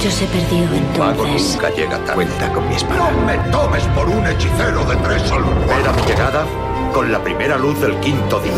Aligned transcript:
mucho 0.00 0.16
se 0.16 0.24
perdió 0.26 0.66
Mago 0.98 1.26
entonces. 1.26 1.52
nunca 1.52 1.70
llega 1.70 1.98
tarde. 1.98 2.14
Cuenta 2.14 2.52
con 2.52 2.68
mi 2.68 2.74
espada. 2.74 3.10
No 3.10 3.20
me 3.26 3.36
tomes 3.50 3.84
por 3.88 4.08
un 4.08 4.26
hechicero 4.26 4.84
de 4.84 4.96
tres 4.96 5.30
almohadas. 5.30 5.78
Era 5.78 5.92
mi 5.92 6.02
llegada 6.02 6.46
con 6.94 7.12
la 7.12 7.22
primera 7.22 7.58
luz 7.58 7.78
del 7.80 7.94
quinto 8.00 8.40
día. 8.40 8.52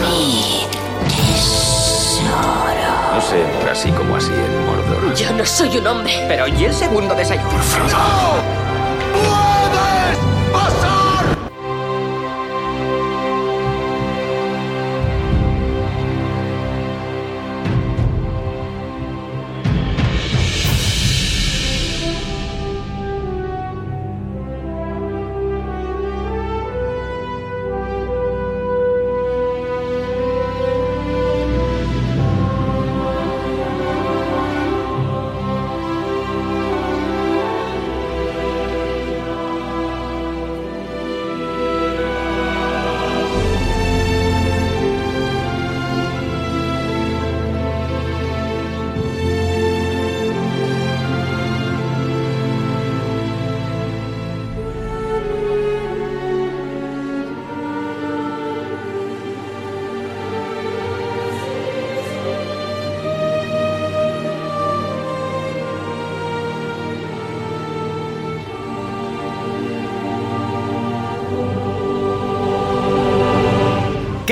No 3.13 3.21
se 3.21 3.41
entra 3.43 3.73
así 3.73 3.91
como 3.91 4.17
así 4.17 4.31
en 4.31 4.67
Mordor. 4.67 5.15
Yo 5.17 5.33
no 5.33 5.45
soy 5.45 5.79
un 5.79 5.87
hombre. 5.87 6.25
Pero 6.29 6.47
¿y 6.47 6.65
el 6.65 6.73
segundo 6.73 7.15
desayuno? 7.15 7.51
¡No! 7.91 8.62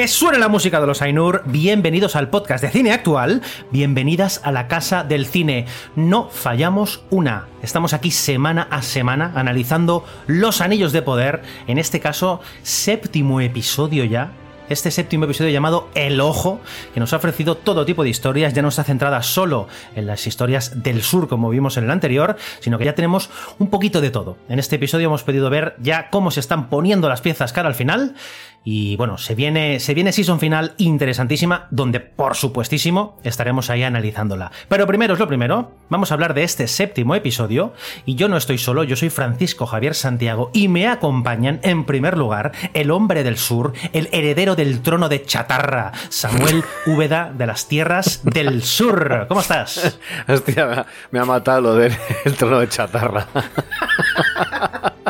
Que 0.00 0.08
suene 0.08 0.38
la 0.38 0.48
música 0.48 0.80
de 0.80 0.86
los 0.86 1.02
Ainur. 1.02 1.42
Bienvenidos 1.44 2.16
al 2.16 2.30
podcast 2.30 2.64
de 2.64 2.70
cine 2.70 2.92
actual. 2.92 3.42
Bienvenidas 3.70 4.40
a 4.44 4.50
la 4.50 4.66
casa 4.66 5.04
del 5.04 5.26
cine. 5.26 5.66
No 5.94 6.30
fallamos 6.30 7.02
una. 7.10 7.48
Estamos 7.62 7.92
aquí 7.92 8.10
semana 8.10 8.66
a 8.70 8.80
semana 8.80 9.30
analizando 9.34 10.06
los 10.26 10.62
anillos 10.62 10.92
de 10.92 11.02
poder. 11.02 11.42
En 11.66 11.76
este 11.76 12.00
caso, 12.00 12.40
séptimo 12.62 13.42
episodio 13.42 14.04
ya 14.04 14.32
este 14.70 14.92
séptimo 14.92 15.24
episodio 15.24 15.50
llamado 15.50 15.88
El 15.94 16.20
Ojo, 16.20 16.60
que 16.94 17.00
nos 17.00 17.12
ha 17.12 17.16
ofrecido 17.16 17.56
todo 17.56 17.84
tipo 17.84 18.04
de 18.04 18.08
historias, 18.08 18.54
ya 18.54 18.62
no 18.62 18.68
está 18.68 18.84
centrada 18.84 19.20
solo 19.20 19.66
en 19.96 20.06
las 20.06 20.28
historias 20.28 20.82
del 20.84 21.02
sur 21.02 21.28
como 21.28 21.50
vimos 21.50 21.76
en 21.76 21.84
el 21.84 21.90
anterior, 21.90 22.36
sino 22.60 22.78
que 22.78 22.84
ya 22.84 22.94
tenemos 22.94 23.30
un 23.58 23.68
poquito 23.68 24.00
de 24.00 24.10
todo. 24.10 24.36
En 24.48 24.60
este 24.60 24.76
episodio 24.76 25.06
hemos 25.06 25.24
podido 25.24 25.50
ver 25.50 25.74
ya 25.80 26.08
cómo 26.08 26.30
se 26.30 26.38
están 26.38 26.70
poniendo 26.70 27.08
las 27.08 27.20
piezas 27.20 27.52
cara 27.52 27.68
al 27.68 27.74
final. 27.74 28.14
Y 28.62 28.96
bueno, 28.96 29.16
se 29.16 29.34
viene, 29.34 29.80
se 29.80 29.94
viene 29.94 30.12
season 30.12 30.38
final 30.38 30.74
interesantísima, 30.76 31.66
donde 31.70 32.00
por 32.00 32.36
supuestísimo 32.36 33.18
estaremos 33.24 33.70
ahí 33.70 33.82
analizándola. 33.82 34.52
Pero 34.68 34.86
primero 34.86 35.14
es 35.14 35.20
lo 35.20 35.28
primero, 35.28 35.72
vamos 35.88 36.10
a 36.10 36.14
hablar 36.14 36.34
de 36.34 36.42
este 36.42 36.68
séptimo 36.68 37.14
episodio, 37.14 37.72
y 38.04 38.16
yo 38.16 38.28
no 38.28 38.36
estoy 38.36 38.58
solo, 38.58 38.84
yo 38.84 38.96
soy 38.96 39.08
Francisco 39.08 39.66
Javier 39.66 39.94
Santiago, 39.94 40.50
y 40.52 40.68
me 40.68 40.88
acompañan 40.88 41.60
en 41.62 41.84
primer 41.84 42.18
lugar 42.18 42.52
el 42.74 42.90
hombre 42.90 43.24
del 43.24 43.38
sur, 43.38 43.72
el 43.92 44.08
heredero 44.12 44.56
del 44.56 44.82
trono 44.82 45.08
de 45.08 45.24
chatarra, 45.24 45.92
Samuel 46.10 46.62
Úbeda 46.86 47.32
de 47.36 47.46
las 47.46 47.66
tierras 47.66 48.20
del 48.24 48.62
sur. 48.62 49.26
¿Cómo 49.28 49.40
estás? 49.40 49.98
Hostia, 50.28 50.86
me 51.10 51.18
ha 51.18 51.24
matado 51.24 51.62
lo 51.62 51.74
del 51.76 51.96
el 52.24 52.34
trono 52.36 52.60
de 52.60 52.68
chatarra. 52.68 53.26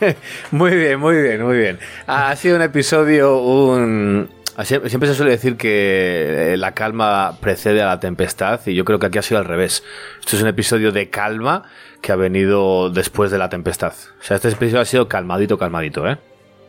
muy 0.50 0.74
bien, 0.74 1.00
muy 1.00 1.20
bien, 1.20 1.42
muy 1.42 1.56
bien. 1.58 1.78
Ha 2.06 2.34
sido 2.36 2.56
un 2.56 2.62
episodio, 2.62 3.38
un... 3.40 4.28
Siempre 4.64 5.06
se 5.06 5.14
suele 5.14 5.30
decir 5.30 5.56
que 5.56 6.56
la 6.58 6.72
calma 6.72 7.38
precede 7.40 7.80
a 7.80 7.86
la 7.86 8.00
tempestad 8.00 8.60
y 8.66 8.74
yo 8.74 8.84
creo 8.84 8.98
que 8.98 9.06
aquí 9.06 9.18
ha 9.18 9.22
sido 9.22 9.38
al 9.38 9.44
revés. 9.44 9.84
Esto 10.18 10.34
es 10.34 10.42
un 10.42 10.48
episodio 10.48 10.90
de 10.90 11.10
calma 11.10 11.62
que 12.02 12.10
ha 12.10 12.16
venido 12.16 12.90
después 12.90 13.30
de 13.30 13.38
la 13.38 13.48
tempestad. 13.48 13.92
O 14.20 14.22
sea, 14.22 14.34
este 14.34 14.48
episodio 14.48 14.80
ha 14.80 14.84
sido 14.84 15.06
calmadito, 15.08 15.58
calmadito, 15.58 16.08
¿eh? 16.08 16.18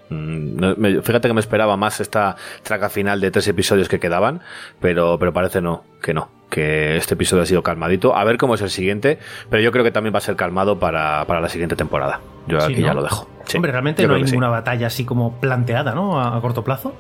Mm, 0.10 1.02
Fíjate 1.02 1.28
que 1.28 1.34
me 1.34 1.40
esperaba 1.40 1.78
más 1.78 2.00
esta 2.00 2.36
traca 2.62 2.90
final 2.90 3.22
de 3.22 3.32
tres 3.32 3.48
episodios 3.48 3.90
que 3.90 4.00
quedaban, 4.00 4.42
pero, 4.80 5.18
pero 5.18 5.34
parece 5.34 5.60
no, 5.60 5.84
que 6.00 6.14
no, 6.14 6.30
que 6.50 6.98
este 6.98 7.14
episodio 7.14 7.44
ha 7.44 7.46
sido 7.46 7.64
calmadito. 7.64 8.16
A 8.16 8.24
ver 8.24 8.38
cómo 8.38 8.56
es 8.56 8.62
el 8.62 8.70
siguiente, 8.70 9.20
pero 9.50 9.62
yo 9.62 9.72
creo 9.72 9.84
que 9.84 9.92
también 9.92 10.14
va 10.14 10.18
a 10.18 10.22
ser 10.22 10.36
calmado 10.36 10.80
para, 10.80 11.26
para 11.26 11.42
la 11.42 11.50
siguiente 11.50 11.76
temporada. 11.76 12.20
Yo 12.48 12.60
Sí, 12.62 12.74
aquí 12.74 12.82
¿no? 12.82 12.88
ya 12.88 12.94
lo 12.94 13.04
dejo. 13.04 13.30
Sí, 13.46 13.58
Hombre, 13.58 13.72
realmente 13.72 14.08
no 14.08 14.16
hay 14.16 14.24
sí. 14.26 14.32
ninguna 14.32 14.50
batalla 14.50 14.88
así 14.88 15.06
como 15.06 15.40
planteada, 15.40 15.94
¿no? 15.94 16.20
A, 16.20 16.38
a 16.38 16.42
corto 16.42 16.64
plazo. 16.64 16.94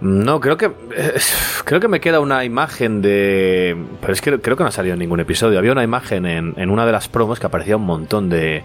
No, 0.00 0.40
creo 0.40 0.56
que 0.58 0.66
eh, 0.94 1.14
creo 1.64 1.80
que 1.80 1.88
me 1.88 2.00
queda 2.00 2.20
una 2.20 2.44
imagen 2.44 3.00
de. 3.02 3.76
Pero 4.00 4.12
es 4.12 4.20
que 4.20 4.38
creo 4.40 4.56
que 4.56 4.62
no 4.62 4.68
ha 4.68 4.72
salido 4.72 4.92
en 4.94 4.98
ningún 4.98 5.20
episodio. 5.20 5.58
Había 5.58 5.72
una 5.72 5.84
imagen 5.84 6.26
en, 6.26 6.54
en 6.56 6.70
una 6.70 6.84
de 6.84 6.92
las 6.92 7.08
promos 7.08 7.40
que 7.40 7.46
aparecía 7.46 7.76
un 7.76 7.86
montón 7.86 8.28
de, 8.28 8.62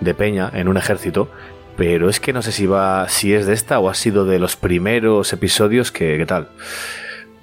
de 0.00 0.14
peña 0.14 0.50
en 0.54 0.68
un 0.68 0.76
ejército. 0.76 1.28
Pero 1.76 2.08
es 2.08 2.18
que 2.20 2.32
no 2.32 2.42
sé 2.42 2.52
si 2.52 2.66
va. 2.66 3.08
si 3.08 3.34
es 3.34 3.46
de 3.46 3.54
esta 3.54 3.78
o 3.78 3.88
ha 3.88 3.94
sido 3.94 4.24
de 4.24 4.38
los 4.38 4.56
primeros 4.56 5.32
episodios 5.32 5.90
que. 5.92 6.16
¿Qué 6.18 6.26
tal? 6.26 6.48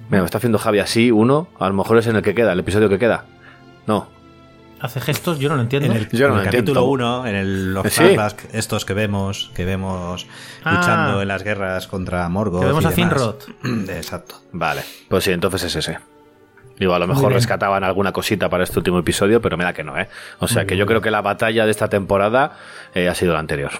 Mira, 0.08 0.22
me 0.22 0.24
está 0.26 0.38
haciendo 0.38 0.58
Javi 0.58 0.78
así, 0.78 1.10
uno. 1.10 1.48
A 1.58 1.68
lo 1.68 1.74
mejor 1.74 1.98
es 1.98 2.06
en 2.06 2.16
el 2.16 2.22
que 2.22 2.34
queda, 2.34 2.52
el 2.52 2.60
episodio 2.60 2.88
que 2.88 2.98
queda. 2.98 3.24
No. 3.86 4.08
Hace 4.78 5.00
gestos, 5.00 5.38
yo 5.38 5.48
no 5.48 5.56
lo 5.56 5.62
entiendo. 5.62 5.90
En 5.90 5.96
el, 5.96 6.08
Yo 6.10 6.28
no 6.28 6.34
en 6.34 6.40
el 6.40 6.44
capítulo 6.46 6.84
1, 6.84 7.26
en 7.26 7.34
el, 7.34 7.74
los 7.74 7.86
Sí. 7.92 8.02
flashbacks 8.02 8.48
estos 8.52 8.84
que 8.84 8.92
vemos, 8.94 9.50
que 9.54 9.64
vemos 9.64 10.26
Ah. 10.64 10.74
luchando 10.74 11.22
en 11.22 11.28
las 11.28 11.42
guerras 11.42 11.86
contra 11.86 12.28
Morgoth. 12.28 12.60
Que 12.60 12.66
vemos 12.66 12.84
y 12.84 12.86
a. 12.88 12.90
Finrod. 12.90 13.36
Exacto. 13.88 14.36
Vale. 14.52 14.82
Pues 15.08 15.24
sí, 15.24 15.32
entonces 15.32 15.62
es 15.64 15.76
ese. 15.76 15.98
Digo, 16.78 16.92
a 16.94 16.98
lo 16.98 17.06
mejor 17.06 17.32
rescataban 17.32 17.84
alguna 17.84 18.12
cosita 18.12 18.50
para 18.50 18.64
este 18.64 18.78
último 18.78 18.98
episodio, 18.98 19.40
pero 19.40 19.56
me 19.56 19.64
da 19.64 19.72
que 19.72 19.82
no, 19.82 19.98
¿eh? 19.98 20.08
O 20.40 20.46
sea 20.46 20.60
Muy 20.62 20.66
que 20.66 20.74
bien, 20.74 20.80
yo 20.80 20.86
creo 20.86 21.00
que 21.00 21.10
la 21.10 21.22
batalla 21.22 21.64
de 21.64 21.70
esta 21.70 21.88
temporada 21.88 22.52
eh, 22.94 23.08
ha 23.08 23.14
sido 23.14 23.32
la 23.32 23.38
anterior. 23.38 23.70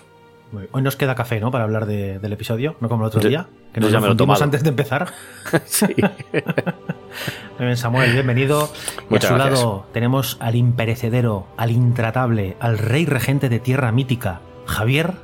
Hoy 0.72 0.82
nos 0.82 0.96
queda 0.96 1.14
café, 1.14 1.40
¿no? 1.40 1.50
Para 1.50 1.64
hablar 1.64 1.86
de- 1.86 2.18
del 2.18 2.32
episodio, 2.32 2.76
no 2.80 2.88
como 2.88 3.02
el 3.04 3.08
otro 3.08 3.20
Yo- 3.20 3.28
día, 3.28 3.46
que 3.72 3.80
nos 3.80 3.90
ya 3.90 4.00
me 4.00 4.06
lo 4.08 4.32
antes 4.42 4.62
de 4.62 4.68
empezar. 4.70 5.08
sí. 5.66 5.86
Muy 7.58 7.66
bien, 7.66 7.76
Samuel, 7.76 8.12
bienvenido. 8.12 8.70
y 8.98 9.12
Muchas 9.14 9.30
a 9.30 9.34
su 9.34 9.38
gracias. 9.38 9.60
lado 9.60 9.86
tenemos 9.92 10.36
al 10.40 10.54
imperecedero, 10.54 11.46
al 11.56 11.70
intratable, 11.70 12.56
al 12.60 12.78
rey 12.78 13.06
regente 13.06 13.48
de 13.48 13.58
tierra 13.58 13.90
mítica, 13.92 14.40
Javier 14.66 15.14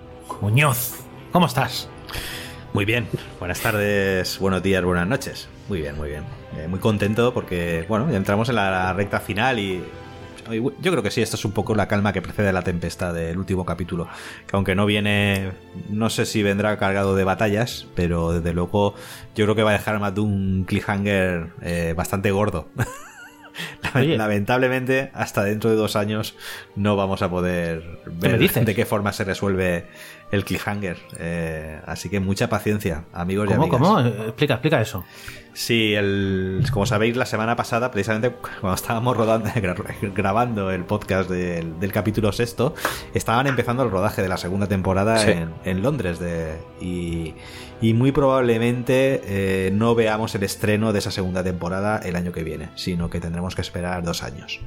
Muñoz. 0.40 0.96
¿Cómo 1.30 1.46
estás? 1.46 1.88
Muy 2.72 2.84
bien. 2.84 3.06
Buenas 3.38 3.60
tardes, 3.60 4.38
buenos 4.38 4.62
días, 4.62 4.82
buenas 4.82 5.06
noches. 5.06 5.48
Muy 5.68 5.80
bien, 5.80 5.96
muy 5.96 6.08
bien. 6.08 6.24
Eh, 6.58 6.66
muy 6.68 6.80
contento 6.80 7.32
porque, 7.32 7.84
bueno, 7.88 8.10
ya 8.10 8.16
entramos 8.16 8.48
en 8.48 8.56
la 8.56 8.92
recta 8.92 9.20
final 9.20 9.58
y. 9.58 9.82
Yo 10.50 10.90
creo 10.90 11.02
que 11.02 11.10
sí, 11.10 11.22
esto 11.22 11.36
es 11.36 11.44
un 11.44 11.52
poco 11.52 11.74
la 11.74 11.88
calma 11.88 12.12
que 12.12 12.22
precede 12.22 12.48
a 12.48 12.52
la 12.52 12.62
tempestad 12.62 13.14
del 13.14 13.38
último 13.38 13.64
capítulo. 13.64 14.08
Que 14.46 14.56
aunque 14.56 14.74
no 14.74 14.86
viene. 14.86 15.52
No 15.88 16.10
sé 16.10 16.26
si 16.26 16.42
vendrá 16.42 16.76
cargado 16.78 17.14
de 17.14 17.24
batallas, 17.24 17.86
pero 17.94 18.32
desde 18.32 18.52
luego 18.52 18.94
yo 19.34 19.44
creo 19.44 19.54
que 19.54 19.62
va 19.62 19.70
a 19.70 19.74
dejar 19.74 20.00
más 20.00 20.14
de 20.14 20.20
un 20.20 20.64
cliffhanger 20.64 21.52
eh, 21.62 21.94
bastante 21.96 22.30
gordo. 22.30 22.68
Oye. 23.94 24.16
Lamentablemente, 24.16 25.10
hasta 25.14 25.44
dentro 25.44 25.70
de 25.70 25.76
dos 25.76 25.96
años 25.96 26.34
no 26.74 26.96
vamos 26.96 27.22
a 27.22 27.30
poder 27.30 28.00
ver 28.06 28.38
de 28.38 28.74
qué 28.74 28.86
forma 28.86 29.12
se 29.12 29.24
resuelve 29.24 29.86
el 30.32 30.44
cliffhanger. 30.44 30.96
Eh, 31.18 31.80
así 31.86 32.08
que 32.08 32.18
mucha 32.18 32.48
paciencia, 32.48 33.04
amigos 33.12 33.48
y 33.48 33.54
¿Cómo? 33.54 33.62
amigas. 33.76 33.80
¿Cómo? 33.80 34.00
Explica, 34.00 34.54
explica 34.54 34.80
eso. 34.80 35.04
Sí, 35.54 35.94
el, 35.94 36.64
como 36.72 36.86
sabéis, 36.86 37.14
la 37.14 37.26
semana 37.26 37.56
pasada, 37.56 37.90
precisamente 37.90 38.34
cuando 38.60 38.74
estábamos 38.74 39.14
rodando, 39.16 39.50
gra- 39.54 40.14
grabando 40.14 40.70
el 40.70 40.84
podcast 40.84 41.28
del, 41.30 41.78
del 41.78 41.92
capítulo 41.92 42.32
sexto, 42.32 42.74
estaban 43.12 43.46
empezando 43.46 43.82
el 43.82 43.90
rodaje 43.90 44.22
de 44.22 44.28
la 44.28 44.38
segunda 44.38 44.66
temporada 44.66 45.18
Sí. 45.18 45.30
en, 45.32 45.52
en 45.64 45.82
Londres. 45.82 46.18
De, 46.18 46.56
y, 46.80 47.34
y 47.82 47.92
muy 47.92 48.12
probablemente 48.12 49.20
eh, 49.26 49.70
no 49.74 49.94
veamos 49.94 50.34
el 50.34 50.42
estreno 50.44 50.94
de 50.94 51.00
esa 51.00 51.10
segunda 51.10 51.44
temporada 51.44 51.98
el 51.98 52.16
año 52.16 52.32
que 52.32 52.42
viene, 52.42 52.70
sino 52.74 53.10
que 53.10 53.20
tendremos 53.20 53.54
que 53.54 53.60
esperar 53.60 54.02
dos 54.02 54.22
años. 54.22 54.58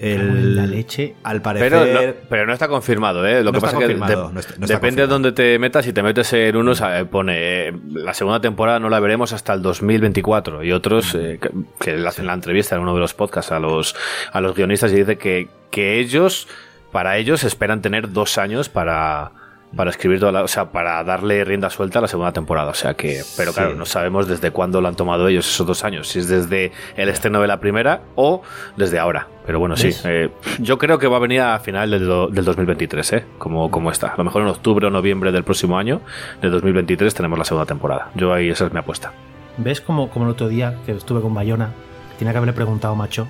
En 0.00 0.54
la 0.56 0.64
El, 0.64 0.70
leche. 0.70 1.14
Al 1.24 1.42
parecer. 1.42 1.70
Pero 1.72 1.86
no, 2.08 2.14
pero 2.28 2.46
no 2.46 2.52
está 2.52 2.68
confirmado, 2.68 3.26
¿eh? 3.26 3.42
Lo 3.42 3.50
No 3.50 3.52
que 3.52 3.58
está 3.58 3.66
pasa 3.72 3.76
es 3.78 3.88
que 3.88 3.94
de- 3.94 3.98
no 4.00 4.06
está- 4.06 4.56
no 4.58 4.64
está 4.64 4.74
depende 4.74 5.02
de 5.02 5.08
dónde 5.08 5.32
te 5.32 5.58
metas. 5.58 5.84
Si 5.84 5.92
te 5.92 6.02
metes 6.02 6.32
en 6.32 6.56
unos, 6.56 6.80
eh, 6.80 7.04
pone 7.10 7.68
eh, 7.68 7.72
la 7.92 8.14
segunda 8.14 8.40
temporada 8.40 8.78
no 8.78 8.88
la 8.88 9.00
veremos 9.00 9.32
hasta 9.32 9.52
el 9.54 9.62
2024. 9.62 10.62
Y 10.62 10.72
otros 10.72 11.14
eh, 11.14 11.38
que, 11.40 11.50
que 11.80 11.96
le 11.96 12.06
hacen 12.08 12.26
la 12.26 12.34
entrevista 12.34 12.76
en 12.76 12.82
uno 12.82 12.94
de 12.94 13.00
los 13.00 13.14
podcasts 13.14 13.52
a 13.52 13.58
los, 13.58 13.96
a 14.32 14.40
los 14.40 14.54
guionistas 14.54 14.92
y 14.92 14.96
dice 14.96 15.16
que, 15.18 15.48
que 15.70 15.98
ellos, 15.98 16.48
para 16.92 17.16
ellos, 17.18 17.44
esperan 17.44 17.82
tener 17.82 18.12
dos 18.12 18.38
años 18.38 18.68
para, 18.68 19.32
para 19.76 19.90
escribir 19.90 20.20
toda 20.20 20.32
la, 20.32 20.42
o 20.42 20.48
sea, 20.48 20.70
para 20.70 21.02
darle 21.04 21.44
rienda 21.44 21.70
suelta 21.70 21.98
a 21.98 22.02
la 22.02 22.08
segunda 22.08 22.32
temporada. 22.32 22.70
O 22.70 22.74
sea 22.74 22.94
que, 22.94 23.22
pero 23.36 23.52
claro, 23.52 23.74
no 23.74 23.84
sabemos 23.84 24.26
desde 24.26 24.50
cuándo 24.50 24.80
lo 24.80 24.88
han 24.88 24.96
tomado 24.96 25.28
ellos 25.28 25.46
esos 25.48 25.66
dos 25.66 25.84
años, 25.84 26.08
si 26.08 26.20
es 26.20 26.28
desde 26.28 26.72
el 26.96 27.08
estreno 27.08 27.40
de 27.40 27.48
la 27.48 27.60
primera 27.60 28.02
o 28.14 28.42
desde 28.76 28.98
ahora. 28.98 29.28
Pero 29.46 29.60
bueno, 29.60 29.76
sí, 29.76 29.90
eh, 30.04 30.30
yo 30.58 30.76
creo 30.76 30.98
que 30.98 31.06
va 31.06 31.16
a 31.16 31.20
venir 31.20 31.40
a 31.40 31.58
final 31.58 31.90
del, 31.90 32.00
del 32.34 32.44
2023, 32.44 33.12
¿eh? 33.14 33.24
Como, 33.38 33.70
como 33.70 33.90
está. 33.90 34.08
A 34.08 34.16
lo 34.16 34.24
mejor 34.24 34.42
en 34.42 34.48
octubre 34.48 34.86
o 34.86 34.90
noviembre 34.90 35.32
del 35.32 35.44
próximo 35.44 35.78
año, 35.78 36.02
del 36.42 36.50
2023, 36.50 37.14
tenemos 37.14 37.38
la 37.38 37.44
segunda 37.44 37.66
temporada. 37.66 38.10
Yo 38.14 38.32
ahí 38.32 38.50
esa 38.50 38.66
es 38.66 38.72
mi 38.72 38.78
apuesta. 38.78 39.12
¿Ves 39.56 39.80
como, 39.80 40.10
como 40.10 40.26
el 40.26 40.32
otro 40.32 40.48
día 40.48 40.76
que 40.84 40.92
estuve 40.92 41.20
con 41.20 41.34
Bayona? 41.34 41.70
Tenía 42.18 42.32
que 42.32 42.38
haberle 42.38 42.52
preguntado, 42.52 42.94
macho. 42.94 43.28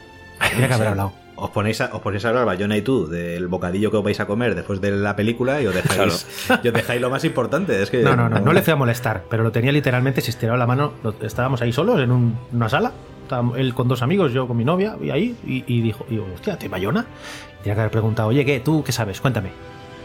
Tenía 0.50 0.66
que 0.66 0.74
haber 0.74 0.88
hablado. 0.88 1.12
Os 1.40 1.50
ponéis, 1.50 1.80
a, 1.80 1.90
os 1.94 2.00
ponéis 2.00 2.24
a 2.24 2.30
hablar, 2.30 2.44
Bayona 2.44 2.76
y 2.76 2.82
tú, 2.82 3.06
del 3.06 3.46
bocadillo 3.48 3.90
que 3.90 3.96
os 3.96 4.04
vais 4.04 4.18
a 4.18 4.26
comer 4.26 4.54
después 4.54 4.80
de 4.80 4.90
la 4.90 5.14
película 5.14 5.62
y 5.62 5.66
os 5.66 5.74
dejáis, 5.74 6.26
y 6.62 6.68
os 6.68 6.74
dejáis 6.74 7.00
lo 7.00 7.10
más 7.10 7.24
importante. 7.24 7.80
Es 7.82 7.90
que, 7.90 8.02
no, 8.02 8.16
no, 8.16 8.28
no, 8.28 8.40
no 8.40 8.52
le 8.52 8.62
fui 8.64 8.72
a 8.72 8.76
molestar, 8.76 9.24
pero 9.30 9.42
lo 9.42 9.52
tenía 9.52 9.70
literalmente, 9.72 10.20
si 10.20 10.30
estiraba 10.30 10.58
la 10.58 10.66
mano, 10.66 10.94
estábamos 11.22 11.62
ahí 11.62 11.72
solos 11.72 12.00
en 12.00 12.10
un, 12.10 12.38
una 12.52 12.68
sala, 12.68 12.92
él 13.56 13.74
con 13.74 13.88
dos 13.88 14.02
amigos, 14.02 14.32
yo 14.32 14.46
con 14.46 14.56
mi 14.56 14.64
novia, 14.64 14.96
y 15.00 15.10
ahí, 15.10 15.36
y, 15.46 15.64
y 15.66 15.80
dijo, 15.80 16.04
y 16.08 16.12
digo, 16.12 16.26
hostia, 16.34 16.58
¿te 16.58 16.68
Bayona? 16.68 17.06
Tenía 17.62 17.74
que 17.74 17.80
haber 17.80 17.92
preguntado, 17.92 18.28
oye, 18.28 18.44
¿qué? 18.44 18.60
¿Tú 18.60 18.82
qué 18.82 18.92
sabes? 18.92 19.20
Cuéntame. 19.20 19.50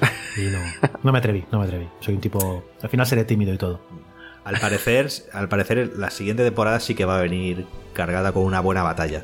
Y 0.35 0.49
no, 0.49 0.57
no 1.03 1.11
me 1.11 1.19
atreví, 1.19 1.45
no 1.51 1.59
me 1.59 1.65
atreví. 1.65 1.87
Soy 1.99 2.15
un 2.15 2.19
tipo, 2.19 2.63
al 2.81 2.89
final 2.89 3.05
seré 3.05 3.23
tímido 3.23 3.53
y 3.53 3.57
todo. 3.59 3.81
Al 4.43 4.59
parecer, 4.59 5.07
al 5.31 5.47
parecer, 5.47 5.91
la 5.95 6.09
siguiente 6.09 6.43
temporada 6.43 6.79
sí 6.79 6.95
que 6.95 7.05
va 7.05 7.19
a 7.19 7.21
venir 7.21 7.67
cargada 7.93 8.31
con 8.31 8.43
una 8.43 8.59
buena 8.59 8.81
batalla. 8.81 9.23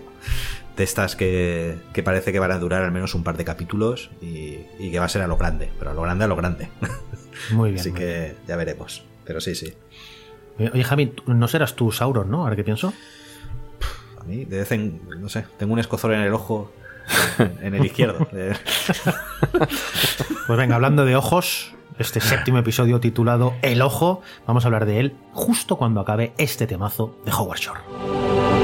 De 0.79 0.85
estas 0.85 1.17
que, 1.17 1.75
que 1.91 2.03
parece 2.03 2.31
que 2.31 2.39
van 2.39 2.51
a 2.51 2.57
durar 2.57 2.83
al 2.83 2.93
menos 2.93 3.13
un 3.13 3.21
par 3.21 3.35
de 3.35 3.43
capítulos 3.43 4.11
y, 4.21 4.59
y, 4.79 4.91
que 4.91 4.97
va 4.97 5.07
a 5.07 5.09
ser 5.09 5.21
a 5.21 5.27
lo 5.27 5.35
grande, 5.35 5.69
pero 5.77 5.91
a 5.91 5.93
lo 5.93 6.01
grande 6.01 6.23
a 6.23 6.27
lo 6.29 6.37
grande. 6.37 6.69
Muy 7.51 7.71
bien. 7.71 7.81
Así 7.81 7.89
muy 7.89 7.99
que 7.99 8.05
bien. 8.05 8.35
ya 8.47 8.55
veremos. 8.55 9.03
Pero 9.25 9.41
sí, 9.41 9.55
sí. 9.55 9.73
Oye, 10.57 10.83
Javi, 10.85 11.11
no 11.25 11.49
serás 11.49 11.75
tú 11.75 11.91
Sauron, 11.91 12.31
¿no? 12.31 12.43
Ahora 12.43 12.55
que 12.55 12.63
pienso. 12.63 12.93
A 14.21 14.23
mí, 14.23 14.45
de 14.45 14.59
vez 14.59 14.71
en. 14.71 15.01
No 15.19 15.27
sé, 15.27 15.43
tengo 15.57 15.73
un 15.73 15.79
escozor 15.79 16.13
en 16.13 16.21
el 16.21 16.33
ojo. 16.33 16.71
En 17.61 17.75
el 17.75 17.85
izquierdo. 17.85 18.29
Pues 20.47 20.57
venga, 20.57 20.75
hablando 20.75 21.03
de 21.03 21.17
ojos, 21.17 21.75
este 21.97 22.21
séptimo 22.21 22.57
episodio 22.57 23.01
titulado 23.01 23.53
El 23.61 23.81
Ojo, 23.81 24.21
vamos 24.47 24.63
a 24.63 24.67
hablar 24.69 24.85
de 24.85 25.01
él 25.01 25.17
justo 25.33 25.75
cuando 25.75 25.99
acabe 25.99 26.31
este 26.37 26.65
temazo 26.67 27.19
de 27.25 27.31
Howard 27.33 27.59
Shore. 27.59 28.58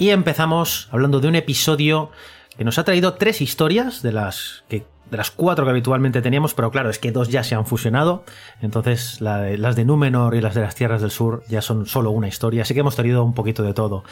Y 0.00 0.10
empezamos 0.10 0.88
hablando 0.90 1.20
de 1.20 1.28
un 1.28 1.34
episodio 1.36 2.10
que 2.56 2.64
nos 2.64 2.78
ha 2.78 2.84
traído 2.84 3.12
tres 3.14 3.42
historias 3.42 4.02
de 4.02 4.12
las 4.12 4.64
que 4.66 4.86
de 5.10 5.16
las 5.18 5.30
cuatro 5.30 5.64
que 5.66 5.70
habitualmente 5.72 6.22
teníamos, 6.22 6.54
pero 6.54 6.70
claro, 6.70 6.88
es 6.88 6.98
que 6.98 7.12
dos 7.12 7.28
ya 7.28 7.42
se 7.44 7.54
han 7.54 7.66
fusionado, 7.66 8.24
entonces 8.62 9.20
la 9.20 9.38
de, 9.42 9.58
las 9.58 9.76
de 9.76 9.84
Númenor 9.84 10.36
y 10.36 10.40
las 10.40 10.54
de 10.54 10.62
las 10.62 10.74
Tierras 10.74 11.02
del 11.02 11.10
Sur 11.10 11.42
ya 11.48 11.60
son 11.60 11.84
solo 11.86 12.12
una 12.12 12.28
historia, 12.28 12.62
así 12.62 12.72
que 12.72 12.80
hemos 12.80 12.96
tenido 12.96 13.24
un 13.24 13.34
poquito 13.34 13.62
de 13.62 13.74
todo. 13.74 14.04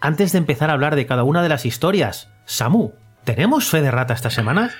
Antes 0.00 0.30
de 0.32 0.38
empezar 0.38 0.70
a 0.70 0.74
hablar 0.74 0.94
de 0.94 1.06
cada 1.06 1.24
una 1.24 1.42
de 1.42 1.48
las 1.48 1.66
historias, 1.66 2.28
Samu, 2.44 2.92
¿tenemos 3.24 3.70
fe 3.70 3.80
de 3.80 3.90
rata 3.90 4.14
esta 4.14 4.30
semana? 4.30 4.70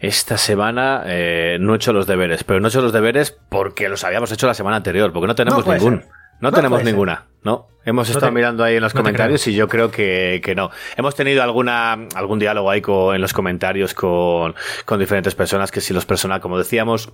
Esta 0.00 0.38
semana 0.38 1.02
eh, 1.04 1.58
no 1.60 1.72
he 1.74 1.76
hecho 1.76 1.92
los 1.92 2.06
deberes, 2.06 2.44
pero 2.44 2.60
no 2.60 2.68
he 2.68 2.70
hecho 2.70 2.80
los 2.80 2.92
deberes 2.92 3.36
porque 3.50 3.88
los 3.90 4.04
habíamos 4.04 4.30
hecho 4.32 4.46
la 4.46 4.54
semana 4.54 4.76
anterior, 4.76 5.12
porque 5.12 5.26
no 5.26 5.34
tenemos 5.34 5.66
No 5.66 5.74
ningún. 5.74 5.98
ser. 5.98 6.17
No, 6.40 6.50
No 6.50 6.52
tenemos 6.52 6.84
ninguna, 6.84 7.26
¿no? 7.42 7.68
Hemos 7.84 8.08
No 8.08 8.12
estado 8.12 8.30
te- 8.30 8.34
mirando 8.34 8.64
ahí 8.64 8.76
en 8.76 8.82
los 8.82 8.94
no 8.94 9.00
comentarios 9.00 9.46
y 9.46 9.54
yo 9.54 9.66
creo 9.66 9.90
que, 9.90 10.40
que 10.44 10.54
no. 10.54 10.70
Hemos 10.96 11.14
tenido 11.14 11.42
alguna, 11.42 11.92
algún 12.14 12.38
diálogo 12.38 12.70
ahí 12.70 12.80
con- 12.82 13.14
en 13.14 13.20
los 13.20 13.32
comentarios 13.32 13.94
con, 13.94 14.54
con 14.84 15.00
diferentes 15.00 15.34
personas 15.34 15.70
que 15.70 15.80
si 15.80 15.94
los 15.94 16.04
personajes, 16.04 16.42
como 16.42 16.58
decíamos, 16.58 17.10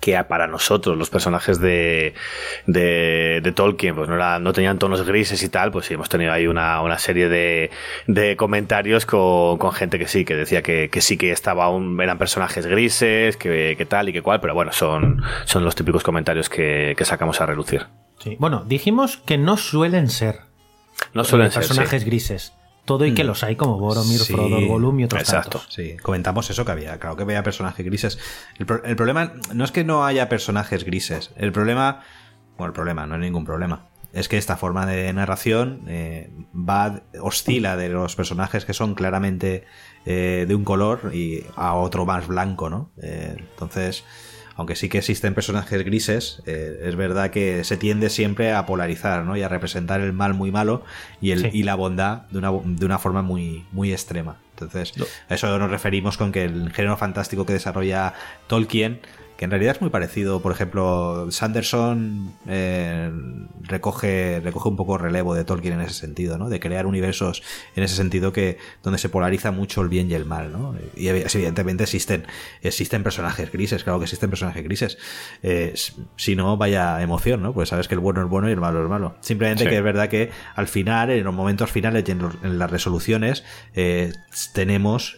que 0.00 0.22
para 0.24 0.46
nosotros 0.46 0.96
los 0.98 1.08
personajes 1.08 1.58
de, 1.60 2.12
de, 2.66 3.40
de 3.42 3.52
Tolkien 3.52 3.94
pues 3.94 4.08
no, 4.08 4.16
era- 4.16 4.38
no 4.38 4.52
tenían 4.52 4.78
tonos 4.78 5.02
grises 5.06 5.42
y 5.42 5.48
tal, 5.48 5.70
pues 5.72 5.86
sí, 5.86 5.94
hemos 5.94 6.08
tenido 6.10 6.32
ahí 6.32 6.46
una, 6.46 6.82
una 6.82 6.98
serie 6.98 7.28
de, 7.30 7.70
de 8.06 8.36
comentarios 8.36 9.06
con, 9.06 9.56
con 9.58 9.72
gente 9.72 9.98
que 9.98 10.06
sí, 10.06 10.24
que 10.26 10.36
decía 10.36 10.62
que, 10.62 10.90
que 10.90 11.00
sí 11.00 11.16
que 11.16 11.30
estaba 11.32 11.70
un, 11.70 11.98
eran 12.02 12.18
personajes 12.18 12.66
grises, 12.66 13.36
que, 13.38 13.74
que 13.78 13.86
tal 13.86 14.10
y 14.10 14.12
que 14.12 14.20
cual, 14.22 14.40
pero 14.40 14.52
bueno, 14.54 14.72
son, 14.72 15.22
son 15.46 15.64
los 15.64 15.74
típicos 15.74 16.02
comentarios 16.02 16.50
que, 16.50 16.94
que 16.96 17.04
sacamos 17.06 17.40
a 17.40 17.46
relucir. 17.46 17.86
Sí. 18.18 18.36
Bueno, 18.38 18.64
dijimos 18.66 19.16
que 19.18 19.38
no 19.38 19.56
suelen 19.56 20.08
ser 20.10 20.40
No 21.14 21.24
suelen 21.24 21.50
ser 21.52 21.62
sí. 21.62 21.68
personajes 21.68 22.04
grises. 22.04 22.52
Todo 22.84 23.04
y 23.04 23.12
que 23.14 23.22
los 23.22 23.44
hay 23.44 23.54
como 23.56 23.78
Boromir, 23.78 24.18
Sí, 24.18 24.32
Frodo, 24.32 24.66
Gollum 24.66 24.98
y 25.00 25.04
otros 25.04 25.20
exacto. 25.20 25.58
tantos. 25.58 25.74
Sí, 25.74 25.96
comentamos 26.02 26.48
eso 26.48 26.64
que 26.64 26.72
había, 26.72 26.98
claro 26.98 27.16
que 27.16 27.22
había 27.24 27.42
personajes 27.42 27.84
grises. 27.84 28.18
El, 28.58 28.64
pro- 28.64 28.82
el 28.82 28.96
problema 28.96 29.34
no 29.52 29.64
es 29.64 29.72
que 29.72 29.84
no 29.84 30.06
haya 30.06 30.30
personajes 30.30 30.84
grises, 30.84 31.30
el 31.36 31.52
problema, 31.52 32.02
bueno, 32.56 32.68
el 32.68 32.72
problema, 32.72 33.06
no 33.06 33.14
hay 33.16 33.20
ningún 33.20 33.44
problema. 33.44 33.88
Es 34.14 34.26
que 34.26 34.38
esta 34.38 34.56
forma 34.56 34.86
de 34.86 35.12
narración 35.12 35.82
eh, 35.86 36.30
va, 36.54 37.02
oscila 37.20 37.76
de 37.76 37.90
los 37.90 38.16
personajes 38.16 38.64
que 38.64 38.72
son 38.72 38.94
claramente 38.94 39.66
eh, 40.06 40.46
de 40.48 40.54
un 40.54 40.64
color 40.64 41.10
y 41.14 41.44
a 41.56 41.74
otro 41.74 42.06
más 42.06 42.26
blanco, 42.26 42.70
¿no? 42.70 42.90
Eh, 43.02 43.36
entonces, 43.38 44.02
aunque 44.58 44.74
sí 44.76 44.88
que 44.88 44.98
existen 44.98 45.34
personajes 45.34 45.82
grises, 45.84 46.42
eh, 46.44 46.80
es 46.84 46.96
verdad 46.96 47.30
que 47.30 47.62
se 47.62 47.76
tiende 47.76 48.10
siempre 48.10 48.52
a 48.52 48.66
polarizar, 48.66 49.24
¿no? 49.24 49.36
Y 49.36 49.42
a 49.42 49.48
representar 49.48 50.00
el 50.00 50.12
mal 50.12 50.34
muy 50.34 50.50
malo 50.50 50.84
y, 51.20 51.30
el, 51.30 51.42
Sí. 51.42 51.50
y 51.52 51.62
la 51.62 51.76
bondad 51.76 52.22
de 52.30 52.38
una, 52.38 52.50
de 52.50 52.84
una 52.84 52.98
forma 52.98 53.22
muy, 53.22 53.64
muy 53.72 53.92
extrema. 53.92 54.36
Entonces, 54.60 54.92
a 55.28 55.34
eso 55.36 55.56
nos 55.60 55.70
referimos 55.70 56.16
con 56.18 56.32
que 56.32 56.42
el 56.44 56.72
género 56.72 56.96
fantástico 56.96 57.46
que 57.46 57.52
desarrolla 57.52 58.14
Tolkien, 58.48 59.00
que 59.38 59.44
en 59.44 59.52
realidad 59.52 59.76
es 59.76 59.80
muy 59.80 59.88
parecido, 59.90 60.42
por 60.42 60.50
ejemplo, 60.50 61.28
Sanderson 61.30 62.34
eh, 62.48 63.08
recoge, 63.62 64.40
recoge 64.40 64.68
un 64.68 64.74
poco 64.76 64.98
relevo 64.98 65.32
de 65.34 65.44
Tolkien 65.44 65.74
en 65.74 65.80
ese 65.82 65.94
sentido, 65.94 66.38
¿no? 66.38 66.48
De 66.48 66.58
crear 66.58 66.86
universos 66.86 67.44
en 67.76 67.84
ese 67.84 67.94
sentido 67.94 68.32
que 68.32 68.58
donde 68.82 68.98
se 68.98 69.08
polariza 69.08 69.52
mucho 69.52 69.80
el 69.82 69.88
bien 69.88 70.10
y 70.10 70.14
el 70.14 70.24
mal, 70.24 70.50
¿no? 70.50 70.74
Y 70.96 71.04
evi- 71.06 71.32
evidentemente 71.32 71.84
existen, 71.84 72.26
existen 72.62 73.04
personajes 73.04 73.52
grises, 73.52 73.84
claro 73.84 74.00
que 74.00 74.06
existen 74.06 74.28
personajes 74.28 74.64
grises. 74.64 74.98
Eh, 75.44 75.72
si 76.16 76.34
no, 76.34 76.56
vaya 76.56 77.00
emoción, 77.00 77.40
¿no? 77.40 77.52
Pues 77.54 77.68
sabes 77.68 77.86
que 77.86 77.94
el 77.94 78.00
bueno 78.00 78.20
es 78.22 78.28
bueno 78.28 78.48
y 78.48 78.52
el 78.52 78.60
malo 78.60 78.82
es 78.82 78.88
malo. 78.90 79.14
Simplemente 79.20 79.62
Sí. 79.64 79.70
que 79.70 79.76
es 79.76 79.84
verdad 79.84 80.08
que 80.08 80.30
al 80.56 80.66
final, 80.66 81.10
en 81.10 81.22
los 81.22 81.32
momentos 81.34 81.70
finales 81.70 82.02
y 82.08 82.10
en, 82.10 82.18
los- 82.18 82.34
en 82.42 82.58
las 82.58 82.70
resoluciones, 82.72 83.44
eh, 83.74 84.12
tenemos 84.52 85.16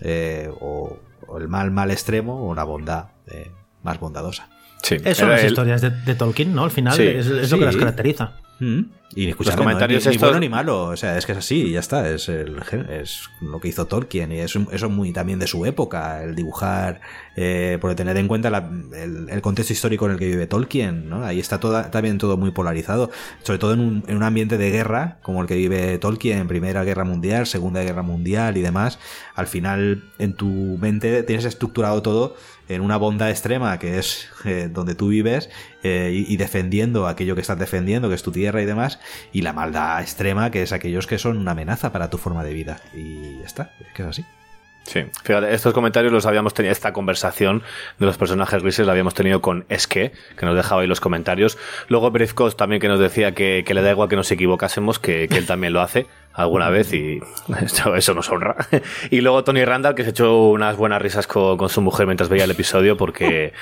o, 0.60 0.98
o 1.26 1.38
el 1.38 1.48
mal 1.48 1.70
mal 1.70 1.90
extremo 1.90 2.48
o 2.50 2.54
la 2.54 2.64
bondad 2.64 3.12
eh, 3.28 3.50
más 3.82 3.98
bondadosa. 4.00 4.48
Sí. 4.82 4.96
Eso 5.04 5.20
son 5.20 5.30
las 5.30 5.40
el- 5.42 5.48
historias 5.48 5.80
de, 5.82 5.90
de 5.90 6.14
Tolkien, 6.14 6.54
¿no? 6.54 6.64
Al 6.64 6.70
final 6.70 6.96
Sí, 6.96 7.02
es, 7.02 7.26
es 7.26 7.50
lo 7.50 7.58
que 7.58 7.64
las 7.66 7.76
caracteriza. 7.76 8.32
Y 9.12 9.28
escuchadme, 9.28 9.56
Los 9.56 9.64
comentarios 9.64 10.04
no, 10.04 10.10
ni, 10.10 10.16
ni 10.16 10.20
bueno 10.20 10.40
ni 10.40 10.48
malo, 10.48 10.84
o 10.84 10.96
sea, 10.96 11.18
es 11.18 11.26
que 11.26 11.32
es 11.32 11.38
así, 11.38 11.62
y 11.64 11.72
ya 11.72 11.80
está, 11.80 12.08
es, 12.08 12.28
el, 12.28 12.56
es 12.90 13.28
lo 13.40 13.58
que 13.60 13.66
hizo 13.68 13.86
Tolkien, 13.86 14.30
y 14.30 14.38
eso 14.38 14.64
es 14.70 14.82
muy 14.88 15.12
también 15.12 15.40
de 15.40 15.48
su 15.48 15.66
época, 15.66 16.22
el 16.22 16.36
dibujar, 16.36 17.00
eh, 17.34 17.78
por 17.80 17.92
tener 17.96 18.16
en 18.18 18.28
cuenta 18.28 18.50
la- 18.50 18.70
el, 18.94 19.28
el 19.28 19.40
contexto 19.40 19.72
histórico 19.72 20.06
en 20.06 20.12
el 20.12 20.18
que 20.18 20.26
vive 20.26 20.46
Tolkien, 20.46 21.08
¿no? 21.08 21.24
Ahí 21.24 21.40
está 21.40 21.58
toda, 21.58 21.90
también 21.90 22.18
todo 22.18 22.36
muy 22.36 22.52
polarizado, 22.52 23.10
sobre 23.42 23.58
todo 23.58 23.74
en 23.74 23.80
un, 23.80 24.04
en 24.06 24.16
un 24.16 24.22
ambiente 24.22 24.58
de 24.58 24.70
guerra, 24.70 25.18
como 25.22 25.42
el 25.42 25.48
que 25.48 25.56
vive 25.56 25.98
Tolkien, 25.98 26.46
Primera 26.46 26.84
Guerra 26.84 27.02
Mundial, 27.04 27.48
Segunda 27.48 27.82
Guerra 27.82 28.02
Mundial 28.02 28.56
y 28.58 28.60
demás, 28.62 29.00
al 29.34 29.48
final 29.48 30.04
en 30.20 30.34
tu 30.34 30.46
mente 30.80 31.24
tienes 31.24 31.44
estructurado 31.46 32.00
todo 32.02 32.36
en 32.68 32.82
una 32.82 32.96
bondad 32.98 33.30
extrema 33.30 33.76
que 33.80 33.98
es 33.98 34.28
eh, 34.44 34.68
donde 34.72 34.94
tú 34.94 35.08
vives 35.08 35.50
eh, 35.82 36.24
y, 36.28 36.32
y 36.32 36.36
defendiendo 36.36 37.08
aquello 37.08 37.34
que 37.34 37.40
estás 37.40 37.58
defendiendo, 37.58 38.08
que 38.08 38.14
es 38.14 38.22
tu 38.22 38.30
tierra 38.30 38.62
y 38.62 38.66
demás, 38.66 38.99
y 39.32 39.42
la 39.42 39.52
maldad 39.52 40.00
extrema 40.00 40.50
que 40.50 40.62
es 40.62 40.72
aquellos 40.72 41.06
que 41.06 41.18
son 41.18 41.36
una 41.38 41.52
amenaza 41.52 41.92
para 41.92 42.10
tu 42.10 42.18
forma 42.18 42.44
de 42.44 42.54
vida. 42.54 42.80
Y 42.94 43.38
ya 43.40 43.46
está, 43.46 43.72
es 43.80 43.92
que 43.94 44.02
es 44.02 44.08
así. 44.08 44.24
Sí, 44.84 45.04
fíjate, 45.22 45.54
estos 45.54 45.72
comentarios 45.72 46.12
los 46.12 46.26
habíamos 46.26 46.54
tenido, 46.54 46.72
esta 46.72 46.92
conversación 46.92 47.62
de 47.98 48.06
los 48.06 48.16
personajes 48.16 48.62
grises 48.62 48.86
la 48.86 48.92
habíamos 48.92 49.14
tenido 49.14 49.40
con 49.40 49.64
Eske, 49.68 50.12
que 50.36 50.46
nos 50.46 50.56
dejaba 50.56 50.80
ahí 50.80 50.88
los 50.88 51.00
comentarios. 51.00 51.58
Luego 51.88 52.10
Briefcos 52.10 52.56
también 52.56 52.80
que 52.80 52.88
nos 52.88 52.98
decía 52.98 53.32
que, 53.32 53.62
que, 53.64 53.74
le 53.74 53.82
da 53.82 53.90
igual 53.90 54.08
que 54.08 54.16
nos 54.16 54.30
equivocásemos, 54.32 54.98
que, 54.98 55.28
que 55.28 55.38
él 55.38 55.46
también 55.46 55.74
lo 55.74 55.80
hace 55.80 56.06
alguna 56.32 56.70
vez 56.70 56.92
y 56.92 57.20
eso, 57.62 57.94
eso, 57.94 58.14
nos 58.14 58.30
honra. 58.30 58.56
Y 59.10 59.20
luego 59.20 59.44
Tony 59.44 59.64
Randall 59.64 59.94
que 59.94 60.02
se 60.02 60.10
echó 60.10 60.48
unas 60.48 60.76
buenas 60.76 61.00
risas 61.00 61.26
con, 61.26 61.56
con 61.56 61.68
su 61.68 61.82
mujer 61.82 62.06
mientras 62.06 62.28
veía 62.28 62.44
el 62.44 62.50
episodio 62.50 62.96
porque, 62.96 63.52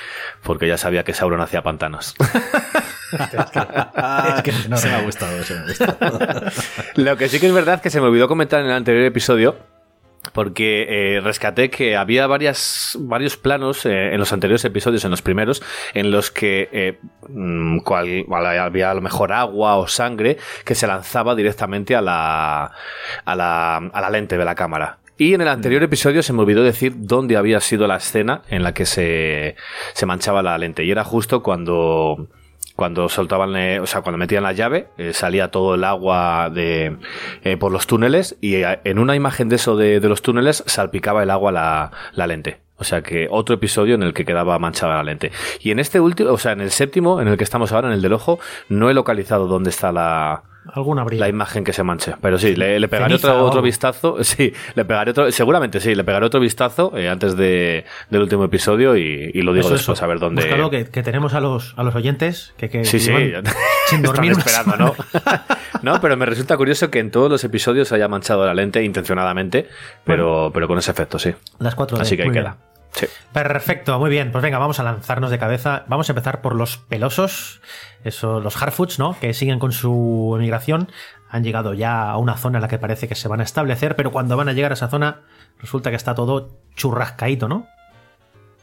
porque 0.41 0.67
ya 0.67 0.77
sabía 0.77 1.03
que 1.03 1.13
Sauron 1.13 1.41
hacía 1.41 1.61
pantanos. 1.61 2.15
es 3.11 4.41
que 4.43 4.51
no, 4.69 4.77
se 4.77 4.87
me 4.89 4.95
ha 4.95 5.01
gustado, 5.01 5.43
se 5.43 5.53
me 5.53 5.59
ha 5.59 5.63
gustado. 5.65 6.41
Lo 6.95 7.17
que 7.17 7.29
sí 7.29 7.39
que 7.39 7.47
es 7.47 7.53
verdad 7.53 7.75
es 7.75 7.81
que 7.81 7.89
se 7.89 8.01
me 8.01 8.07
olvidó 8.07 8.27
comentar 8.27 8.61
en 8.61 8.67
el 8.67 8.73
anterior 8.73 9.05
episodio 9.05 9.55
porque 10.33 10.85
eh, 10.89 11.21
rescaté 11.21 11.69
que 11.69 11.95
había 11.95 12.27
varias, 12.27 12.97
varios 12.99 13.37
planos 13.37 13.85
eh, 13.85 14.13
en 14.13 14.19
los 14.19 14.31
anteriores 14.33 14.63
episodios, 14.65 15.05
en 15.05 15.11
los 15.11 15.21
primeros, 15.21 15.61
en 15.93 16.11
los 16.11 16.29
que 16.31 16.69
eh, 16.71 16.99
mm, 17.27 17.79
cual, 17.79 18.25
había 18.31 18.91
a 18.91 18.93
lo 18.93 19.01
mejor 19.01 19.31
agua 19.31 19.77
o 19.77 19.87
sangre 19.87 20.37
que 20.65 20.75
se 20.75 20.87
lanzaba 20.87 21.35
directamente 21.35 21.95
a 21.95 22.01
la, 22.01 22.71
a 23.25 23.35
la, 23.35 23.77
a 23.77 24.01
la 24.01 24.09
lente 24.09 24.37
de 24.37 24.45
la 24.45 24.55
cámara. 24.55 24.99
Y 25.17 25.33
en 25.33 25.41
el 25.41 25.49
anterior 25.49 25.83
episodio 25.83 26.23
se 26.23 26.31
me 26.31 26.41
olvidó 26.41 26.63
decir 26.63 26.93
dónde 26.95 27.35
había 27.35 27.59
sido 27.59 27.87
la 27.87 27.97
escena 27.97 28.41
en 28.49 28.63
la 28.63 28.73
que 28.73 28.85
se, 28.85 29.57
se 29.93 30.05
manchaba 30.05 30.41
la 30.41 30.57
lente. 30.57 30.85
Y 30.85 30.91
era 30.91 31.03
justo 31.03 31.43
cuando 31.43 32.29
cuando 32.79 33.09
soltaban, 33.09 33.53
o 33.81 33.85
sea, 33.85 33.99
cuando 33.99 34.17
metían 34.17 34.43
la 34.43 34.53
llave, 34.53 34.87
eh, 34.97 35.11
salía 35.11 35.51
todo 35.51 35.75
el 35.75 35.83
agua 35.83 36.49
de, 36.49 36.95
eh, 37.43 37.57
por 37.57 37.73
los 37.73 37.87
túneles 37.87 38.37
y 38.39 38.55
eh, 38.55 38.79
en 38.85 38.99
una 38.99 39.17
imagen 39.17 39.49
de 39.49 39.57
eso 39.57 39.75
de, 39.75 39.99
de 39.99 40.07
los 40.07 40.21
túneles 40.21 40.63
salpicaba 40.65 41.21
el 41.21 41.29
agua 41.29 41.51
la, 41.51 41.91
la, 42.13 42.25
lente. 42.25 42.61
O 42.77 42.85
sea 42.85 43.01
que 43.01 43.27
otro 43.29 43.53
episodio 43.53 43.95
en 43.95 44.03
el 44.03 44.13
que 44.13 44.23
quedaba 44.23 44.57
manchada 44.59 44.95
la 44.95 45.03
lente. 45.03 45.33
Y 45.59 45.71
en 45.71 45.79
este 45.79 45.99
último, 45.99 46.31
o 46.31 46.37
sea, 46.37 46.53
en 46.53 46.61
el 46.61 46.71
séptimo, 46.71 47.19
en 47.19 47.27
el 47.27 47.35
que 47.35 47.43
estamos 47.43 47.73
ahora, 47.73 47.89
en 47.89 47.95
el 47.95 48.01
del 48.01 48.13
ojo, 48.13 48.39
no 48.69 48.89
he 48.89 48.93
localizado 48.93 49.47
dónde 49.47 49.71
está 49.71 49.91
la, 49.91 50.43
alguna 50.73 51.05
La 51.05 51.27
imagen 51.27 51.63
que 51.63 51.73
se 51.73 51.83
manche. 51.83 52.15
Pero 52.21 52.37
sí, 52.37 52.55
le, 52.55 52.79
le 52.79 52.87
pegaré 52.87 53.15
otro, 53.15 53.43
otro, 53.43 53.61
vistazo. 53.61 54.17
Sí, 54.29 54.53
le 54.75 54.85
pegaré 54.85 55.11
otro, 55.11 55.31
seguramente 55.31 55.79
sí, 55.79 55.95
le 55.95 56.03
pegaré 56.03 56.25
otro 56.25 56.39
vistazo 56.39 56.95
eh, 56.95 57.09
antes 57.09 57.35
de, 57.35 57.85
del 58.09 58.21
último 58.21 58.43
episodio 58.43 58.95
y, 58.95 59.31
y 59.33 59.41
lo 59.41 59.53
digo 59.53 59.67
eso, 59.67 59.75
después 59.75 59.97
eso. 59.97 60.05
a 60.05 60.07
ver 60.07 60.19
dónde. 60.19 60.43
Buscalo, 60.43 60.69
que, 60.69 60.85
que, 60.85 61.01
tenemos 61.01 61.33
a 61.33 61.39
los, 61.39 61.73
a 61.77 61.83
los 61.83 61.95
oyentes 61.95 62.53
que, 62.57 62.69
que 62.69 62.85
sí, 62.85 62.99
sí, 62.99 63.11
sin 63.87 64.01
dormir 64.03 64.33
esperando, 64.33 64.77
¿no? 64.77 64.95
no, 65.81 66.01
pero 66.01 66.15
me 66.17 66.25
resulta 66.25 66.57
curioso 66.57 66.91
que 66.91 66.99
en 66.99 67.11
todos 67.11 67.29
los 67.29 67.43
episodios 67.43 67.91
haya 67.91 68.07
manchado 68.07 68.45
la 68.45 68.53
lente 68.53 68.83
intencionadamente, 68.83 69.67
pero, 70.03 70.33
bueno, 70.33 70.51
pero 70.53 70.67
con 70.67 70.77
ese 70.77 70.91
efecto, 70.91 71.17
sí. 71.17 71.33
Las 71.59 71.75
cuatro 71.75 71.99
Así 71.99 72.15
que 72.15 72.23
ahí 72.23 72.31
queda. 72.31 72.57
Bien. 72.57 72.69
Sí. 72.93 73.05
Perfecto, 73.31 73.99
muy 73.99 74.09
bien. 74.09 74.31
Pues 74.31 74.41
venga, 74.41 74.57
vamos 74.57 74.79
a 74.79 74.83
lanzarnos 74.83 75.31
de 75.31 75.39
cabeza. 75.39 75.85
Vamos 75.87 76.09
a 76.09 76.13
empezar 76.13 76.41
por 76.41 76.55
los 76.55 76.77
pelosos, 76.77 77.61
eso, 78.03 78.39
los 78.39 78.61
Harfoots, 78.61 78.99
¿no? 78.99 79.17
Que 79.19 79.33
siguen 79.33 79.59
con 79.59 79.71
su 79.71 80.33
emigración. 80.35 80.91
Han 81.29 81.43
llegado 81.43 81.73
ya 81.73 82.09
a 82.09 82.17
una 82.17 82.37
zona 82.37 82.57
en 82.57 82.63
la 82.63 82.67
que 82.67 82.79
parece 82.79 83.07
que 83.07 83.15
se 83.15 83.27
van 83.27 83.39
a 83.39 83.43
establecer, 83.43 83.95
pero 83.95 84.11
cuando 84.11 84.35
van 84.35 84.49
a 84.49 84.53
llegar 84.53 84.71
a 84.71 84.73
esa 84.73 84.89
zona, 84.89 85.21
resulta 85.59 85.91
que 85.91 85.95
está 85.95 86.15
todo 86.15 86.57
churrascaíto, 86.75 87.47
¿no? 87.47 87.67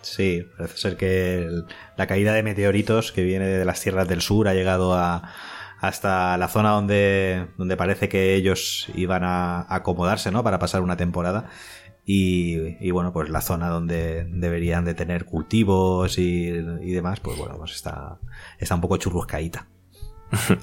Sí, 0.02 0.46
parece 0.56 0.76
ser 0.76 0.96
que 0.96 1.38
el, 1.38 1.64
la 1.96 2.06
caída 2.06 2.32
de 2.32 2.42
meteoritos 2.42 3.12
que 3.12 3.22
viene 3.22 3.46
de 3.46 3.64
las 3.64 3.80
tierras 3.80 4.06
del 4.08 4.20
sur 4.20 4.46
ha 4.48 4.54
llegado 4.54 4.94
a, 4.94 5.32
hasta 5.80 6.36
la 6.38 6.48
zona 6.48 6.70
donde, 6.70 7.48
donde 7.56 7.76
parece 7.76 8.08
que 8.08 8.34
ellos 8.34 8.88
iban 8.94 9.24
a 9.24 9.66
acomodarse, 9.68 10.30
¿no? 10.30 10.42
Para 10.42 10.58
pasar 10.58 10.82
una 10.82 10.96
temporada. 10.96 11.50
Y, 12.08 12.76
y, 12.78 12.92
bueno, 12.92 13.12
pues 13.12 13.30
la 13.30 13.40
zona 13.40 13.68
donde 13.68 14.24
deberían 14.30 14.84
de 14.84 14.94
tener 14.94 15.24
cultivos 15.24 16.18
y, 16.18 16.46
y 16.46 16.92
demás, 16.92 17.18
pues 17.18 17.36
bueno, 17.36 17.56
pues 17.58 17.72
está, 17.72 18.18
está 18.58 18.76
un 18.76 18.80
poco 18.80 18.96
churruscaíta. 18.96 19.66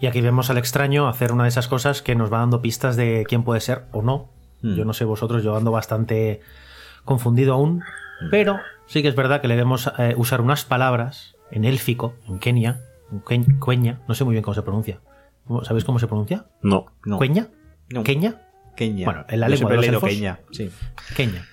y 0.00 0.06
aquí 0.06 0.20
vemos 0.20 0.50
al 0.50 0.58
extraño 0.58 1.08
hacer 1.08 1.32
una 1.32 1.44
de 1.44 1.48
esas 1.48 1.66
cosas 1.66 2.02
que 2.02 2.14
nos 2.14 2.30
va 2.30 2.40
dando 2.40 2.60
pistas 2.60 2.96
de 2.96 3.24
quién 3.26 3.42
puede 3.42 3.60
ser 3.60 3.86
o 3.92 4.02
no. 4.02 4.32
Mm. 4.60 4.74
Yo 4.74 4.84
no 4.84 4.92
sé 4.92 5.06
vosotros, 5.06 5.42
yo 5.42 5.56
ando 5.56 5.70
bastante 5.70 6.40
confundido 7.06 7.54
aún, 7.54 7.78
mm. 8.20 8.30
pero 8.30 8.58
sí 8.86 9.00
que 9.00 9.08
es 9.08 9.16
verdad 9.16 9.40
que 9.40 9.48
le 9.48 9.56
vemos 9.56 9.90
eh, 9.98 10.12
usar 10.18 10.42
unas 10.42 10.66
palabras 10.66 11.36
en 11.50 11.64
élfico, 11.64 12.14
en 12.28 12.38
Kenia, 12.38 12.82
en 13.30 13.58
Cueña, 13.58 14.00
no 14.08 14.14
sé 14.14 14.24
muy 14.24 14.32
bien 14.32 14.42
cómo 14.42 14.54
se 14.54 14.62
pronuncia. 14.62 15.00
¿Sabéis 15.62 15.84
cómo 15.84 15.98
se 15.98 16.06
pronuncia? 16.06 16.46
No. 16.62 16.86
no. 17.04 17.16
¿Cueña? 17.16 17.48
No. 17.88 18.04
¿Queña? 18.04 18.40
Kenia. 18.76 19.04
Bueno, 19.04 19.24
en 19.28 19.40
la 19.40 19.48
lengua 19.48 19.70
de 19.70 19.76
los 19.76 19.86
elfos, 19.86 20.10
sí. 20.52 20.70
Kenia. 21.16 21.46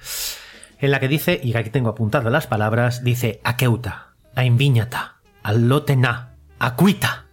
En 0.80 0.92
la 0.92 1.00
que 1.00 1.08
dice, 1.08 1.40
y 1.44 1.56
aquí 1.56 1.70
tengo 1.70 1.90
apuntadas 1.90 2.32
las 2.32 2.48
palabras, 2.48 3.04
dice 3.04 3.42
Akeuta, 3.44 4.14
Ainviñata, 4.36 5.18
Allotena, 5.44 6.36
Acuita. 6.58 7.26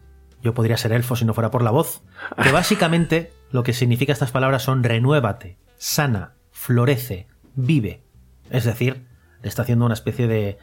Yo 0.42 0.54
podría 0.54 0.76
ser 0.76 0.92
elfo 0.92 1.16
si 1.16 1.24
no 1.24 1.34
fuera 1.34 1.50
por 1.50 1.62
la 1.62 1.70
voz. 1.70 2.02
Que 2.42 2.52
básicamente 2.52 3.32
lo 3.50 3.62
que 3.62 3.72
significa 3.72 4.12
estas 4.12 4.32
palabras 4.32 4.62
son 4.62 4.82
renuévate, 4.82 5.58
sana, 5.76 6.34
florece, 6.50 7.28
vive. 7.54 8.02
Es 8.50 8.64
decir, 8.64 9.06
le 9.42 9.48
está 9.48 9.62
haciendo 9.62 9.84
una 9.84 9.94
especie 9.94 10.26
de, 10.26 10.58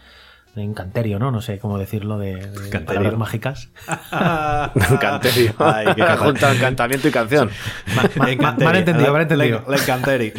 de 0.55 0.61
encanterio, 0.63 1.17
¿no? 1.17 1.31
No 1.31 1.41
sé 1.41 1.57
cómo 1.59 1.77
decirlo, 1.79 2.17
de, 2.19 2.35
de 2.35 2.79
palabras 2.79 3.17
mágicas. 3.17 3.69
encanterio. 4.91 5.53
Ay, 5.57 5.87
que 5.95 6.03
junta 6.17 6.53
encantamiento 6.53 7.07
y 7.07 7.11
canción. 7.11 7.49
Ma, 7.95 8.03
ma, 8.15 8.27
ma, 8.39 8.57
mal 8.63 8.75
entendido, 8.75 9.11
mal 9.11 9.21
entendido. 9.23 9.63
La 9.67 9.77
encanteri. 9.77 10.33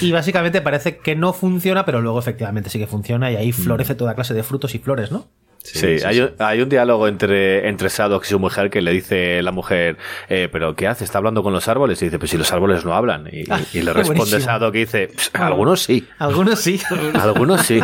y 0.00 0.12
básicamente 0.12 0.60
parece 0.60 0.98
que 0.98 1.16
no 1.16 1.32
funciona, 1.32 1.84
pero 1.84 2.00
luego 2.00 2.18
efectivamente 2.18 2.70
sí 2.70 2.78
que 2.78 2.86
funciona 2.86 3.30
y 3.30 3.36
ahí 3.36 3.52
florece 3.52 3.94
toda 3.94 4.14
clase 4.14 4.34
de 4.34 4.42
frutos 4.42 4.74
y 4.74 4.78
flores, 4.78 5.10
¿no? 5.10 5.28
Sí, 5.66 5.78
sí, 5.78 5.98
sí, 5.98 6.04
hay, 6.04 6.20
un, 6.20 6.30
hay, 6.38 6.60
un, 6.60 6.68
diálogo 6.68 7.08
entre, 7.08 7.68
entre 7.68 7.88
Sadok 7.88 8.24
y 8.24 8.28
su 8.28 8.38
mujer 8.38 8.70
que 8.70 8.80
le 8.80 8.92
dice 8.92 9.42
la 9.42 9.52
mujer, 9.52 9.96
eh, 10.28 10.48
¿pero 10.50 10.76
qué 10.76 10.86
hace? 10.86 11.04
¿Está 11.04 11.18
hablando 11.18 11.42
con 11.42 11.52
los 11.52 11.66
árboles? 11.68 12.00
Y 12.02 12.06
dice, 12.06 12.18
pues 12.18 12.30
si 12.30 12.38
los 12.38 12.52
árboles 12.52 12.84
no 12.84 12.94
hablan. 12.94 13.28
Y, 13.30 13.44
ah, 13.50 13.60
y 13.72 13.82
le 13.82 13.92
responde 13.92 14.40
Sadok 14.40 14.74
y 14.74 14.78
dice, 14.78 15.10
algunos 15.32 15.82
sí. 15.82 16.06
Algunos 16.18 16.60
sí. 16.60 16.80
algunos 17.14 17.62
sí. 17.62 17.80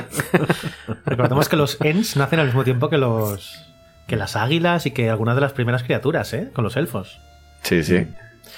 Recordemos 1.07 1.49
que 1.49 1.57
los 1.57 1.79
Ents 1.81 2.17
nacen 2.17 2.39
al 2.39 2.47
mismo 2.47 2.65
tiempo 2.65 2.89
que 2.89 2.99
los 2.99 3.73
que 4.07 4.17
las 4.17 4.37
águilas 4.37 4.87
y 4.87 4.91
que 4.91 5.11
algunas 5.11 5.35
de 5.35 5.41
las 5.41 5.53
primeras 5.53 5.83
criaturas, 5.83 6.33
¿eh? 6.35 6.51
Con 6.53 6.65
los 6.65 6.77
elfos. 6.77 7.21
Sí, 7.63 7.83
sí. 7.83 8.07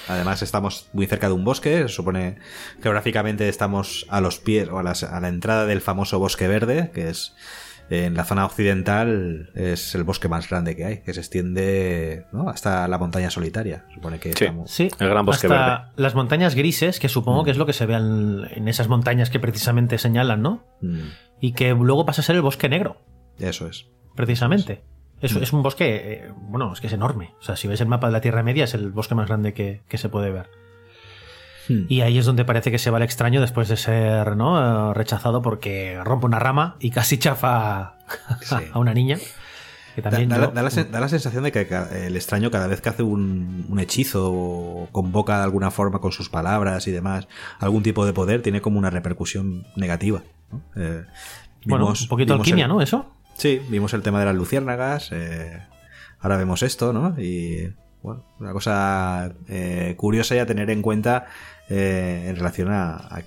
Además 0.07 0.41
estamos 0.41 0.89
muy 0.93 1.07
cerca 1.07 1.27
de 1.27 1.33
un 1.33 1.43
bosque, 1.43 1.83
se 1.83 1.87
supone 1.89 2.37
geográficamente 2.81 3.49
estamos 3.49 4.05
a 4.09 4.21
los 4.21 4.39
pies 4.39 4.69
o 4.69 4.79
a, 4.79 4.83
las, 4.83 5.03
a 5.03 5.19
la 5.19 5.29
entrada 5.29 5.65
del 5.65 5.81
famoso 5.81 6.19
bosque 6.19 6.47
verde, 6.47 6.91
que 6.93 7.09
es 7.09 7.35
en 7.89 8.15
la 8.15 8.23
zona 8.23 8.45
occidental 8.45 9.51
es 9.53 9.93
el 9.95 10.03
bosque 10.03 10.27
más 10.27 10.49
grande 10.49 10.75
que 10.75 10.85
hay, 10.85 10.97
que 11.01 11.13
se 11.13 11.19
extiende 11.19 12.25
¿no? 12.31 12.49
hasta 12.49 12.87
la 12.87 12.97
montaña 12.97 13.29
solitaria. 13.29 13.85
Supone 13.93 14.19
que 14.19 14.33
sí, 14.33 14.43
estamos... 14.45 14.71
sí, 14.71 14.89
el 14.99 15.09
gran 15.09 15.25
bosque 15.25 15.47
hasta 15.47 15.77
verde. 15.77 15.91
Las 15.95 16.15
montañas 16.15 16.55
grises, 16.55 16.99
que 16.99 17.09
supongo 17.09 17.41
mm. 17.41 17.45
que 17.45 17.51
es 17.51 17.57
lo 17.57 17.65
que 17.65 17.73
se 17.73 17.85
ve 17.85 17.95
en, 17.95 18.47
en, 18.51 18.67
esas 18.67 18.87
montañas 18.87 19.29
que 19.29 19.39
precisamente 19.39 19.97
señalan, 19.97 20.41
¿no? 20.41 20.63
Mm. 20.81 21.09
Y 21.41 21.53
que 21.53 21.73
luego 21.73 22.05
pasa 22.05 22.21
a 22.21 22.23
ser 22.23 22.35
el 22.35 22.41
bosque 22.41 22.69
negro. 22.69 23.01
Eso 23.37 23.67
es. 23.67 23.87
Precisamente. 24.15 24.83
Es, 25.21 25.35
Mm. 25.35 25.43
es 25.43 25.53
un 25.53 25.63
bosque, 25.63 25.95
eh, 25.95 26.31
bueno, 26.35 26.73
es 26.73 26.81
que 26.81 26.87
es 26.87 26.93
enorme. 26.93 27.33
O 27.39 27.43
sea, 27.43 27.55
si 27.55 27.67
ves 27.67 27.81
el 27.81 27.87
mapa 27.87 28.07
de 28.07 28.13
la 28.13 28.21
Tierra 28.21 28.43
Media, 28.43 28.65
es 28.65 28.73
el 28.73 28.91
bosque 28.91 29.15
más 29.15 29.27
grande 29.27 29.53
que, 29.53 29.81
que 29.87 29.97
se 29.97 30.09
puede 30.09 30.31
ver. 30.31 30.49
Hmm. 31.67 31.85
Y 31.89 32.01
ahí 32.01 32.17
es 32.17 32.25
donde 32.25 32.45
parece 32.45 32.71
que 32.71 32.77
se 32.79 32.89
va 32.91 32.97
el 32.97 33.03
extraño 33.03 33.41
después 33.41 33.67
de 33.67 33.77
ser 33.77 34.35
¿no? 34.37 34.93
rechazado 34.93 35.41
porque 35.41 35.99
rompe 36.03 36.25
una 36.25 36.39
rama 36.39 36.75
y 36.79 36.91
casi 36.91 37.17
chafa 37.17 37.95
Sí. 38.41 38.55
a 38.71 38.79
una 38.79 38.93
niña. 38.93 39.17
Que 39.95 40.01
también 40.01 40.27
da, 40.27 40.35
yo- 40.35 40.41
da- 40.47 40.51
da 40.51 40.61
la, 40.63 40.69
sen- 40.69 40.89
da 40.89 40.99
la 40.99 41.07
sensación 41.07 41.43
de 41.45 41.51
que 41.53 41.67
el 42.05 42.15
extraño 42.17 42.51
cada 42.51 42.67
vez 42.67 42.81
que 42.81 42.89
hace 42.89 43.01
un, 43.03 43.65
un 43.69 43.79
hechizo 43.79 44.29
o 44.31 44.89
convoca 44.91 45.37
de 45.37 45.43
alguna 45.45 45.71
forma 45.71 45.99
con 45.99 46.11
sus 46.11 46.27
palabras 46.29 46.85
y 46.87 46.91
demás 46.91 47.27
algún 47.59 47.81
tipo 47.81 48.05
de 48.05 48.11
poder 48.11 48.41
tiene 48.41 48.59
como 48.61 48.77
una 48.77 48.89
repercusión 48.89 49.65
negativa. 49.77 50.21
¿no? 50.51 50.61
Eh, 50.75 51.05
bueno, 51.65 51.85
vimos- 51.85 52.01
un 52.01 52.07
poquito 52.09 52.33
alquimia, 52.33 52.65
el- 52.65 52.69
¿no? 52.71 52.81
Eso. 52.81 53.09
Sí, 53.37 53.61
vimos 53.69 53.93
el 53.93 54.01
tema 54.01 54.19
de 54.19 54.25
las 54.25 54.35
luciérnagas, 54.35 55.09
eh, 55.13 55.61
ahora 56.19 56.37
vemos 56.37 56.61
esto, 56.61 56.91
¿no? 56.93 57.15
Y 57.19 57.73
bueno, 58.03 58.23
una 58.39 58.51
cosa 58.53 59.31
eh, 59.47 59.93
curiosa 59.97 60.35
y 60.35 60.39
a 60.39 60.45
tener 60.45 60.69
en 60.69 60.81
cuenta 60.81 61.25
eh, 61.69 62.25
en 62.27 62.35
relación 62.35 62.71
a, 62.71 62.95
a 62.95 63.21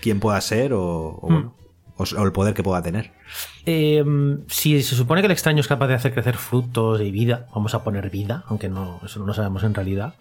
quién 0.00 0.20
pueda 0.20 0.40
ser 0.40 0.72
o, 0.72 1.18
o, 1.20 1.28
Hmm. 1.28 1.32
bueno, 1.32 1.54
o 1.98 2.24
el 2.24 2.32
poder 2.32 2.54
que 2.54 2.62
pueda 2.62 2.82
tener. 2.82 3.12
Eh, 3.66 4.02
si 4.48 4.82
se 4.82 4.94
supone 4.94 5.20
que 5.20 5.26
el 5.26 5.32
extraño 5.32 5.60
es 5.60 5.68
capaz 5.68 5.86
de 5.88 5.94
hacer 5.94 6.12
crecer 6.14 6.36
frutos 6.36 7.00
y 7.00 7.10
vida, 7.10 7.46
vamos 7.54 7.74
a 7.74 7.84
poner 7.84 8.08
vida, 8.10 8.44
aunque 8.48 8.68
no, 8.68 9.00
eso 9.04 9.20
no 9.20 9.26
lo 9.26 9.34
sabemos 9.34 9.64
en 9.64 9.74
realidad. 9.74 10.14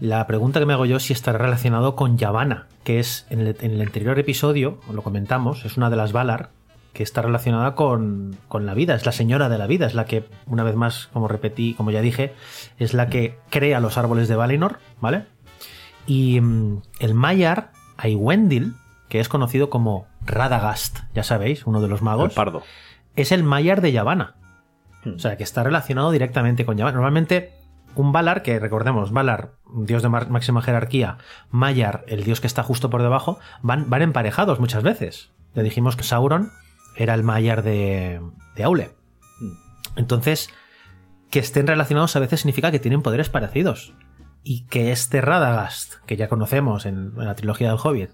La 0.00 0.26
pregunta 0.26 0.58
que 0.58 0.66
me 0.66 0.72
hago 0.72 0.86
yo 0.86 0.96
es 0.96 1.04
si 1.04 1.12
está 1.12 1.32
relacionado 1.32 1.94
con 1.94 2.18
Yavanna, 2.18 2.66
que 2.84 2.98
es 2.98 3.26
en 3.30 3.40
el, 3.40 3.56
en 3.60 3.72
el 3.72 3.80
anterior 3.82 4.18
episodio, 4.18 4.80
lo 4.92 5.02
comentamos, 5.02 5.64
es 5.64 5.76
una 5.76 5.90
de 5.90 5.96
las 5.96 6.12
Valar 6.12 6.50
que 6.92 7.04
está 7.04 7.22
relacionada 7.22 7.76
con, 7.76 8.36
con 8.48 8.66
la 8.66 8.74
vida, 8.74 8.96
es 8.96 9.06
la 9.06 9.12
señora 9.12 9.48
de 9.48 9.58
la 9.58 9.68
vida, 9.68 9.86
es 9.86 9.94
la 9.94 10.06
que, 10.06 10.24
una 10.46 10.64
vez 10.64 10.74
más, 10.74 11.08
como 11.12 11.28
repetí, 11.28 11.74
como 11.74 11.92
ya 11.92 12.00
dije, 12.00 12.32
es 12.78 12.94
la 12.94 13.08
que 13.08 13.38
crea 13.48 13.78
los 13.78 13.96
árboles 13.96 14.26
de 14.26 14.34
Valinor, 14.34 14.80
¿vale? 15.00 15.26
Y 16.10 16.40
mm, 16.40 16.82
el 16.98 17.14
Maiar 17.14 17.70
Aiwendil, 17.96 18.74
que 19.08 19.20
es 19.20 19.28
conocido 19.28 19.70
como 19.70 20.08
Radagast, 20.26 20.98
ya 21.14 21.22
sabéis, 21.22 21.68
uno 21.68 21.80
de 21.80 21.86
los 21.86 22.02
magos. 22.02 22.30
El 22.30 22.34
pardo. 22.34 22.64
Es 23.14 23.30
el 23.30 23.44
Maiar 23.44 23.80
de 23.80 23.92
Yavanna. 23.92 24.34
O 25.06 25.20
sea, 25.20 25.36
que 25.36 25.44
está 25.44 25.62
relacionado 25.62 26.10
directamente 26.10 26.66
con 26.66 26.76
Yavanna. 26.76 26.96
Normalmente, 26.96 27.52
un 27.94 28.10
Valar, 28.10 28.42
que 28.42 28.58
recordemos, 28.58 29.12
Valar, 29.12 29.52
dios 29.72 30.02
de 30.02 30.08
máxima 30.08 30.62
jerarquía, 30.62 31.18
Maiar, 31.52 32.04
el 32.08 32.24
dios 32.24 32.40
que 32.40 32.48
está 32.48 32.64
justo 32.64 32.90
por 32.90 33.02
debajo, 33.02 33.38
van, 33.62 33.88
van 33.88 34.02
emparejados 34.02 34.58
muchas 34.58 34.82
veces. 34.82 35.30
Ya 35.54 35.62
dijimos 35.62 35.94
que 35.94 36.02
Sauron 36.02 36.50
era 36.96 37.14
el 37.14 37.22
Maiar 37.22 37.62
de, 37.62 38.20
de 38.56 38.64
Aule. 38.64 38.90
Entonces, 39.94 40.50
que 41.30 41.38
estén 41.38 41.68
relacionados 41.68 42.16
a 42.16 42.18
veces 42.18 42.40
significa 42.40 42.72
que 42.72 42.80
tienen 42.80 43.02
poderes 43.02 43.28
parecidos. 43.28 43.94
Y 44.42 44.66
que 44.66 44.92
este 44.92 45.20
Radagast, 45.20 45.96
que 46.06 46.16
ya 46.16 46.28
conocemos 46.28 46.86
en, 46.86 47.12
la 47.16 47.34
trilogía 47.34 47.68
del 47.68 47.78
Hobbit, 47.82 48.10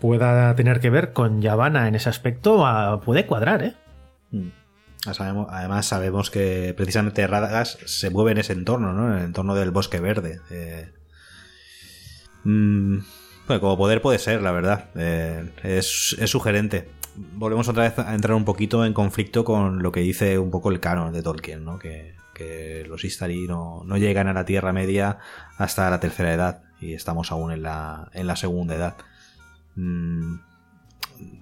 pueda 0.00 0.54
tener 0.54 0.80
que 0.80 0.90
ver 0.90 1.12
con 1.12 1.42
Yavanna 1.42 1.88
en 1.88 1.94
ese 1.94 2.08
aspecto, 2.08 3.00
puede 3.04 3.26
cuadrar, 3.26 3.62
¿eh? 3.62 3.74
Mm. 4.30 4.48
Además 5.06 5.86
sabemos 5.86 6.30
que 6.30 6.74
precisamente 6.76 7.26
Radagast 7.26 7.82
se 7.86 8.10
mueve 8.10 8.32
en 8.32 8.38
ese 8.38 8.52
entorno, 8.52 8.92
¿no? 8.92 9.12
En 9.12 9.18
el 9.20 9.24
entorno 9.26 9.54
del 9.54 9.70
bosque 9.70 10.00
verde. 10.00 10.40
Eh, 10.50 10.90
mm, 12.44 12.98
bueno, 13.46 13.60
como 13.60 13.78
poder 13.78 14.02
puede 14.02 14.18
ser, 14.18 14.42
la 14.42 14.52
verdad. 14.52 14.90
Eh, 14.96 15.50
es, 15.62 16.16
es, 16.18 16.30
sugerente. 16.30 16.90
Volvemos 17.14 17.68
otra 17.68 17.84
vez 17.84 17.98
a 17.98 18.14
entrar 18.14 18.36
un 18.36 18.44
poquito 18.44 18.84
en 18.84 18.92
conflicto 18.92 19.44
con 19.44 19.82
lo 19.82 19.92
que 19.92 20.00
dice 20.00 20.38
un 20.38 20.50
poco 20.50 20.70
el 20.70 20.80
canon 20.80 21.12
de 21.12 21.22
Tolkien, 21.22 21.64
¿no? 21.64 21.78
Que, 21.78 22.14
que 22.38 22.84
los 22.88 23.04
Istari 23.04 23.46
no, 23.46 23.82
no, 23.84 23.98
llegan 23.98 24.28
a 24.28 24.32
la 24.32 24.44
Tierra 24.44 24.72
Media 24.72 25.18
hasta 25.58 25.90
la 25.90 26.00
tercera 26.00 26.32
edad 26.32 26.62
y 26.80 26.94
estamos 26.94 27.32
aún 27.32 27.52
en 27.52 27.62
la, 27.62 28.08
en 28.14 28.26
la 28.26 28.36
segunda 28.36 28.74
edad. 28.74 28.96
Mm, 29.74 30.36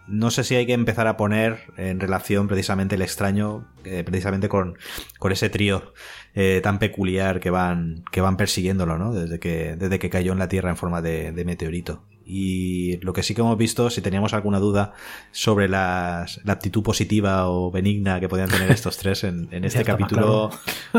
no 0.08 0.30
sé 0.30 0.42
si 0.42 0.54
hay 0.54 0.66
que 0.66 0.72
empezar 0.72 1.06
a 1.06 1.16
poner 1.16 1.58
en 1.76 2.00
relación 2.00 2.48
precisamente 2.48 2.94
el 2.94 3.02
extraño, 3.02 3.68
eh, 3.84 4.02
precisamente 4.04 4.48
con, 4.48 4.78
con, 5.18 5.32
ese 5.32 5.50
trío 5.50 5.92
eh, 6.34 6.60
tan 6.62 6.78
peculiar 6.78 7.40
que 7.40 7.50
van, 7.50 8.02
que 8.10 8.22
van 8.22 8.36
persiguiéndolo, 8.38 8.96
¿no? 8.96 9.12
Desde 9.12 9.38
que, 9.38 9.76
desde 9.76 9.98
que 9.98 10.10
cayó 10.10 10.32
en 10.32 10.38
la 10.38 10.48
Tierra 10.48 10.70
en 10.70 10.76
forma 10.76 11.02
de 11.02 11.44
meteorito. 11.44 12.02
Y 12.28 12.99
lo 13.02 13.12
que 13.12 13.23
sí 13.23 13.37
que 13.37 13.40
hemos 13.40 13.56
visto, 13.56 13.88
si 13.88 14.00
teníamos 14.00 14.35
alguna 14.35 14.59
duda 14.59 14.95
sobre 15.30 15.68
la 15.68 16.26
actitud 16.49 16.83
positiva 16.83 17.49
o 17.49 17.71
benigna 17.71 18.18
que 18.18 18.28
podían 18.28 18.49
tener 18.49 18.68
estos 18.73 18.97
tres 18.99 19.23
en, 19.23 19.49
este 19.52 19.85
capítulo, 19.85 20.50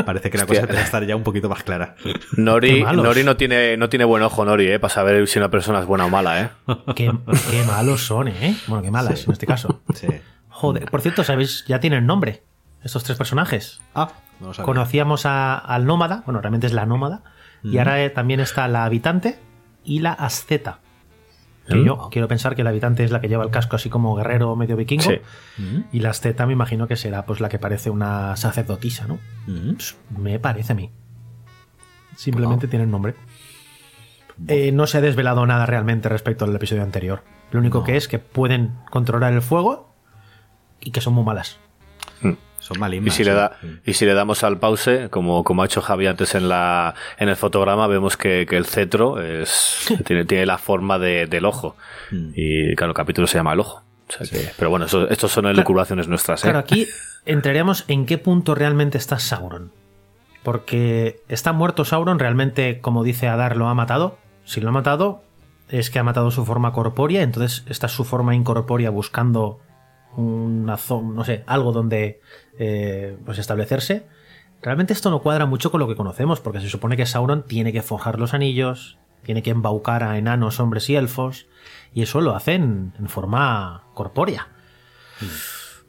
parece 0.06 0.30
que 0.30 0.38
la 0.38 0.46
cosa 0.46 0.62
debe 0.62 0.80
estar 0.80 1.04
ya 1.04 1.14
un 1.14 1.24
poquito 1.24 1.50
más 1.50 1.62
clara. 1.62 1.96
Nori, 2.36 2.82
Nori 2.94 3.24
no 3.24 3.36
tiene, 3.36 3.76
no 3.76 3.90
tiene 3.90 4.06
buen 4.06 4.22
ojo, 4.22 4.42
Nori, 4.46 4.68
¿eh? 4.68 4.78
para 4.78 4.94
saber 4.94 5.28
si 5.28 5.38
una 5.38 5.50
persona 5.50 5.80
es 5.80 5.86
buena 5.86 6.06
o 6.06 6.08
mala. 6.08 6.40
¿eh? 6.40 6.50
Qué, 6.96 7.12
malos 7.66 8.06
son, 8.06 8.28
¿eh? 8.28 8.56
Bueno, 8.66 8.82
qué 8.82 8.90
malas 8.90 9.26
en 9.26 9.32
este 9.32 9.46
caso. 9.46 9.82
Joder, 10.48 10.90
por 10.90 11.02
cierto, 11.02 11.24
¿sabéis? 11.24 11.64
Ya 11.68 11.78
tienen 11.78 12.06
nombre 12.06 12.42
estos 12.82 13.04
tres 13.04 13.18
personajes. 13.18 13.80
Ah, 13.94 14.12
no 14.40 14.52
Conocíamos 14.64 15.26
al 15.26 15.84
nómada, 15.84 16.22
bueno, 16.24 16.40
realmente 16.40 16.66
es 16.66 16.72
la 16.72 16.86
nómada, 16.86 17.22
y 17.62 17.78
ahora 17.78 18.02
eh, 18.02 18.08
también 18.08 18.40
está 18.40 18.66
la 18.68 18.84
habitante 18.84 19.38
y 19.84 20.00
la 20.00 20.12
asceta. 20.12 20.80
Que 21.68 21.84
yo 21.84 22.08
quiero 22.10 22.28
pensar 22.28 22.54
que 22.54 22.62
el 22.62 22.66
habitante 22.66 23.04
es 23.04 23.10
la 23.10 23.20
que 23.20 23.28
lleva 23.28 23.44
el 23.44 23.50
casco 23.50 23.76
así 23.76 23.90
como 23.90 24.14
guerrero 24.14 24.56
medio 24.56 24.76
vikingo. 24.76 25.10
Y 25.92 26.00
la 26.00 26.10
esteta 26.10 26.46
me 26.46 26.52
imagino 26.52 26.88
que 26.88 26.96
será 26.96 27.26
pues 27.26 27.40
la 27.40 27.48
que 27.48 27.58
parece 27.58 27.90
una 27.90 28.36
sacerdotisa, 28.36 29.06
¿no? 29.06 29.18
Pues, 29.46 29.96
me 30.16 30.38
parece 30.38 30.72
a 30.72 30.76
mí. 30.76 30.90
Simplemente 32.16 32.66
tiene 32.66 32.84
tienen 32.84 32.90
nombre. 32.90 33.14
Eh, 34.46 34.72
no 34.72 34.86
se 34.86 34.98
ha 34.98 35.00
desvelado 35.00 35.44
nada 35.46 35.66
realmente 35.66 36.08
respecto 36.08 36.44
al 36.44 36.54
episodio 36.54 36.82
anterior. 36.82 37.22
Lo 37.50 37.60
único 37.60 37.84
que 37.84 37.96
es 37.96 38.08
que 38.08 38.18
pueden 38.18 38.74
controlar 38.90 39.32
el 39.32 39.42
fuego 39.42 39.94
y 40.80 40.90
que 40.90 41.00
son 41.00 41.14
muy 41.14 41.24
malas. 41.24 41.58
Mm. 42.22 42.32
Son 42.68 43.06
Y 43.06 43.10
si, 43.10 43.24
le 43.24 43.32
da, 43.32 43.56
y 43.86 43.94
si 43.94 44.04
le 44.04 44.12
damos 44.12 44.44
al 44.44 44.58
pause, 44.58 45.08
como, 45.10 45.42
como 45.42 45.62
ha 45.62 45.66
hecho 45.66 45.80
Javi 45.80 46.06
antes 46.06 46.34
en, 46.34 46.50
la, 46.50 46.94
en 47.16 47.30
el 47.30 47.36
fotograma, 47.36 47.86
vemos 47.86 48.18
que, 48.18 48.42
el 48.42 48.66
cetro 48.66 49.22
es, 49.22 49.88
tiene, 50.04 50.26
tiene 50.26 50.44
la 50.44 50.58
forma 50.58 50.98
del 50.98 51.44
ojo. 51.46 51.76
Hmm. 52.10 52.32
Y 52.34 52.74
claro, 52.74 52.90
el 52.90 52.96
capítulo 52.96 53.26
se 53.26 53.38
llama 53.38 53.54
El 53.54 53.60
Ojo. 53.60 53.82
pero 54.58 54.68
bueno, 54.68 54.84
estos 54.84 55.32
son 55.32 55.46
elucubraciones 55.46 56.08
nuestras. 56.08 56.42
¿eh? 56.44 56.48
Claro, 56.48 56.58
aquí 56.58 56.86
entraríamos 57.24 57.86
en 57.88 58.04
qué 58.04 58.18
punto 58.18 58.54
realmente 58.54 58.98
está 58.98 59.18
Sauron. 59.18 59.72
Porque 60.42 61.22
está 61.28 61.54
muerto 61.54 61.86
Sauron, 61.86 62.18
realmente, 62.18 62.80
como 62.80 63.02
dice 63.02 63.28
Adar, 63.28 63.56
lo 63.56 63.68
ha 63.68 63.74
matado. 63.74 64.18
Si 64.44 64.60
lo 64.60 64.68
ha 64.68 64.72
matado, 64.72 65.22
es 65.70 65.88
que 65.88 65.98
ha 65.98 66.04
matado 66.04 66.30
su 66.30 66.44
forma 66.44 66.72
corpórea, 66.72 67.22
entonces 67.22 67.64
está 67.66 67.88
su 67.88 68.04
forma 68.04 68.34
incorpórea 68.34 68.90
buscando 68.90 69.60
una 70.16 70.76
zona, 70.76 71.14
no 71.14 71.24
sé, 71.24 71.44
algo 71.46 71.72
donde 71.72 72.20
eh, 72.58 73.16
pues 73.24 73.38
establecerse. 73.38 74.06
Realmente 74.62 74.92
esto 74.92 75.10
no 75.10 75.20
cuadra 75.20 75.46
mucho 75.46 75.70
con 75.70 75.80
lo 75.80 75.88
que 75.88 75.94
conocemos, 75.94 76.40
porque 76.40 76.60
se 76.60 76.68
supone 76.68 76.96
que 76.96 77.06
Sauron 77.06 77.44
tiene 77.44 77.72
que 77.72 77.82
forjar 77.82 78.18
los 78.18 78.34
anillos, 78.34 78.98
tiene 79.22 79.42
que 79.42 79.50
embaucar 79.50 80.02
a 80.02 80.18
enanos, 80.18 80.58
hombres 80.58 80.88
y 80.90 80.96
elfos, 80.96 81.46
y 81.94 82.02
eso 82.02 82.20
lo 82.20 82.34
hacen 82.34 82.92
en 82.98 83.08
forma 83.08 83.84
corpórea. 83.94 84.48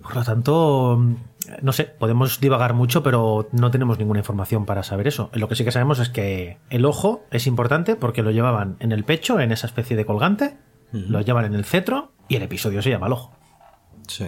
Por 0.01 0.15
lo 0.15 0.23
tanto, 0.23 1.03
no 1.61 1.73
sé, 1.73 1.85
podemos 1.85 2.39
divagar 2.39 2.73
mucho, 2.73 3.03
pero 3.03 3.49
no 3.51 3.71
tenemos 3.71 3.99
ninguna 3.99 4.19
información 4.19 4.65
para 4.65 4.83
saber 4.83 5.07
eso. 5.07 5.29
Lo 5.33 5.47
que 5.47 5.55
sí 5.55 5.63
que 5.63 5.71
sabemos 5.71 5.99
es 5.99 6.09
que 6.09 6.57
el 6.69 6.85
ojo 6.85 7.25
es 7.31 7.47
importante 7.47 7.95
porque 7.95 8.23
lo 8.23 8.31
llevaban 8.31 8.77
en 8.79 8.91
el 8.91 9.03
pecho, 9.03 9.39
en 9.39 9.51
esa 9.51 9.67
especie 9.67 9.97
de 9.97 10.05
colgante, 10.05 10.57
lo 10.91 11.21
llevan 11.21 11.45
en 11.45 11.53
el 11.53 11.65
cetro, 11.65 12.11
y 12.27 12.35
el 12.35 12.43
episodio 12.43 12.81
se 12.81 12.91
llama 12.91 13.07
el 13.07 13.13
ojo. 13.13 13.38
Sí. 14.09 14.25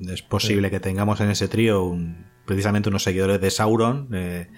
Es 0.00 0.22
posible 0.22 0.70
que 0.70 0.80
tengamos 0.80 1.20
en 1.20 1.30
ese 1.30 1.48
trío 1.48 1.96
precisamente 2.44 2.88
unos 2.88 3.02
seguidores 3.02 3.40
de 3.40 3.50
Sauron 3.50 4.08
eh, 4.12 4.48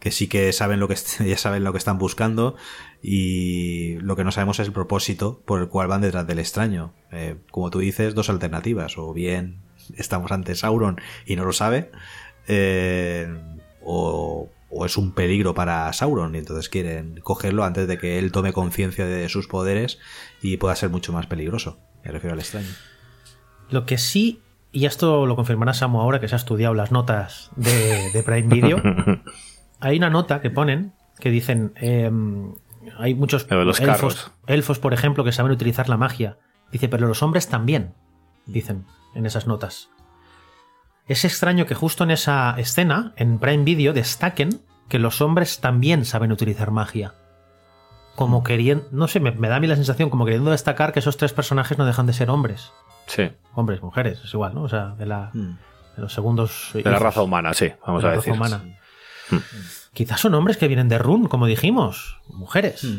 que 0.00 0.10
sí 0.10 0.28
que 0.28 0.52
saben 0.52 0.80
lo 0.80 0.88
que 0.88 0.96
ya 1.26 1.38
saben 1.38 1.64
lo 1.64 1.72
que 1.72 1.78
están 1.78 1.98
buscando 1.98 2.56
y 3.02 3.96
lo 4.00 4.16
que 4.16 4.24
no 4.24 4.32
sabemos 4.32 4.58
es 4.60 4.66
el 4.66 4.72
propósito 4.72 5.42
por 5.44 5.60
el 5.60 5.68
cual 5.68 5.88
van 5.88 6.00
detrás 6.00 6.26
del 6.26 6.38
extraño. 6.38 6.94
Eh, 7.12 7.36
como 7.50 7.70
tú 7.70 7.80
dices, 7.80 8.14
dos 8.14 8.30
alternativas. 8.30 8.96
O 8.98 9.12
bien 9.12 9.62
estamos 9.96 10.32
ante 10.32 10.54
Sauron 10.54 11.00
y 11.26 11.36
no 11.36 11.44
lo 11.44 11.52
sabe, 11.52 11.90
eh, 12.48 13.28
o, 13.82 14.48
o, 14.70 14.86
es 14.86 14.96
un 14.96 15.12
peligro 15.12 15.52
para 15.54 15.92
Sauron 15.92 16.34
y 16.34 16.38
entonces 16.38 16.70
quieren 16.70 17.20
cogerlo 17.20 17.64
antes 17.64 17.86
de 17.86 17.98
que 17.98 18.18
él 18.18 18.32
tome 18.32 18.54
conciencia 18.54 19.04
de 19.04 19.28
sus 19.28 19.46
poderes 19.46 19.98
y 20.40 20.56
pueda 20.56 20.74
ser 20.76 20.88
mucho 20.88 21.12
más 21.12 21.26
peligroso. 21.26 21.78
Me 22.02 22.10
refiero 22.10 22.32
al 22.32 22.40
extraño. 22.40 22.68
Lo 23.74 23.86
que 23.86 23.98
sí, 23.98 24.40
y 24.70 24.86
esto 24.86 25.26
lo 25.26 25.34
confirmará 25.34 25.74
Samu 25.74 26.00
ahora 26.00 26.20
que 26.20 26.28
se 26.28 26.36
ha 26.36 26.38
estudiado 26.38 26.74
las 26.74 26.92
notas 26.92 27.50
de, 27.56 28.22
Prime 28.24 28.46
Video, 28.46 28.80
hay 29.80 29.96
una 29.96 30.10
nota 30.10 30.40
que 30.40 30.48
ponen 30.48 30.92
que 31.18 31.30
dicen, 31.30 31.72
em, 31.74 32.54
hay 32.96 33.16
muchos 33.16 33.48
elfos, 33.50 34.30
elfos, 34.46 34.78
por 34.78 34.94
ejemplo, 34.94 35.24
que 35.24 35.32
saben 35.32 35.50
utilizar 35.50 35.88
la 35.88 35.96
magia. 35.96 36.38
Dice, 36.70 36.88
pero 36.88 37.08
los 37.08 37.24
hombres 37.24 37.48
también, 37.48 37.94
dicen 38.46 38.86
en 39.16 39.26
esas 39.26 39.48
notas. 39.48 39.90
Es 41.08 41.24
extraño 41.24 41.66
que 41.66 41.74
justo 41.74 42.04
en 42.04 42.12
esa 42.12 42.54
escena, 42.56 43.12
en 43.16 43.40
Prime 43.40 43.64
Video, 43.64 43.92
destaquen 43.92 44.60
que 44.88 45.00
los 45.00 45.20
hombres 45.20 45.58
también 45.58 46.04
saben 46.04 46.30
utilizar 46.30 46.70
magia. 46.70 47.14
Como 48.14 48.38
mm. 48.38 48.44
queriendo, 48.44 48.86
no 48.92 49.08
sé, 49.08 49.18
me, 49.18 49.32
me, 49.32 49.48
da 49.48 49.56
a 49.56 49.60
mí 49.60 49.66
la 49.66 49.74
sensación 49.74 50.10
como 50.10 50.26
queriendo 50.26 50.52
destacar 50.52 50.92
que 50.92 51.00
esos 51.00 51.16
tres 51.16 51.32
personajes 51.32 51.76
no 51.76 51.84
dejan 51.84 52.06
de 52.06 52.12
ser 52.12 52.30
hombres. 52.30 52.70
Sí. 53.06 53.30
Hombres, 53.54 53.82
mujeres, 53.82 54.20
es 54.24 54.32
igual, 54.34 54.54
¿no? 54.54 54.62
O 54.62 54.68
sea, 54.68 54.94
de, 54.98 55.06
la, 55.06 55.30
hmm. 55.32 55.58
de 55.96 56.02
los 56.02 56.12
segundos. 56.12 56.70
De 56.72 56.82
la 56.82 56.98
raza 56.98 57.22
humana, 57.22 57.54
sí, 57.54 57.72
vamos 57.86 58.04
a 58.04 58.10
decir. 58.12 58.34
Raza 58.34 58.56
humana. 58.56 58.78
Hmm. 59.30 59.38
Quizás 59.92 60.20
son 60.20 60.34
hombres 60.34 60.56
que 60.56 60.68
vienen 60.68 60.88
de 60.88 60.98
Run, 60.98 61.28
como 61.28 61.46
dijimos, 61.46 62.18
mujeres. 62.28 62.84
Hmm. 62.84 62.98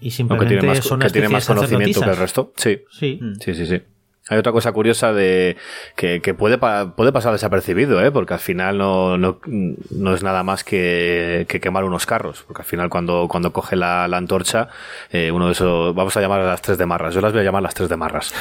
Y 0.00 0.10
simplemente 0.10 0.54
que 0.54 0.60
tienen 0.60 0.76
más, 0.76 0.84
son 0.84 1.00
que 1.00 1.10
tienen 1.10 1.32
más 1.32 1.46
conocimiento 1.46 2.00
que 2.00 2.10
el 2.10 2.16
resto. 2.16 2.52
Sí. 2.56 2.84
Sí. 2.90 3.20
Sí, 3.40 3.54
sí, 3.54 3.66
sí. 3.66 3.82
Hay 4.28 4.38
otra 4.38 4.50
cosa 4.50 4.72
curiosa 4.72 5.12
de 5.12 5.56
que, 5.94 6.20
que 6.20 6.34
puede, 6.34 6.58
puede 6.58 7.12
pasar 7.12 7.30
desapercibido, 7.30 8.04
¿eh? 8.04 8.10
porque 8.10 8.34
al 8.34 8.40
final 8.40 8.76
no, 8.76 9.16
no, 9.16 9.38
no 9.44 10.14
es 10.14 10.24
nada 10.24 10.42
más 10.42 10.64
que, 10.64 11.46
que, 11.48 11.60
quemar 11.60 11.84
unos 11.84 12.06
carros, 12.06 12.42
porque 12.44 12.62
al 12.62 12.66
final 12.66 12.90
cuando, 12.90 13.28
cuando 13.28 13.52
coge 13.52 13.76
la, 13.76 14.08
la 14.08 14.16
antorcha, 14.16 14.68
eh, 15.12 15.30
uno 15.30 15.46
de 15.46 15.52
esos, 15.52 15.94
vamos 15.94 16.16
a 16.16 16.20
llamar 16.20 16.40
a 16.40 16.46
las 16.46 16.60
tres 16.60 16.76
de 16.76 16.86
marras, 16.86 17.14
yo 17.14 17.20
las 17.20 17.32
voy 17.32 17.42
a 17.42 17.44
llamar 17.44 17.62
las 17.62 17.74
tres 17.74 17.88
de 17.88 17.96
marras, 17.96 18.34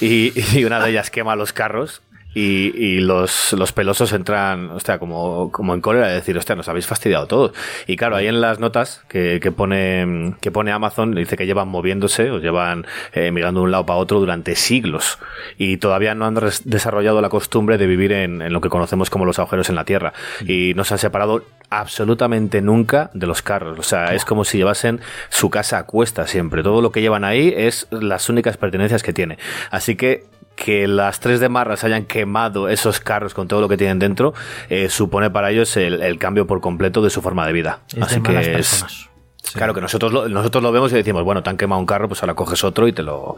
y, 0.00 0.32
y 0.58 0.64
una 0.64 0.80
de 0.80 0.90
ellas 0.90 1.10
quema 1.10 1.36
los 1.36 1.52
carros 1.52 2.02
y, 2.34 2.72
y 2.76 2.98
los, 2.98 3.52
los, 3.52 3.72
pelosos 3.72 4.12
entran, 4.12 4.70
hostia, 4.70 4.98
como, 4.98 5.52
como 5.52 5.72
en 5.72 5.80
cólera 5.80 6.08
de 6.08 6.14
decir, 6.14 6.36
hostia, 6.36 6.56
nos 6.56 6.68
habéis 6.68 6.86
fastidiado 6.86 7.26
todos. 7.26 7.52
Y 7.86 7.96
claro, 7.96 8.16
ahí 8.16 8.26
en 8.26 8.40
las 8.40 8.58
notas 8.58 9.04
que, 9.08 9.38
que, 9.40 9.52
pone, 9.52 10.34
que 10.40 10.50
pone 10.50 10.72
Amazon, 10.72 11.14
dice 11.14 11.36
que 11.36 11.46
llevan 11.46 11.68
moviéndose 11.68 12.30
o 12.32 12.40
llevan 12.40 12.86
eh, 13.12 13.30
mirando 13.30 13.60
de 13.60 13.64
un 13.66 13.70
lado 13.70 13.86
para 13.86 14.00
otro 14.00 14.18
durante 14.18 14.56
siglos. 14.56 15.18
Y 15.58 15.76
todavía 15.76 16.14
no 16.14 16.26
han 16.26 16.34
desarrollado 16.64 17.20
la 17.20 17.28
costumbre 17.28 17.78
de 17.78 17.86
vivir 17.86 18.12
en, 18.12 18.42
en, 18.42 18.52
lo 18.52 18.60
que 18.60 18.68
conocemos 18.68 19.10
como 19.10 19.24
los 19.24 19.38
agujeros 19.38 19.68
en 19.68 19.76
la 19.76 19.84
Tierra. 19.84 20.12
Y 20.46 20.72
no 20.74 20.82
se 20.82 20.94
han 20.94 20.98
separado 20.98 21.44
absolutamente 21.80 22.60
nunca 22.60 23.10
de 23.14 23.26
los 23.26 23.42
carros. 23.42 23.78
O 23.78 23.82
sea, 23.82 24.14
es 24.14 24.24
como 24.24 24.44
si 24.44 24.58
llevasen 24.58 25.00
su 25.28 25.50
casa 25.50 25.78
a 25.78 25.84
cuesta 25.84 26.26
siempre. 26.26 26.62
Todo 26.62 26.82
lo 26.82 26.92
que 26.92 27.00
llevan 27.00 27.24
ahí 27.24 27.52
es 27.56 27.86
las 27.90 28.28
únicas 28.28 28.56
pertenencias 28.56 29.02
que 29.02 29.12
tiene. 29.12 29.38
Así 29.70 29.96
que 29.96 30.26
que 30.56 30.86
las 30.86 31.18
tres 31.18 31.40
de 31.40 31.48
Marras 31.48 31.82
hayan 31.82 32.04
quemado 32.04 32.68
esos 32.68 33.00
carros 33.00 33.34
con 33.34 33.48
todo 33.48 33.60
lo 33.60 33.68
que 33.68 33.76
tienen 33.76 33.98
dentro 33.98 34.34
eh, 34.68 34.88
supone 34.88 35.28
para 35.28 35.50
ellos 35.50 35.76
el, 35.76 36.16
cambio 36.18 36.46
por 36.46 36.60
completo 36.60 37.02
de 37.02 37.10
su 37.10 37.22
forma 37.22 37.44
de 37.46 37.52
vida. 37.52 37.80
Así 38.00 38.20
que 38.20 38.58
es, 38.58 39.08
Claro 39.54 39.72
que 39.72 39.80
nosotros 39.80 40.12
lo, 40.12 40.28
nosotros 40.28 40.62
lo 40.62 40.72
vemos 40.72 40.92
y 40.92 40.96
decimos, 40.96 41.22
bueno, 41.24 41.42
te 41.42 41.50
han 41.50 41.56
quemado 41.56 41.80
un 41.80 41.86
carro, 41.86 42.08
pues 42.08 42.22
ahora 42.22 42.34
coges 42.34 42.64
otro 42.64 42.88
y 42.88 42.92
te 42.92 43.02
lo, 43.02 43.36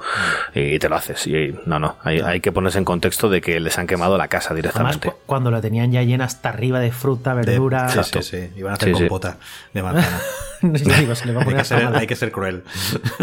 y 0.55 0.79
te 0.79 0.89
lo 0.89 0.97
haces. 0.97 1.27
Y 1.27 1.55
no, 1.67 1.79
no, 1.79 1.97
hay, 2.03 2.21
hay 2.21 2.41
que 2.41 2.53
ponerse 2.53 2.79
en 2.79 2.85
contexto 2.85 3.29
de 3.29 3.41
que 3.41 3.61
les 3.61 3.79
han 3.79 3.87
quemado 3.87 4.17
la 4.17 4.29
casa 4.29 4.55
directamente. 4.55 5.13
cuando 5.27 5.51
la 5.51 5.61
tenían 5.61 5.93
ya 5.93 6.03
llena 6.03 6.25
hasta 6.25 6.49
arriba 6.49 6.81
de 6.81 6.91
fruta, 6.93 7.35
verdura. 7.35 7.89
sí, 7.89 8.01
sí, 8.03 8.23
sí, 8.23 8.51
iban 8.57 8.73
a 8.73 8.75
hacer 8.75 8.93
compota 8.93 9.37
de 9.73 9.83
manzana. 9.83 10.21
hay, 10.63 12.07
que 12.07 12.17
ser, 12.17 12.33
cruel. 12.33 12.65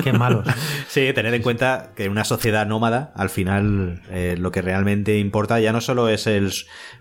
Qué 0.04 0.14
malos. 0.14 0.48
Sí, 0.88 1.12
tener 1.14 1.34
en 1.34 1.42
cuenta 1.42 1.92
que 1.96 2.06
en 2.06 2.12
una 2.12 2.24
sociedad 2.24 2.68
nómada, 2.68 3.14
al 3.16 3.30
final, 3.30 4.02
eh, 4.10 4.36
lo 4.38 4.52
que 4.52 4.62
realmente 4.62 5.18
importa 5.18 5.60
ya 5.60 5.72
no 5.72 5.82
solo 5.82 6.08
es 6.10 6.28
el, 6.28 6.52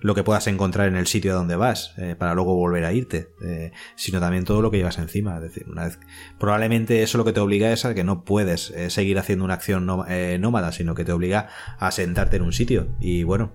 lo 0.01 0.15
que 0.15 0.25
puedas 0.25 0.47
encontrar 0.47 0.89
en 0.89 0.97
el 0.97 1.07
sitio 1.07 1.35
donde 1.35 1.57
vas, 1.57 1.95
eh, 1.99 2.15
para 2.19 2.35
luego 2.35 2.55
volver 2.55 2.85
a 2.85 2.93
irte, 2.93 3.29
eh, 3.45 3.73
sino 3.97 4.21
también 4.21 4.45
todo 4.45 4.63
lo 4.63 4.71
que 4.71 4.79
llevas 4.79 4.99
encima. 4.99 5.37
Es 5.37 5.43
decir, 5.43 5.67
una 5.69 5.85
vez, 5.85 5.99
probablemente 6.39 7.03
eso 7.03 7.19
lo 7.19 7.25
que 7.25 7.33
te 7.33 7.41
obliga 7.41 7.71
es 7.73 7.85
a 7.85 7.95
que 7.95 8.05
no 8.05 8.25
puedes 8.25 8.73
seguir 8.89 9.19
haciendo 9.19 9.45
una 9.45 9.55
acción 9.55 9.87
nómada, 9.87 10.73
sino 10.73 10.95
que 10.95 11.05
te 11.05 11.13
obliga 11.13 11.49
a 11.79 11.91
sentarte 11.91 12.37
en 12.37 12.43
un 12.43 12.53
sitio. 12.53 12.89
Y 13.01 13.25
bueno, 13.25 13.53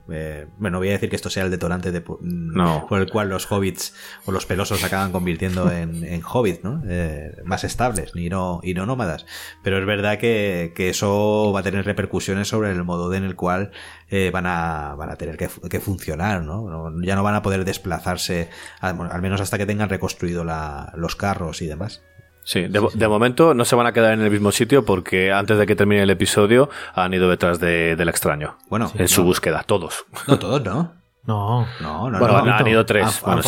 bueno, 0.57 0.77
voy 0.77 0.89
a 0.89 0.91
decir 0.91 1.09
que 1.09 1.15
esto 1.15 1.29
sea 1.29 1.43
el 1.45 1.51
detonante 1.51 1.91
de, 1.91 2.01
mm, 2.01 2.87
por 2.87 3.01
el 3.01 3.09
cual 3.09 3.29
los 3.29 3.51
hobbits 3.51 3.93
o 4.25 4.31
los 4.31 4.45
pelosos 4.45 4.83
acaban 4.83 5.11
convirtiendo 5.11 5.71
en, 5.71 6.03
en 6.03 6.21
hobbits, 6.23 6.63
¿no? 6.63 6.66
Eh, 6.87 7.35
más 7.45 7.63
estables 7.63 8.11
y 8.15 8.29
no, 8.29 8.59
y 8.63 8.73
no 8.73 8.85
nómadas. 8.85 9.25
Pero 9.63 9.77
es 9.77 9.85
verdad 9.85 10.17
que, 10.17 10.73
eso 10.77 11.51
va 11.53 11.61
a 11.61 11.63
tener 11.63 11.85
repercusiones 11.85 12.47
sobre 12.47 12.71
el 12.71 12.83
modo 12.83 13.13
en 13.13 13.23
el 13.23 13.35
cual 13.35 13.71
eh, 14.09 14.29
van, 14.31 14.45
a, 14.45 14.95
van 14.95 15.09
a 15.09 15.15
tener 15.15 15.37
que, 15.37 15.79
funcionar, 15.79 16.43
¿no? 16.43 16.91
Ya 17.01 17.15
no 17.15 17.23
van 17.23 17.35
a 17.35 17.41
poder 17.41 17.65
desplazarse, 17.65 18.49
al, 18.79 19.21
menos 19.21 19.41
hasta 19.41 19.57
que 19.57 19.65
tengan 19.65 19.89
reconstruido 19.89 20.43
los 20.43 21.15
carros 21.15 21.61
y 21.61 21.67
demás. 21.67 22.01
Sí, 22.47 22.65
de, 22.67 23.07
momento 23.09 23.53
no 23.53 23.65
se 23.65 23.75
van 23.75 23.87
a 23.87 23.91
quedar 23.91 24.13
en 24.13 24.21
el 24.21 24.31
mismo 24.31 24.53
sitio 24.53 24.85
porque 24.85 25.33
antes 25.33 25.57
de 25.57 25.65
que 25.65 25.75
termine 25.75 26.03
el 26.03 26.09
episodio 26.09 26.69
han 26.95 27.13
ido 27.13 27.29
detrás 27.29 27.59
del 27.59 28.07
extraño. 28.07 28.57
Bueno, 28.69 28.89
en 28.95 29.09
su 29.09 29.25
búsqueda, 29.25 29.63
todos. 29.63 30.05
No, 30.29 30.39
todos 30.39 30.63
no. 30.63 30.96
No, 31.27 31.67
no, 31.81 32.09
no. 32.09 32.19
Bueno, 32.19 32.37
han 32.37 32.67
ido 32.67 32.85
tres. 32.85 33.21
Han, 33.25 33.43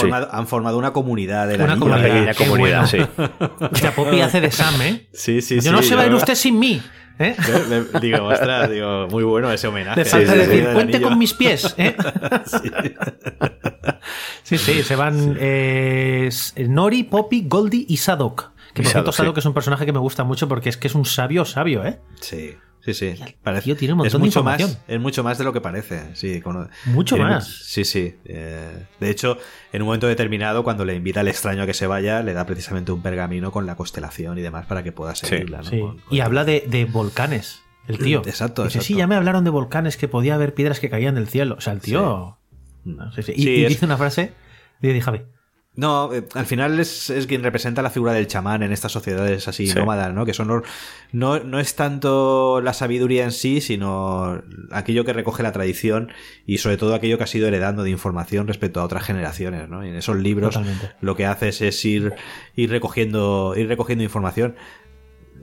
formado, 0.47 0.77
una 0.77 0.91
comunidad 0.91 1.47
de 1.47 1.57
la 1.57 1.75
una, 1.75 1.95
pequeña 1.95 2.33
comunidad, 2.33 2.85
sí. 2.85 2.97
O 3.17 3.91
Poppy 3.95 4.19
hace 4.19 4.41
de 4.41 4.51
Sam, 4.51 4.81
¿eh? 4.81 5.07
Sí, 5.13 5.41
sí, 5.41 5.61
Yo 5.61 5.71
no 5.71 5.81
se 5.81 5.95
va 5.95 6.01
a 6.01 6.05
ir 6.07 6.13
usted 6.13 6.35
sin 6.35 6.59
mí. 6.59 6.81
¿Eh? 7.19 7.35
digo, 8.01 8.25
ostras, 8.25 8.69
digo, 8.69 9.07
muy 9.09 9.23
bueno 9.23 9.49
ese 9.51 9.67
homenaje. 9.67 10.03
Le 10.03 10.05
falta 10.05 10.35
decir, 10.35 10.69
cuente 10.73 11.01
con 11.01 11.17
mis 11.17 11.33
pies. 11.33 11.73
¿eh? 11.77 11.95
sí. 14.43 14.57
sí, 14.57 14.83
se 14.83 14.95
van 14.97 15.37
eh, 15.39 16.29
Nori, 16.67 17.03
Poppy, 17.03 17.45
Goldie 17.47 17.85
y 17.87 17.95
Sadok. 17.95 18.51
Que 18.73 18.83
por 18.83 18.91
cierto, 18.91 19.11
Sadok 19.13 19.37
es 19.37 19.45
un 19.45 19.53
personaje 19.53 19.85
que 19.85 19.93
me 19.93 19.99
gusta 19.99 20.25
mucho 20.25 20.49
porque 20.49 20.67
es 20.67 20.75
que 20.75 20.87
es 20.87 20.95
un 20.95 21.05
sabio 21.05 21.45
sabio, 21.45 21.85
¿eh? 21.85 21.99
Sí. 22.19 22.55
Sí, 22.81 22.93
sí. 22.93 23.15
Parece, 23.43 23.75
tiene 23.75 23.93
un 23.93 23.97
montón 23.99 24.21
es 24.21 24.25
mucho 24.25 24.43
Más, 24.43 24.81
es 24.87 24.99
mucho 24.99 25.23
más 25.23 25.37
de 25.37 25.43
lo 25.43 25.51
que 25.51 25.61
parece. 25.61 26.15
Sí, 26.15 26.41
mucho 26.85 27.17
más. 27.17 27.45
Sí, 27.47 27.83
sí. 27.83 28.15
Eh, 28.25 28.85
de 28.99 29.09
hecho, 29.09 29.37
en 29.73 29.81
un 29.81 29.87
momento 29.87 30.07
determinado, 30.07 30.63
cuando 30.63 30.85
le 30.85 30.95
invita 30.95 31.19
al 31.19 31.27
extraño 31.27 31.63
a 31.63 31.65
que 31.65 31.73
se 31.73 31.87
vaya, 31.87 32.23
le 32.23 32.33
da 32.33 32.45
precisamente 32.45 32.91
un 32.91 33.01
pergamino 33.01 33.51
con 33.51 33.65
la 33.65 33.75
constelación 33.75 34.37
y 34.37 34.41
demás 34.41 34.65
para 34.65 34.83
que 34.83 34.91
pueda 34.91 35.15
seguirla. 35.15 35.63
Sí. 35.63 35.83
y 36.09 36.21
habla 36.21 36.45
de, 36.45 36.87
volcanes. 36.91 37.61
El 37.87 37.97
tío. 37.97 38.21
Exacto, 38.25 38.63
dice, 38.63 38.81
Sí, 38.81 38.95
ya 38.95 39.07
me 39.07 39.15
hablaron 39.15 39.43
de 39.43 39.49
volcanes, 39.49 39.97
que 39.97 40.07
podía 40.07 40.35
haber 40.35 40.53
piedras 40.53 40.79
que 40.79 40.89
caían 40.89 41.15
del 41.15 41.27
cielo. 41.27 41.55
O 41.57 41.61
sea, 41.61 41.73
el 41.73 41.81
tío. 41.81 42.37
y, 42.85 43.65
dice 43.65 43.85
una 43.85 43.97
frase. 43.97 44.33
Dice, 44.79 45.01
Javi. 45.01 45.21
No, 45.75 46.13
eh, 46.13 46.27
al 46.33 46.45
final 46.45 46.79
es, 46.79 47.11
quien 47.27 47.43
representa 47.43 47.81
la 47.81 47.89
figura 47.89 48.11
del 48.11 48.27
chamán 48.27 48.63
en 48.63 48.71
estas 48.71 48.91
sociedades 48.91 49.47
así 49.47 49.71
nómadas, 49.73 50.13
¿no? 50.13 50.25
Que 50.25 50.33
son 50.33 50.63
no, 51.11 51.39
no 51.39 51.59
es 51.59 51.75
tanto 51.75 52.59
la 52.61 52.73
sabiduría 52.73 53.23
en 53.23 53.31
sí, 53.31 53.61
sino 53.61 54.41
aquello 54.71 55.05
que 55.05 55.13
recoge 55.13 55.43
la 55.43 55.51
tradición 55.51 56.11
y 56.45 56.57
sobre 56.57 56.77
todo 56.77 56.95
aquello 56.95 57.17
que 57.17 57.23
ha 57.23 57.27
sido 57.27 57.47
heredando 57.47 57.83
de 57.83 57.91
información 57.91 58.47
respecto 58.47 58.81
a 58.81 58.83
otras 58.83 59.03
generaciones, 59.03 59.69
¿no? 59.69 59.85
Y 59.85 59.89
en 59.89 59.95
esos 59.95 60.17
libros 60.17 60.59
lo 61.01 61.15
que 61.15 61.25
haces 61.25 61.61
es 61.61 61.85
ir, 61.85 62.13
ir 62.55 62.69
recogiendo, 62.71 63.53
ir 63.55 63.67
recogiendo 63.67 64.03
información 64.03 64.55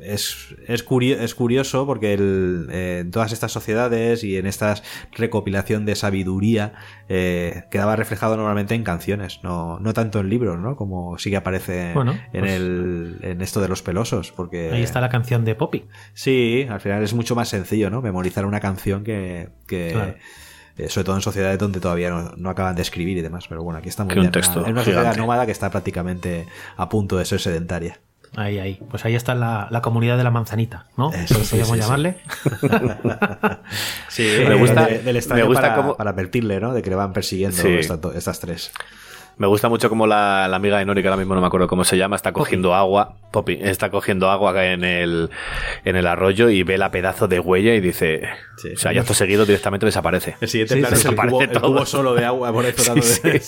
es, 0.03 0.55
es, 0.67 0.83
curioso 0.83 1.87
porque 1.87 2.15
eh, 2.15 2.99
en 3.01 3.11
todas 3.11 3.33
estas 3.33 3.53
sociedades 3.53 4.25
y 4.25 4.37
en 4.37 4.47
esta 4.47 4.75
recopilación 5.13 5.87
de 5.87 5.95
sabiduría 5.95 6.75
eh, 7.09 7.65
quedaba 7.71 7.97
reflejado 7.97 8.37
normalmente 8.37 8.75
en 8.75 8.85
canciones, 8.85 9.41
no, 9.43 9.79
no 9.81 9.93
tanto 9.93 10.21
en 10.21 10.29
libros, 10.29 10.59
¿no? 10.59 10.77
Como 10.77 11.19
sí 11.19 11.31
que 11.31 11.37
aparece 11.37 11.93
en, 11.93 11.95
pues 12.33 12.53
el, 12.53 13.19
en 13.23 13.41
esto 13.41 13.61
de 13.61 13.69
los 13.69 13.83
pelosos. 13.83 14.33
Porque, 14.33 14.71
ahí 14.73 14.83
está 14.83 15.01
la 15.01 15.09
canción 15.09 15.45
de 15.45 15.55
Poppy. 15.55 15.87
Sí, 16.15 16.67
al 16.69 16.81
final 16.81 17.03
es 17.03 17.15
mucho 17.15 17.35
más 17.35 17.49
sencillo, 17.49 17.91
¿no? 17.91 18.03
Memorizar 18.03 18.47
una 18.47 18.61
canción 18.61 19.05
que... 19.05 19.51
que 19.67 20.17
eh, 20.79 20.91
sobre 20.91 21.07
todo 21.07 21.17
en 21.17 21.23
sociedades 21.23 21.59
donde 21.59 21.81
todavía 21.81 22.11
no, 22.11 22.51
acaban 22.51 22.77
de 22.77 22.83
escribir 22.83 23.17
y 23.17 23.23
demás, 23.23 23.47
pero 23.49 23.63
bueno, 23.63 23.79
aquí 23.79 23.89
estamos 23.89 24.13
en 24.13 24.19
una 24.21 24.85
sociedad 24.85 25.17
nómada 25.17 25.47
que 25.47 25.53
está 25.53 25.71
prácticamente 25.71 26.47
a 26.77 26.91
punto 26.91 27.17
de 27.17 27.25
ser 27.25 27.41
sedentaria. 27.41 27.99
Ahí, 28.35 28.59
ahí. 28.59 28.81
Pues 28.91 29.05
ahí 29.05 29.15
está 29.15 29.35
la, 29.35 29.69
la 29.71 29.81
comunidad 29.81 30.17
de 30.17 30.25
la 30.25 30.31
manzanita, 30.31 30.87
¿no? 30.97 31.13
Eso 31.13 31.39
podríamos 31.39 31.79
llamarle. 31.79 32.17
Sí, 34.09 34.27
me 34.49 34.55
gusta, 34.55 34.87
del 34.87 35.23
me 35.29 35.43
gusta 35.43 35.61
para, 35.61 35.77
como... 35.77 35.97
para 35.97 36.11
advertirle, 36.11 36.59
¿no? 36.59 36.73
De 36.73 36.83
que 36.83 36.89
le 36.89 36.97
van 36.97 37.13
persiguiendo 37.13 37.63
estas 38.15 38.41
tres. 38.41 38.73
Me 39.39 39.47
gusta 39.47 39.69
mucho 39.69 39.91
como 39.91 40.07
la, 40.07 40.47
amiga 40.47 40.79
de 40.79 40.87
Nori, 40.87 41.03
que 41.03 41.09
ahora 41.09 41.19
mismo 41.19 41.35
no 41.35 41.43
me 41.43 41.47
acuerdo 41.47 41.69
cómo 41.69 41.85
se 41.85 41.99
llama, 41.99 42.17
está 42.17 42.33
cogiendo 42.33 42.75
agua. 42.75 43.17
Poppy 43.33 43.59
está 43.61 43.91
cogiendo 43.91 44.31
agua 44.31 44.65
en 44.65 44.83
el, 44.83 45.29
en 45.85 45.97
el 45.97 46.07
arroyo 46.07 46.49
y 46.49 46.63
ve 46.63 46.79
la 46.79 46.91
pedazo 46.91 47.29
de 47.29 47.39
huella 47.39 47.75
y 47.75 47.81
dice. 47.81 48.23
o 48.75 48.79
sea, 48.79 48.95
ya 48.95 49.03
esto 49.03 49.13
seguido 49.13 49.45
directamente 49.45 49.85
desaparece. 49.85 50.37
El 50.41 50.49
siguiente 50.49 50.77
plano 50.77 50.97
es 50.97 51.05
el 51.05 51.61
cubo, 51.61 51.85
solo 51.85 52.15
de 52.15 52.25
agua 52.25 52.51
por 52.51 52.65
eso 52.65 52.95
de, 53.23 53.43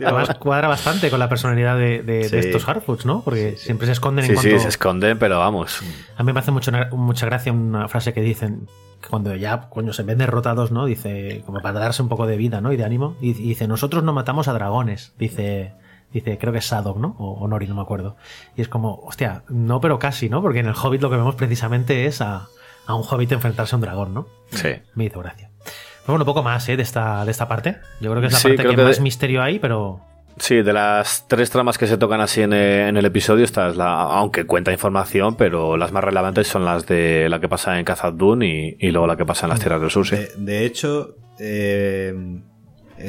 Además 0.04 0.34
cuadra 0.38 0.68
bastante 0.68 1.10
con 1.10 1.18
la 1.18 1.28
personalidad 1.28 1.76
de, 1.76 2.02
de, 2.02 2.20
estos 2.20 2.66
Harfoots, 2.66 3.04
¿no? 3.04 3.22
Porque 3.22 3.56
siempre 3.58 3.86
se 3.86 3.92
esconden 3.92 4.24
en 4.24 4.34
cuanto... 4.34 4.50
Sí, 4.50 4.58
se 4.58 4.68
esconden, 4.68 5.18
pero 5.18 5.38
vamos. 5.38 5.82
A 6.16 6.22
mí 6.22 6.32
me 6.32 6.40
hace 6.40 6.52
mucho, 6.52 6.72
mucha 6.92 7.26
gracia 7.26 7.52
una 7.52 7.86
frase 7.88 8.14
que 8.14 8.22
dicen 8.22 8.66
cuando 9.08 9.34
ya 9.34 9.68
coño, 9.68 9.92
se 9.92 10.02
ven 10.02 10.18
derrotados, 10.18 10.70
¿no? 10.70 10.86
Dice, 10.86 11.42
como 11.46 11.60
para 11.60 11.80
darse 11.80 12.02
un 12.02 12.08
poco 12.08 12.26
de 12.26 12.36
vida, 12.36 12.60
¿no? 12.60 12.72
Y 12.72 12.76
de 12.76 12.84
ánimo. 12.84 13.16
Y, 13.20 13.32
dice, 13.32 13.68
nosotros 13.68 14.04
no 14.04 14.12
matamos 14.12 14.48
a 14.48 14.52
dragones. 14.52 15.14
Dice, 15.18 15.72
dice, 16.12 16.38
creo 16.38 16.52
que 16.52 16.58
es 16.58 16.66
Sadok, 16.66 16.98
¿no? 16.98 17.16
O, 17.18 17.46
Nori, 17.48 17.66
no 17.66 17.74
me 17.74 17.82
acuerdo. 17.82 18.16
Y 18.56 18.62
es 18.62 18.68
como, 18.68 19.00
hostia, 19.04 19.42
no, 19.48 19.80
pero 19.80 19.98
casi, 19.98 20.28
¿no? 20.28 20.42
Porque 20.42 20.60
en 20.60 20.66
el 20.66 20.74
Hobbit 20.74 21.02
lo 21.02 21.10
que 21.10 21.16
vemos 21.16 21.34
precisamente 21.34 22.06
es 22.06 22.20
a, 22.20 22.48
a 22.86 22.94
un 22.94 23.02
Hobbit 23.02 23.32
enfrentarse 23.32 23.74
a 23.74 23.76
un 23.76 23.82
dragón, 23.82 24.14
¿no? 24.14 24.26
Sí. 24.50 24.70
Me 24.94 25.04
hizo 25.04 25.20
gracia. 25.20 25.50
Pues 25.64 26.06
bueno, 26.06 26.24
un 26.24 26.26
poco 26.26 26.42
más, 26.42 26.68
¿eh? 26.68 26.76
De 26.76 26.82
esta, 26.82 27.24
de 27.24 27.30
esta 27.30 27.48
parte. 27.48 27.78
Yo 28.00 28.10
creo 28.10 28.20
que 28.20 28.26
es 28.26 28.32
la 28.32 28.40
parte 28.40 28.68
que, 28.68 28.76
más 28.76 29.00
misterio 29.00 29.42
hay, 29.42 29.58
pero 29.58 30.00
Sí, 30.38 30.62
de 30.62 30.72
las 30.72 31.26
tres 31.28 31.50
tramas 31.50 31.78
que 31.78 31.86
se 31.86 31.96
tocan 31.96 32.20
así 32.20 32.42
en, 32.42 32.52
eh, 32.52 32.88
el 32.88 33.04
episodio, 33.04 33.44
esta 33.44 33.68
es 33.68 33.76
la, 33.76 34.02
aunque 34.02 34.46
cuenta 34.46 34.72
información, 34.72 35.36
pero 35.36 35.76
las 35.76 35.92
más 35.92 36.02
relevantes 36.02 36.48
son 36.48 36.64
las 36.64 36.86
de 36.86 37.28
la 37.28 37.40
que 37.40 37.48
pasa 37.48 37.78
en 37.78 37.84
Khazad 37.84 38.14
y, 38.40 38.76
y 38.78 38.90
luego 38.90 39.06
la 39.06 39.16
que 39.16 39.24
pasa 39.24 39.46
en 39.46 39.50
las 39.50 39.60
Tierras 39.60 39.80
del 39.80 39.90
Sur. 39.90 40.06
De, 40.08 40.64
hecho, 40.64 41.16
eh, 41.38 42.40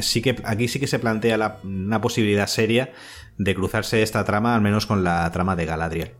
sí 0.01 0.21
que 0.21 0.35
aquí 0.43 0.67
sí 0.67 0.79
que 0.79 0.87
se 0.87 0.99
plantea 0.99 1.59
una 1.63 1.99
posibilidad 1.99 2.47
seria 2.47 2.91
de 3.37 3.55
cruzarse 3.55 4.01
esta 4.01 4.23
trama, 4.23 4.55
al 4.55 4.61
menos 4.61 4.85
con 4.85 5.03
la 5.03 5.29
trama 5.31 5.55
de 5.55 5.65
Galadriel. 5.65 6.11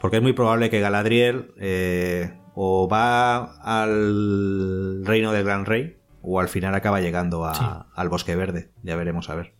Porque 0.00 0.18
es 0.18 0.22
muy 0.22 0.32
probable 0.32 0.70
que 0.70 0.80
Galadriel 0.80 1.52
eh, 1.58 2.32
o 2.54 2.88
va 2.88 3.54
al 3.62 5.04
reino 5.04 5.32
del 5.32 5.44
Gran 5.44 5.64
Rey 5.64 5.96
o 6.22 6.40
al 6.40 6.48
final 6.48 6.74
acaba 6.74 7.00
llegando 7.00 7.44
al 7.46 8.08
Bosque 8.08 8.36
Verde. 8.36 8.70
Ya 8.82 8.96
veremos 8.96 9.30
a 9.30 9.34
ver. 9.34 9.57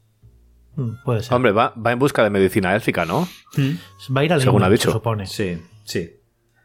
Mm, 0.78 1.02
puede 1.04 1.24
ser. 1.24 1.34
Hombre, 1.34 1.50
va, 1.50 1.74
va 1.74 1.90
en 1.90 1.98
busca 1.98 2.22
de 2.22 2.30
medicina 2.30 2.72
élfica, 2.72 3.04
¿no? 3.04 3.28
Mm. 3.56 4.14
Va 4.16 4.20
a 4.20 4.24
ir 4.24 4.32
al 4.32 4.40
Según 4.40 4.62
ha 4.62 4.70
dicho. 4.70 4.90
se 4.90 4.92
supone. 4.92 5.26
Sí, 5.26 5.60
sí. 5.82 6.12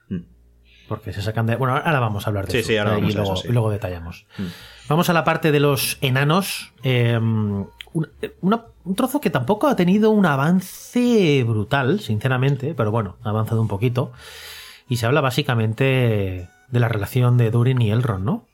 Mm. 0.07 0.19
Porque 0.87 1.11
se 1.11 1.23
sacan 1.23 1.47
de. 1.47 1.55
Bueno, 1.55 1.75
ahora 1.75 1.99
vamos 1.99 2.27
a 2.27 2.29
hablar 2.29 2.45
de 2.45 2.51
sí, 2.51 2.57
eso. 2.59 2.67
Sí, 2.67 2.77
ahora 2.77 2.99
y, 2.99 3.11
luego, 3.11 3.33
y 3.43 3.51
luego 3.51 3.71
detallamos. 3.71 4.27
Vamos 4.87 5.09
a 5.09 5.13
la 5.13 5.23
parte 5.23 5.51
de 5.51 5.59
los 5.59 5.97
enanos. 6.01 6.73
Em, 6.83 7.65
un, 7.93 8.95
trozo 8.95 9.19
que 9.19 9.31
tampoco 9.31 9.67
ha 9.67 9.75
tenido 9.75 10.11
un 10.11 10.27
avance 10.27 11.43
brutal, 11.43 11.99
sinceramente, 11.99 12.75
pero 12.75 12.91
bueno, 12.91 13.17
ha 13.23 13.29
avanzado 13.29 13.61
un 13.61 13.67
poquito. 13.67 14.11
Y 14.87 14.97
se 14.97 15.07
habla 15.07 15.21
básicamente 15.21 16.49
de 16.67 16.79
la 16.79 16.87
relación 16.87 17.37
de 17.37 17.49
Durin 17.49 17.81
y 17.81 17.89
Elrond, 17.89 18.25
¿no? 18.25 18.47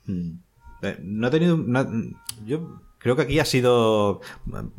Eh, 0.84 0.98
no 1.02 1.28
ha 1.28 1.32
tenido. 1.32 1.60
yo 2.46 2.80
Creo 3.00 3.16
que 3.16 3.22
aquí 3.22 3.40
ha 3.40 3.46
sido 3.46 4.20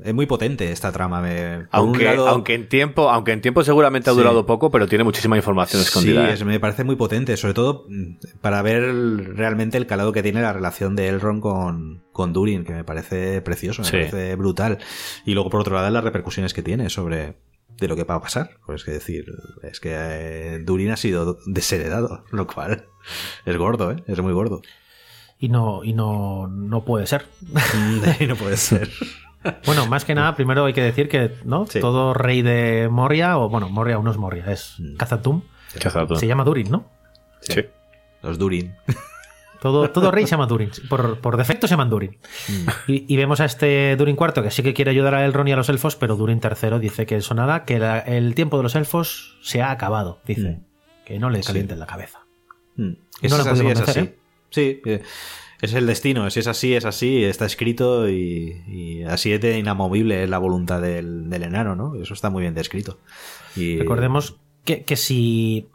es 0.04 0.12
muy 0.12 0.26
potente 0.26 0.70
esta 0.70 0.92
trama. 0.92 1.22
Me, 1.22 1.66
aunque, 1.70 2.06
aunque 2.06 2.54
en 2.54 2.68
tiempo, 2.68 3.08
aunque 3.08 3.32
en 3.32 3.40
tiempo 3.40 3.64
seguramente 3.64 4.10
ha 4.10 4.12
durado 4.12 4.44
poco, 4.44 4.70
pero 4.70 4.86
tiene 4.86 5.04
muchísima 5.04 5.36
información 5.36 5.80
escondida. 5.80 6.36
Sí, 6.36 6.42
¿eh? 6.42 6.44
me 6.44 6.60
parece 6.60 6.84
muy 6.84 6.96
potente, 6.96 7.38
sobre 7.38 7.54
todo 7.54 7.86
mm, 7.88 8.38
para 8.42 8.60
ver 8.60 8.82
realmente 9.36 9.78
el 9.78 9.86
calado 9.86 10.12
que 10.12 10.22
tiene 10.22 10.42
la 10.42 10.52
relación 10.52 10.96
de 10.96 11.08
Elrond 11.08 11.40
con, 11.40 12.04
con 12.12 12.34
Durin, 12.34 12.64
que 12.64 12.74
me 12.74 12.84
parece 12.84 13.40
precioso, 13.40 13.82
me 13.82 13.90
parece 13.90 14.36
brutal. 14.36 14.78
Y 15.24 15.32
luego 15.32 15.48
por 15.48 15.60
otro 15.60 15.74
lado 15.74 15.88
las 15.88 16.04
repercusiones 16.04 16.52
que 16.52 16.62
tiene 16.62 16.90
sobre 16.90 17.38
de 17.78 17.88
lo 17.88 17.96
que 17.96 18.04
va 18.04 18.16
a 18.16 18.20
pasar. 18.20 18.50
Pues 18.66 18.84
que 18.84 18.90
decir, 18.90 19.24
es 19.62 19.80
que 19.80 19.92
eh, 19.94 20.58
Durin 20.62 20.90
ha 20.90 20.98
sido 20.98 21.38
desheredado, 21.46 22.24
lo 22.32 22.46
cual 22.46 22.84
es 23.46 23.56
gordo, 23.56 23.92
¿eh? 23.92 24.04
es 24.06 24.20
muy 24.20 24.34
gordo 24.34 24.60
y 25.40 25.48
no, 25.48 25.82
y 25.82 25.94
no, 25.94 26.46
no 26.46 26.84
puede 26.84 27.06
ser. 27.06 27.26
y 28.20 28.26
no 28.26 28.36
puede 28.36 28.56
ser. 28.56 28.90
Bueno, 29.64 29.86
más 29.86 30.04
que 30.04 30.14
nada, 30.14 30.36
primero 30.36 30.66
hay 30.66 30.74
que 30.74 30.82
decir 30.82 31.08
que 31.08 31.34
¿no? 31.46 31.64
todo 31.64 32.12
rey 32.12 32.42
de 32.42 32.90
Moria, 32.90 33.38
o 33.38 33.48
bueno, 33.48 33.70
Moria 33.70 33.98
o 33.98 34.02
no 34.02 34.10
es 34.10 34.18
Moria, 34.18 34.44
es 34.52 34.76
Kazatum. 34.98 35.38
Mm. 35.38 36.14
Se 36.16 36.26
llama 36.26 36.44
Durin, 36.44 36.70
¿no? 36.70 36.90
Sí. 37.40 37.64
Los 38.22 38.38
Durin. 38.38 38.74
Todo, 39.62 39.88
todo 39.92 40.10
rey 40.10 40.24
se 40.26 40.30
llama 40.32 40.44
Durin. 40.44 40.70
Por, 40.90 41.36
defecto 41.38 41.66
se 41.66 41.72
llaman 41.72 41.88
Durin. 41.88 42.18
Mm. 42.48 42.68
Y, 42.86 43.16
vemos 43.16 43.40
a 43.40 43.46
este 43.46 43.96
Durin 43.96 44.18
IV 44.20 44.42
que 44.42 44.50
sí 44.50 44.62
que 44.62 44.74
quiere 44.74 44.90
ayudar 44.90 45.14
a 45.14 45.24
Elrond 45.24 45.48
y 45.48 45.52
a 45.52 45.56
los 45.56 45.70
elfos, 45.70 45.96
pero 45.96 46.16
Durin 46.16 46.42
III 46.44 46.78
dice 46.78 47.06
que 47.06 47.16
eso 47.16 47.32
nada, 47.32 47.64
que 47.64 47.76
el 48.04 48.34
tiempo 48.34 48.58
de 48.58 48.62
los 48.64 48.74
elfos 48.74 49.38
se 49.40 49.62
ha 49.62 49.70
acabado. 49.70 50.20
Dice. 50.26 50.50
Mm. 50.50 50.64
Que 51.06 51.18
no 51.18 51.30
le 51.30 51.40
calienten 51.40 51.78
la 51.78 51.86
cabeza. 51.86 52.26
no 52.76 52.94
es 53.22 53.32
así, 53.32 53.66
es 53.66 53.80
así. 53.80 54.00
¿eh? 54.00 54.19
Sí, 54.50 54.80
es 55.60 55.74
el 55.74 55.86
destino, 55.86 56.28
si 56.30 56.40
es 56.40 56.46
así, 56.46 56.74
es 56.74 56.84
así, 56.84 57.24
está 57.24 57.44
escrito 57.44 58.08
y, 58.08 59.04
así 59.08 59.32
es 59.32 59.40
de 59.40 59.58
inamovible 59.58 60.26
la 60.26 60.38
voluntad 60.38 60.80
del, 60.80 61.30
enano, 61.32 61.74
¿no? 61.74 61.94
Eso 61.96 62.14
está 62.14 62.30
muy 62.30 62.42
bien 62.42 62.54
descrito. 62.54 62.98
Y... 63.56 63.78
Recordemos 63.78 64.38
que, 64.64 64.84
si 64.96 65.68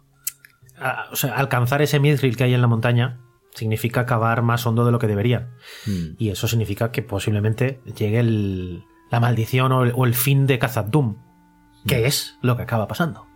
alcanzar 1.35 1.81
ese 1.81 1.99
mithril 1.99 2.35
que 2.35 2.45
hay 2.45 2.53
en 2.53 2.61
la 2.61 2.67
montaña 2.67 3.21
significa 3.53 4.05
cavar 4.05 4.41
más 4.41 4.65
hondo 4.65 4.85
de 4.85 4.91
lo 4.91 4.99
que 4.99 5.07
debería. 5.07 5.51
Hmm. 5.85 6.15
Y 6.17 6.29
eso 6.29 6.47
significa 6.47 6.91
que 6.91 7.01
posiblemente 7.01 7.79
llegue 7.95 8.23
la 8.23 9.19
maldición 9.19 9.71
o 9.71 10.05
el, 10.05 10.13
fin 10.15 10.47
de 10.47 10.59
khazad 10.59 10.89
que 11.85 11.99
hmm. 11.99 12.05
es 12.05 12.37
lo 12.41 12.57
que 12.57 12.63
acaba 12.63 12.87
pasando. 12.87 13.27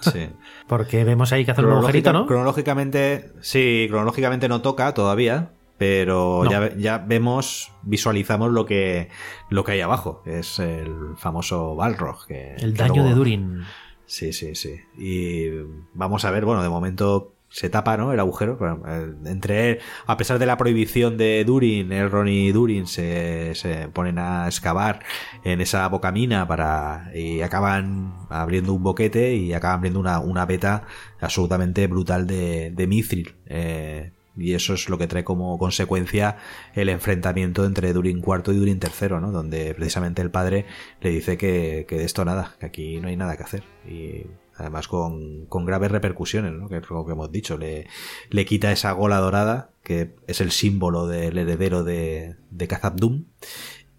Sí. 0.00 0.30
Porque 0.66 1.04
vemos 1.04 1.32
ahí 1.32 1.44
que 1.44 1.52
hace 1.52 1.62
un 1.62 1.72
agujerito, 1.72 2.12
¿no? 2.12 2.26
Cronológicamente, 2.26 3.32
sí, 3.40 3.86
cronológicamente 3.88 4.48
no 4.48 4.60
toca 4.60 4.92
todavía, 4.94 5.50
pero 5.78 6.44
ya, 6.50 6.74
ya, 6.76 6.98
vemos, 6.98 7.72
visualizamos 7.82 8.50
lo 8.50 8.66
que, 8.66 9.08
lo 9.48 9.64
que 9.64 9.72
hay 9.72 9.80
abajo, 9.80 10.22
es 10.26 10.58
el 10.58 11.16
famoso 11.16 11.74
Balrog. 11.74 12.26
Que, 12.26 12.54
el 12.56 12.74
daño 12.74 13.04
de 13.04 13.14
Durin. 13.14 13.62
Sí, 14.04 14.32
sí, 14.32 14.54
sí. 14.54 14.80
Y 14.96 15.48
vamos 15.94 16.24
a 16.24 16.30
ver, 16.30 16.44
bueno, 16.44 16.62
de 16.62 16.68
momento 16.68 17.34
se 17.50 17.70
tapa, 17.70 17.96
¿no? 17.96 18.12
El 18.12 18.20
agujero. 18.20 18.58
Eh, 18.86 19.14
entre 19.26 19.80
a 20.06 20.16
pesar 20.16 20.38
de 20.38 20.46
la 20.46 20.56
prohibición 20.56 21.16
de 21.16 21.44
Durin, 21.44 21.92
Elrond 21.92 22.28
y 22.28 22.52
Durin 22.52 22.86
se, 22.86 23.54
se 23.54 23.88
ponen 23.88 24.18
a 24.18 24.46
excavar 24.46 25.00
en 25.44 25.60
esa 25.60 25.88
bocamina 25.88 26.46
para 26.46 27.10
y 27.14 27.40
acaban 27.40 28.14
abriendo 28.28 28.74
un 28.74 28.82
boquete 28.82 29.34
y 29.34 29.52
acaban 29.52 29.78
abriendo 29.78 30.00
una, 30.00 30.20
una 30.20 30.46
beta 30.46 30.86
absolutamente 31.20 31.86
brutal 31.86 32.26
de, 32.26 32.70
de 32.70 32.86
Mithril. 32.86 33.34
Eh, 33.46 34.12
y 34.36 34.54
eso 34.54 34.74
es 34.74 34.88
lo 34.88 34.98
que 34.98 35.08
trae 35.08 35.24
como 35.24 35.58
consecuencia 35.58 36.36
el 36.74 36.88
enfrentamiento 36.90 37.64
entre 37.64 37.92
Durin 37.92 38.18
IV 38.18 38.52
y 38.52 38.56
Durin 38.56 38.80
III, 38.80 39.08
¿no? 39.20 39.32
Donde 39.32 39.74
precisamente 39.74 40.22
el 40.22 40.30
padre 40.30 40.64
le 41.00 41.10
dice 41.10 41.36
que, 41.36 41.86
que 41.88 41.96
de 41.98 42.04
esto 42.04 42.24
nada, 42.24 42.54
que 42.60 42.66
aquí 42.66 43.00
no 43.00 43.08
hay 43.08 43.16
nada 43.16 43.36
que 43.36 43.42
hacer. 43.42 43.64
Y 43.84 44.26
además 44.58 44.88
con, 44.88 45.46
con 45.46 45.64
graves 45.64 45.90
repercusiones, 45.90 46.52
¿no? 46.52 46.68
que 46.68 46.78
es 46.78 46.90
lo 46.90 47.06
que 47.06 47.12
hemos 47.12 47.30
dicho, 47.30 47.56
le, 47.56 47.86
le 48.30 48.44
quita 48.44 48.72
esa 48.72 48.92
gola 48.92 49.18
dorada, 49.18 49.70
que 49.82 50.14
es 50.26 50.40
el 50.40 50.50
símbolo 50.50 51.06
del 51.06 51.38
heredero 51.38 51.84
de, 51.84 52.36
de 52.50 52.68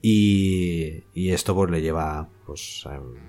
y, 0.01 1.03
y, 1.13 1.31
esto 1.31 1.55
pues 1.55 1.69
le 1.71 1.81
lleva 1.81 2.29
pues 2.49 2.83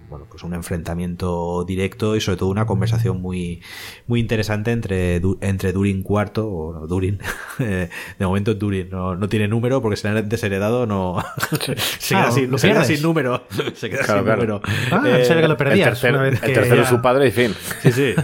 bueno 0.08 0.26
pues 0.28 0.42
un 0.42 0.54
enfrentamiento 0.54 1.64
directo 1.64 2.16
y 2.16 2.20
sobre 2.20 2.38
todo 2.38 2.48
una 2.48 2.66
conversación 2.66 3.20
muy 3.20 3.62
muy 4.06 4.20
interesante 4.20 4.72
entre 4.72 5.20
entre 5.40 5.72
Durin 5.72 6.04
IV 6.08 6.38
o 6.38 6.86
Durin 6.88 7.18
de 7.58 7.88
momento 8.18 8.54
Durin 8.54 8.88
no, 8.90 9.14
no, 9.14 9.28
tiene 9.28 9.46
número 9.46 9.82
porque 9.82 9.96
se 9.96 10.10
le 10.10 10.18
han 10.18 10.28
desheredado 10.28 10.86
no 10.86 11.22
se 11.98 12.14
queda, 12.14 12.30
sin, 12.30 12.58
se 12.58 12.68
queda 12.68 12.84
sin, 12.84 13.02
número 13.02 13.44
se 13.74 13.90
queda 13.90 14.04
sin 14.04 14.16
número. 14.24 14.62
Ah, 14.90 15.02
eh, 15.06 15.26
que 15.28 15.48
lo 15.48 15.56
perdías 15.56 16.02
el, 16.04 16.18
vez 16.18 16.42
el 16.42 16.52
tercero 16.52 16.82
es 16.82 16.88
su 16.88 17.00
padre 17.00 17.28
y 17.28 17.30
fin. 17.30 17.54
Sí 17.82 17.92
sí. 17.92 18.14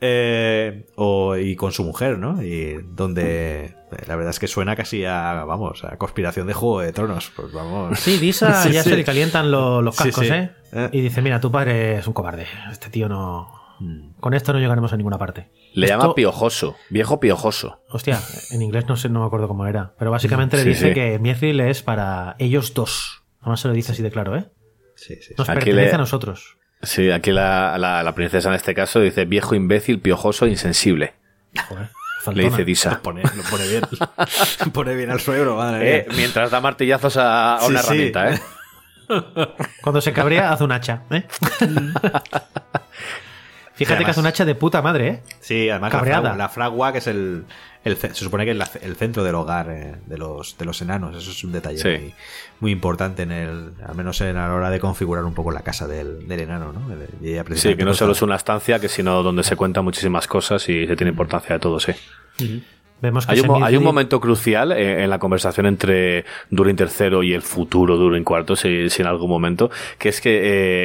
Eh, 0.00 0.86
o, 0.96 1.36
y 1.36 1.56
con 1.56 1.72
su 1.72 1.84
mujer 1.84 2.18
no 2.18 2.42
y 2.42 2.78
donde 2.94 3.74
la 4.06 4.16
verdad 4.16 4.30
es 4.30 4.38
que 4.38 4.48
suena 4.48 4.76
casi 4.76 5.04
a, 5.04 5.44
vamos, 5.44 5.84
a 5.84 5.96
conspiración 5.96 6.46
de 6.46 6.52
Juego 6.52 6.80
de 6.80 6.92
Tronos. 6.92 7.32
Pues 7.34 7.52
vamos. 7.52 7.98
Sí, 7.98 8.18
Disa 8.18 8.68
ya 8.70 8.82
se 8.82 8.96
le 8.96 9.04
calientan 9.04 9.50
los, 9.50 9.96
cascos, 9.96 10.30
¿eh? 10.30 10.50
¿eh? 10.72 10.88
Y 10.92 11.00
dice, 11.00 11.22
mira, 11.22 11.40
tu 11.40 11.50
padre 11.50 11.98
es 11.98 12.06
un 12.06 12.12
cobarde. 12.12 12.46
Este 12.70 12.90
tío 12.90 13.08
no... 13.08 13.56
Hmm. 13.80 14.14
Con 14.18 14.34
esto 14.34 14.52
no 14.52 14.58
llegaremos 14.58 14.92
a 14.92 14.96
ninguna 14.96 15.18
parte. 15.18 15.50
Le 15.72 15.86
llama 15.86 16.14
piojoso, 16.14 16.76
viejo 16.90 17.20
piojoso. 17.20 17.80
Hostia, 17.88 18.18
en 18.50 18.62
inglés 18.62 18.86
no 18.88 18.96
sé, 18.96 19.08
no 19.08 19.20
me 19.20 19.26
acuerdo 19.26 19.46
cómo 19.46 19.66
era. 19.66 19.94
Pero 19.98 20.10
básicamente 20.10 20.56
le 20.56 20.64
dice 20.64 20.92
que 20.92 21.18
Mithril 21.20 21.60
es 21.60 21.82
para 21.82 22.34
ellos 22.38 22.74
dos. 22.74 23.22
Además 23.40 23.60
se 23.60 23.68
lo 23.68 23.74
dice 23.74 23.92
así 23.92 24.02
de 24.02 24.10
claro, 24.10 24.36
¿eh? 24.36 24.46
Sí, 24.96 25.16
sí. 25.22 25.34
Nos 25.38 25.46
pertenece 25.46 25.94
a 25.94 25.98
nosotros. 25.98 26.58
Sí, 26.82 27.10
aquí 27.10 27.30
la, 27.30 27.76
la, 27.78 28.14
princesa 28.14 28.48
en 28.48 28.54
este 28.56 28.74
caso 28.74 29.00
dice 29.00 29.24
viejo 29.24 29.54
imbécil, 29.54 30.00
piojoso, 30.00 30.46
insensible. 30.46 31.14
Joder. 31.68 31.90
Le 32.34 32.44
dice 32.44 32.64
Disa. 32.64 32.90
Lo 32.90 33.02
pone, 33.02 33.22
bien. 33.22 33.82
pone 34.72 34.94
bien 34.94 35.10
al 35.10 35.20
suegro, 35.20 35.56
madre 35.56 35.96
eh, 35.96 36.06
mientras 36.16 36.50
da 36.50 36.60
martillazos 36.60 37.16
a, 37.16 37.58
una 37.66 37.80
herramienta, 37.80 38.32
¿eh? 38.32 38.40
Cuando 39.82 40.00
se 40.00 40.12
cabrea, 40.12 40.52
hace 40.52 40.64
un 40.64 40.72
hacha, 40.72 41.02
¿eh? 41.10 41.26
Fíjate 43.78 44.04
que 44.04 44.10
hace 44.10 44.20
un 44.20 44.26
hacha 44.26 44.44
de 44.44 44.54
puta 44.56 44.82
madre, 44.82 45.08
¿eh? 45.08 45.20
Sí, 45.40 45.70
además 45.70 45.92
la 46.36 46.48
fragua, 46.48 46.92
que 46.92 46.98
es 46.98 47.06
el, 47.06 47.44
se 47.84 48.14
supone 48.14 48.44
que 48.44 48.50
es 48.50 48.76
el 48.82 48.96
centro 48.96 49.22
del 49.22 49.34
hogar 49.36 49.70
eh, 49.70 49.94
de, 50.06 50.18
los, 50.18 50.58
de 50.58 50.64
los 50.64 50.82
enanos. 50.82 51.16
Eso 51.16 51.30
es 51.30 51.44
un 51.44 51.52
detalle 51.52 52.12
muy, 52.60 52.72
importante 52.72 53.22
en 53.22 53.30
el, 53.32 53.72
al 53.86 53.94
menos 53.94 54.20
en 54.20 54.34
la 54.34 54.52
hora 54.52 54.70
de 54.70 54.80
configurar 54.80 55.24
un 55.24 55.34
poco 55.34 55.52
la 55.52 55.62
casa 55.62 55.86
del, 55.86 56.30
enano, 56.30 56.72
¿no? 56.72 56.88
sí, 57.54 57.76
que 57.76 57.84
no 57.84 57.94
solo 57.94 58.12
es 58.12 58.22
una 58.22 58.36
estancia, 58.36 58.78
que 58.78 58.88
sino 58.88 59.22
donde 59.22 59.42
se 59.42 59.56
cuentan 59.56 59.84
muchísimas 59.84 60.26
cosas 60.26 60.68
y 60.68 60.86
se 60.86 60.96
tiene 60.96 61.10
importancia 61.10 61.54
de 61.54 61.60
todo, 61.60 61.78
sí. 61.78 61.92
Vemos 63.00 63.28
hay, 63.28 63.38
un, 63.40 63.62
hay, 63.62 63.76
un, 63.76 63.84
momento 63.84 64.20
crucial 64.20 64.72
eh, 64.72 65.04
en, 65.04 65.10
la 65.10 65.20
conversación 65.20 65.66
entre 65.66 66.24
Durin 66.50 66.76
III 66.76 67.24
y 67.24 67.32
el 67.32 67.42
futuro 67.42 67.96
Durin 67.96 68.24
IV, 68.28 68.56
si, 68.56 68.90
si 68.90 69.02
en 69.02 69.08
algún 69.08 69.30
momento, 69.30 69.70
que 69.98 70.08
es 70.08 70.20
que 70.20 70.40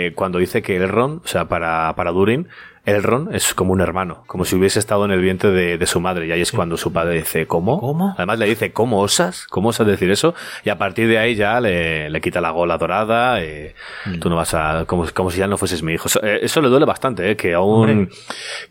eh, 0.08 0.14
cuando 0.14 0.38
dice 0.38 0.62
que 0.62 0.76
Elrond, 0.76 1.22
o 1.26 1.28
sea, 1.28 1.46
para, 1.46 1.92
para 1.96 2.12
Durin, 2.12 2.48
Elrond 2.86 3.34
es 3.34 3.54
como 3.54 3.72
un 3.72 3.80
hermano, 3.80 4.24
como 4.28 4.44
si 4.44 4.56
hubiese 4.56 4.78
estado 4.78 5.06
en 5.06 5.12
el 5.12 5.22
vientre 5.22 5.52
de, 5.52 5.86
su 5.86 6.02
madre. 6.02 6.28
Y 6.28 6.32
ahí 6.32 6.42
es 6.42 6.52
cuando 6.52 6.76
su 6.76 6.92
padre 6.92 7.16
dice, 7.16 7.48
¿cómo? 7.48 7.80
¿Cómo? 7.80 8.14
Además 8.18 8.40
le 8.40 8.46
dice, 8.46 8.74
¿cómo 8.74 9.00
osas? 9.00 9.48
¿Cómo 9.48 9.70
osas 9.70 9.88
decir 9.88 10.12
eso? 10.12 10.36
Y 10.66 10.70
a 10.70 10.78
partir 10.78 11.08
de 11.08 11.18
ahí 11.18 11.36
ya 11.36 11.62
le, 11.62 12.10
le 12.10 12.22
quita 12.22 12.42
la 12.42 12.52
gola 12.52 12.78
dorada. 12.78 13.42
Eh, 13.42 13.74
mm. 14.06 14.20
Tú 14.20 14.30
no 14.30 14.36
vas 14.36 14.54
a, 14.54 14.84
como, 14.86 15.06
como, 15.14 15.32
si 15.32 15.40
ya 15.40 15.48
no 15.48 15.58
fueses 15.58 15.82
mi 15.82 15.94
hijo. 15.94 16.08
Eso, 16.08 16.20
eh, 16.24 16.64
le 16.64 16.70
duele 16.70 16.86
bastante, 16.86 17.32
eh, 17.32 17.38
que 17.38 17.54
aún, 17.54 18.10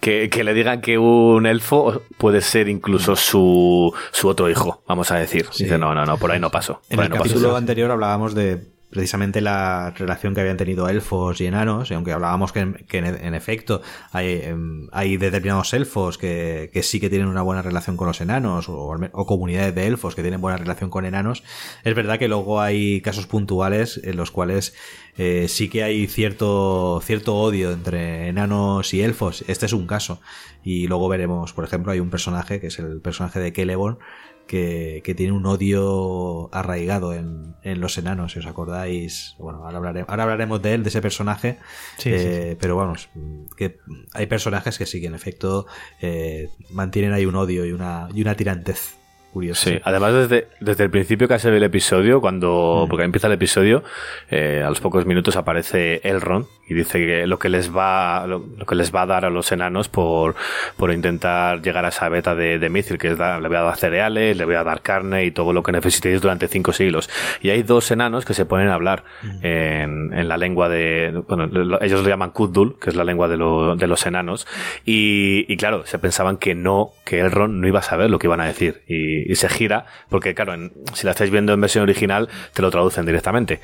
que, 0.00 0.28
que, 0.28 0.44
le 0.44 0.52
digan 0.52 0.82
que 0.82 0.98
un 0.98 1.46
elfo 1.46 2.02
puede 2.18 2.42
ser 2.42 2.68
incluso 2.68 3.16
su, 3.16 3.94
su 4.10 4.28
otro 4.28 4.50
hijo, 4.50 4.82
vamos 4.86 5.10
a 5.10 5.16
decir. 5.16 5.46
Dice, 5.58 5.78
no, 5.78 5.94
no, 5.94 6.04
no, 6.04 6.18
por 6.18 6.30
ahí 6.30 6.40
no 6.40 6.50
paso. 6.50 6.82
en 6.90 7.00
el 7.00 7.08
capítulo 7.08 7.56
anterior 7.56 7.90
hablábamos 7.90 8.34
de 8.34 8.72
precisamente 8.92 9.40
la 9.40 9.90
relación 9.96 10.34
que 10.34 10.42
habían 10.42 10.58
tenido 10.58 10.88
elfos 10.88 11.40
y 11.40 11.46
enanos, 11.46 11.90
y 11.90 11.94
aunque 11.94 12.12
hablábamos 12.12 12.52
que, 12.52 12.60
en, 12.60 13.34
efecto 13.34 13.80
hay, 14.12 14.42
em, 14.42 14.88
hay 14.92 15.16
determinados 15.16 15.72
elfos 15.72 16.18
que, 16.18 16.70
que, 16.72 16.82
sí 16.82 17.00
que 17.00 17.08
tienen 17.08 17.26
una 17.26 17.40
buena 17.40 17.62
relación 17.62 17.96
con 17.96 18.06
los 18.06 18.20
enanos, 18.20 18.66
o, 18.68 19.26
comunidades 19.26 19.74
de 19.74 19.86
elfos 19.86 20.14
que 20.14 20.20
tienen 20.20 20.42
buena 20.42 20.58
relación 20.58 20.90
con 20.90 21.06
enanos, 21.06 21.42
es 21.84 21.94
verdad 21.94 22.18
que 22.18 22.28
luego 22.28 22.60
hay 22.60 23.00
casos 23.00 23.26
puntuales 23.26 23.98
en 24.04 24.16
los 24.16 24.30
cuales 24.30 24.74
eh, 25.16 25.46
sí 25.48 25.68
que 25.68 25.82
hay 25.82 26.06
cierto, 26.06 27.00
cierto 27.02 27.36
odio 27.36 27.72
entre 27.72 28.28
enanos 28.28 28.92
y 28.94 29.02
elfos. 29.02 29.44
Este 29.46 29.66
es 29.66 29.72
un 29.72 29.86
caso. 29.86 30.20
Y 30.64 30.86
luego 30.86 31.08
veremos, 31.08 31.52
por 31.52 31.64
ejemplo, 31.64 31.92
hay 31.92 32.00
un 32.00 32.10
personaje 32.10 32.60
que 32.60 32.68
es 32.68 32.78
el 32.78 33.00
personaje 33.00 33.40
de 33.40 33.52
Celeborn, 33.52 33.98
que, 34.46 35.14
tiene 35.16 35.32
un 35.32 35.46
odio 35.46 36.48
arraigado 36.52 37.14
en, 37.14 37.54
los 37.62 37.98
enanos, 37.98 38.32
si 38.32 38.38
os 38.38 38.46
acordáis. 38.46 39.34
Bueno, 39.38 39.66
ahora, 39.66 40.04
ahora 40.06 40.22
hablaremos 40.22 40.62
de 40.62 40.74
él, 40.74 40.82
de 40.82 40.88
ese 40.88 41.00
personaje. 41.02 41.58
Eh, 42.04 42.56
pero 42.60 42.76
vamos, 42.76 43.08
que 43.56 43.78
hay 44.12 44.26
personajes 44.26 44.78
que 44.78 44.86
sí 44.86 45.00
que 45.00 45.06
en 45.06 45.14
efecto 45.14 45.66
eh, 46.00 46.48
mantienen 46.70 47.12
ahí 47.12 47.26
un 47.26 47.36
odio 47.36 47.64
y 47.64 47.72
una, 47.72 48.08
y 48.14 48.22
una 48.22 48.34
tirantez. 48.34 49.01
Curioso. 49.32 49.70
Sí, 49.70 49.78
además 49.82 50.12
desde, 50.14 50.48
desde 50.60 50.84
el 50.84 50.90
principio 50.90 51.26
ve 51.28 51.36
el 51.56 51.62
episodio, 51.62 52.20
cuando, 52.20 52.86
porque 52.88 53.04
empieza 53.04 53.26
el 53.26 53.32
episodio, 53.32 53.82
eh, 54.30 54.62
a 54.64 54.68
los 54.68 54.80
pocos 54.80 55.06
minutos 55.06 55.36
aparece 55.36 56.00
Elrond 56.04 56.46
y 56.68 56.74
dice 56.74 56.98
que 57.04 57.26
lo 57.26 57.38
que 57.38 57.48
les 57.48 57.74
va, 57.74 58.26
lo, 58.26 58.44
lo 58.56 58.64
que 58.66 58.74
les 58.74 58.94
va 58.94 59.02
a 59.02 59.06
dar 59.06 59.24
a 59.24 59.30
los 59.30 59.50
enanos 59.52 59.88
por, 59.88 60.34
por 60.76 60.92
intentar 60.92 61.60
llegar 61.62 61.84
a 61.84 61.88
esa 61.88 62.08
beta 62.08 62.34
de, 62.34 62.58
de 62.58 62.68
Mithril, 62.70 62.98
que 62.98 63.08
es 63.08 63.18
da- 63.18 63.40
le 63.40 63.48
voy 63.48 63.56
a 63.56 63.62
dar 63.62 63.76
cereales, 63.76 64.36
le 64.36 64.44
voy 64.44 64.54
a 64.54 64.64
dar 64.64 64.80
carne 64.82 65.24
y 65.24 65.30
todo 65.32 65.52
lo 65.52 65.62
que 65.62 65.72
necesitéis 65.72 66.20
durante 66.20 66.46
cinco 66.48 66.72
siglos. 66.72 67.10
Y 67.42 67.50
hay 67.50 67.62
dos 67.62 67.90
enanos 67.90 68.24
que 68.24 68.34
se 68.34 68.44
ponen 68.46 68.68
a 68.68 68.74
hablar 68.74 69.04
en, 69.42 70.12
en 70.12 70.28
la 70.28 70.36
lengua 70.36 70.68
de, 70.68 71.22
bueno, 71.28 71.46
lo- 71.46 71.80
ellos 71.82 72.02
lo 72.02 72.08
llaman 72.08 72.30
Kuddul, 72.30 72.78
que 72.78 72.90
es 72.90 72.96
la 72.96 73.04
lengua 73.04 73.28
de, 73.28 73.36
lo- 73.36 73.76
de 73.76 73.86
los 73.86 74.06
enanos, 74.06 74.46
y, 74.84 75.44
y 75.52 75.56
claro, 75.56 75.84
se 75.86 75.98
pensaban 75.98 76.36
que 76.36 76.54
no, 76.54 76.90
que 77.04 77.20
Elrond 77.20 77.54
no 77.60 77.66
iba 77.66 77.80
a 77.80 77.82
saber 77.82 78.10
lo 78.10 78.18
que 78.18 78.26
iban 78.28 78.40
a 78.40 78.46
decir, 78.46 78.82
y, 78.86 79.21
y 79.26 79.34
se 79.36 79.48
gira, 79.48 79.86
porque 80.08 80.34
claro, 80.34 80.54
en- 80.54 80.72
si 80.94 81.04
la 81.06 81.12
estáis 81.12 81.30
viendo 81.30 81.52
en 81.52 81.60
versión 81.60 81.82
original, 81.82 82.28
te 82.54 82.62
lo 82.62 82.70
traducen 82.70 83.06
directamente. 83.06 83.60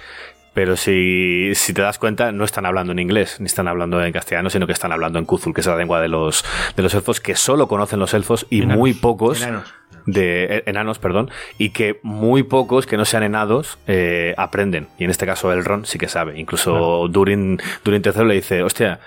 Pero 0.55 0.77
si, 0.77 1.53
si 1.55 1.73
te 1.73 1.83
das 1.83 1.99
cuenta, 1.99 2.33
no 2.33 2.43
están 2.45 2.67
hablando 2.67 2.91
en 2.93 2.99
inglés, 2.99 3.37
ni 3.39 3.47
están 3.47 3.69
hablando 3.69 4.03
en 4.03 4.13
castellano, 4.13 4.51
sino 4.51 4.67
que 4.67 4.73
están 4.73 4.91
hablando 4.91 5.19
en 5.21 5.25
Kuzul, 5.25 5.55
que 5.55 5.61
es 5.61 5.67
la 5.69 5.77
lengua 5.77 6.01
de 6.01 6.09
los, 6.09 6.45
de 6.75 6.83
los 6.83 6.93
elfos, 6.95 7.21
que 7.21 7.37
solo 7.37 7.69
conocen 7.69 8.01
los 8.01 8.13
elfos 8.13 8.47
y 8.51 8.63
Enanos. 8.63 8.79
muy 8.79 8.93
pocos 8.95 9.41
Enanos. 9.43 9.73
de 10.07 10.65
enanos, 10.67 10.99
perdón, 10.99 11.31
y 11.59 11.71
que 11.71 12.01
muy 12.03 12.43
pocos 12.43 12.87
que 12.87 12.97
no 12.97 13.05
sean 13.05 13.23
enados 13.23 13.79
eh, 13.87 14.35
aprenden. 14.37 14.89
Y 14.99 15.05
en 15.05 15.11
este 15.11 15.27
caso 15.27 15.53
Elrond 15.53 15.85
sí 15.85 15.97
que 15.99 16.09
sabe. 16.09 16.41
Incluso 16.41 17.07
Durin, 17.09 17.61
Durin 17.85 18.03
III 18.05 18.25
le 18.25 18.35
dice, 18.35 18.63
hostia, 18.65 18.99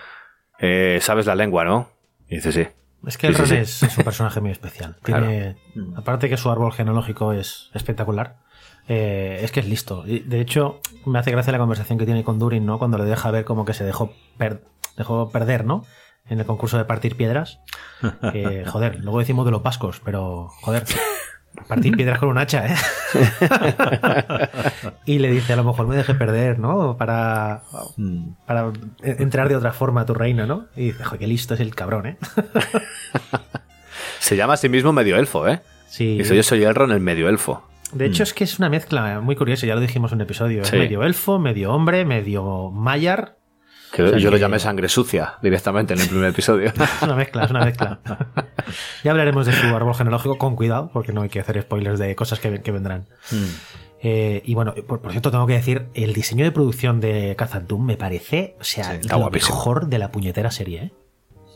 eh, 0.59 0.99
sabes 1.01 1.25
la 1.25 1.35
lengua, 1.35 1.65
¿no? 1.65 1.89
Y 2.29 2.35
dice, 2.35 2.51
sí. 2.53 2.67
Es 3.05 3.17
que 3.17 3.27
el 3.27 3.35
sí. 3.35 3.55
Es, 3.55 3.97
un 3.97 4.03
personaje 4.03 4.41
muy 4.41 4.51
especial. 4.51 4.95
Tiene, 5.03 5.57
Aparte 5.95 6.29
que 6.29 6.37
su 6.37 6.49
árbol 6.51 6.71
genealógico 6.71 7.33
es 7.33 7.69
espectacular, 7.73 8.37
eh, 8.87 9.39
es 9.41 9.51
que 9.51 9.59
es 9.61 9.67
listo. 9.67 10.03
Y, 10.05 10.19
de 10.19 10.39
hecho, 10.41 10.79
me 11.05 11.19
hace 11.19 11.31
gracia 11.31 11.51
la 11.51 11.59
conversación 11.59 11.97
que 11.97 12.05
tiene 12.05 12.23
con 12.23 12.39
Durin, 12.39 12.65
¿no? 12.65 12.77
Cuando 12.79 12.97
le 12.97 13.05
deja 13.05 13.31
ver 13.31 13.45
como 13.45 13.65
que 13.65 13.73
se 13.73 13.83
dejó, 13.83 14.13
per- 14.37 14.63
dejó 14.97 15.29
perder, 15.31 15.65
¿no? 15.65 15.85
En 16.29 16.39
el 16.39 16.45
concurso 16.45 16.77
de 16.77 16.85
partir 16.85 17.17
piedras. 17.17 17.59
Joder, 18.67 18.99
luego 19.01 19.19
decimos 19.19 19.45
de 19.45 19.51
los 19.51 19.61
pascos, 19.61 20.01
pero, 20.05 20.49
joder, 20.61 20.83
partir 21.67 21.95
piedras 21.95 22.19
con 22.19 22.29
un 22.29 22.37
hacha, 22.37 22.65
¿eh? 22.67 22.75
y 25.05 25.19
le 25.19 25.29
dice, 25.31 25.53
a 25.53 25.55
lo 25.55 25.63
mejor 25.63 25.87
me 25.87 25.95
deje 25.95 26.13
perder, 26.15 26.59
¿no? 26.59 26.97
Para, 26.97 27.61
Mm. 27.97 28.29
para 28.45 28.71
entrar 29.03 29.49
de 29.49 29.55
otra 29.55 29.71
forma 29.73 30.01
a 30.01 30.05
tu 30.05 30.13
reino, 30.13 30.45
¿no? 30.45 30.67
Y 30.75 30.85
dice, 30.85 31.03
joder, 31.03 31.19
qué 31.19 31.27
listo 31.27 31.53
es 31.53 31.59
el 31.59 31.75
cabrón, 31.75 32.05
¿eh? 32.07 32.17
Se 34.19 34.35
llama 34.35 34.53
a 34.53 34.57
sí 34.57 34.69
mismo 34.69 34.93
medio 34.93 35.17
elfo, 35.17 35.47
¿eh? 35.47 35.61
Sí. 35.87 36.17
Dice, 36.17 36.35
yo 36.35 36.43
soy 36.43 36.63
Elrond, 36.63 36.93
el 36.93 36.99
medio 37.01 37.27
elfo. 37.27 37.67
De 37.91 38.05
hecho, 38.05 38.23
es 38.23 38.33
que 38.33 38.45
es 38.45 38.57
una 38.57 38.69
mezcla 38.69 39.19
muy 39.19 39.35
curiosa, 39.35 39.67
ya 39.67 39.75
lo 39.75 39.81
dijimos 39.81 40.11
en 40.13 40.17
un 40.19 40.21
episodio. 40.21 40.63
Sí. 40.63 40.75
Es 40.77 40.81
medio 40.81 41.03
elfo, 41.03 41.39
medio 41.39 41.73
hombre, 41.73 42.05
medio 42.05 42.71
mayar. 42.71 43.35
Que 44.03 44.09
O 44.09 44.09
sea 44.11 44.19
yo 44.19 44.31
lo 44.31 44.37
llamé 44.37 44.59
sangre 44.59 44.89
sucia 44.89 45.35
directamente 45.41 45.93
en 45.93 46.01
el 46.01 46.07
primer 46.07 46.29
episodio. 46.29 46.71
Es 46.81 47.01
una 47.01 47.15
mezcla, 47.15 47.45
es 47.45 47.51
una 47.51 47.65
mezcla. 47.65 47.99
ya 49.03 49.11
hablaremos 49.11 49.45
de 49.45 49.53
su 49.53 49.67
árbol 49.75 49.95
genealógico 49.95 50.37
con 50.37 50.55
cuidado, 50.55 50.89
porque 50.93 51.13
no 51.13 51.21
hay 51.21 51.29
que 51.29 51.39
hacer 51.39 51.61
spoilers 51.61 51.99
de 51.99 52.15
cosas 52.15 52.39
que, 52.39 52.61
que 52.61 52.71
vendrán. 52.71 53.07
Eh, 54.03 54.41
y 54.45 54.55
bueno, 54.55 54.73
por, 54.87 55.01
por 55.01 55.11
cierto, 55.11 55.29
tengo 55.31 55.45
que 55.45 55.53
decir, 55.53 55.87
el 55.93 56.13
diseño 56.13 56.43
de 56.43 56.51
producción 56.51 56.99
de 56.99 57.35
Khazad 57.37 57.61
Dûm 57.63 57.85
me 57.85 57.97
parece, 57.97 58.55
o 58.59 58.63
sea, 58.63 58.99
Sí, 58.99 59.07
lo 59.07 59.29
mejor 59.29 59.87
de 59.87 59.99
la 59.99 60.11
puñetera 60.11 60.49
serie, 60.49 60.83
¿eh? 60.83 60.91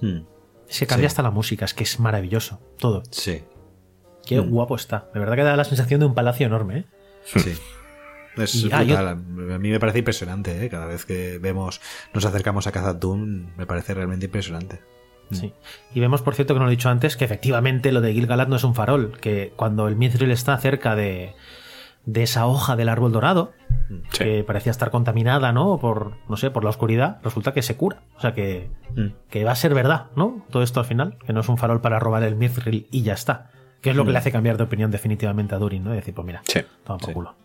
Mm. 0.01 0.25
Se 0.67 0.85
cambia 0.87 1.09
Sí. 1.09 1.13
hasta 1.13 1.23
la 1.23 1.31
música, 1.31 1.65
es 1.65 1.73
que 1.73 1.83
es 1.83 1.99
maravilloso, 1.99 2.59
todo. 2.77 3.03
Sí, 3.11 3.43
Qué 4.25 4.39
guapo 4.39 4.75
está. 4.75 5.09
De 5.13 5.19
verdad 5.19 5.35
que 5.35 5.43
da 5.43 5.55
la 5.55 5.63
sensación 5.63 5.99
de 5.99 6.07
un 6.07 6.15
palacio 6.15 6.47
enorme, 6.47 6.79
¿eh? 6.79 6.85
sí. 7.25 7.53
Es 8.37 8.55
Y- 8.55 8.69
ah, 8.71 8.83
yo- 8.83 8.95
brutal. 8.95 9.07
A 9.53 9.57
mí 9.59 9.69
me 9.69 9.79
parece 9.79 9.99
impresionante, 9.99 10.65
¿eh? 10.65 10.69
Cada 10.69 10.85
vez 10.87 11.05
que 11.05 11.37
vemos, 11.39 11.81
nos 12.13 12.25
acercamos 12.25 12.67
a 12.67 12.93
Dûm, 12.93 13.47
me 13.57 13.65
parece 13.65 13.93
realmente 13.93 14.25
impresionante. 14.25 14.79
Sí. 15.31 15.53
Y 15.93 15.99
vemos, 15.99 16.21
por 16.21 16.35
cierto, 16.35 16.53
que 16.53 16.59
no 16.59 16.65
lo 16.65 16.71
he 16.71 16.75
dicho 16.75 16.89
antes, 16.89 17.17
que 17.17 17.25
efectivamente 17.25 17.91
lo 17.91 18.01
de 18.01 18.13
Gil-galad 18.13 18.47
no 18.47 18.57
es 18.57 18.63
un 18.63 18.75
farol, 18.75 19.17
que 19.19 19.53
cuando 19.55 19.87
el 19.87 19.95
Mithril 19.95 20.29
está 20.31 20.55
cerca 20.59 20.95
de, 20.95 21.33
de 22.05 22.23
esa 22.23 22.45
hoja 22.45 22.75
del 22.75 22.89
árbol 22.89 23.11
dorado, 23.11 23.53
Sí. 24.11 24.23
que 24.23 24.43
parecía 24.43 24.71
estar 24.71 24.91
contaminada, 24.91 25.51
¿no? 25.51 25.79
Por, 25.79 26.13
no 26.29 26.37
sé, 26.37 26.51
por 26.51 26.63
la 26.63 26.69
oscuridad, 26.71 27.19
resulta 27.23 27.53
que 27.53 27.61
se 27.61 27.75
cura. 27.77 28.01
O 28.17 28.19
sea, 28.21 28.33
que, 28.33 28.69
Mm. 28.95 29.07
que 29.29 29.43
va 29.43 29.51
a 29.51 29.55
ser 29.55 29.73
verdad, 29.73 30.07
¿no? 30.15 30.45
Todo 30.51 30.61
esto 30.63 30.79
al 30.79 30.85
final, 30.85 31.17
que 31.25 31.33
no 31.33 31.41
es 31.41 31.49
un 31.49 31.57
farol 31.57 31.81
para 31.81 31.99
robar 31.99 32.21
el 32.23 32.35
Mithril 32.35 32.87
y 32.91 33.01
ya 33.03 33.13
está. 33.13 33.49
Que 33.81 33.91
es 33.91 33.95
lo 33.95 34.03
que 34.05 34.11
le 34.11 34.17
hace 34.17 34.31
cambiar 34.31 34.57
de 34.57 34.63
opinión 34.63 34.89
definitivamente 34.89 35.53
a 35.53 35.59
Durin, 35.59 35.83
¿no? 35.83 35.93
Y 35.93 35.97
decir, 35.97 36.13
pues 36.15 36.25
mira, 36.25 36.41
Sí. 36.47 36.61
toma 36.83 36.97
por 36.97 37.09
Sí. 37.09 37.13
culo. 37.13 37.35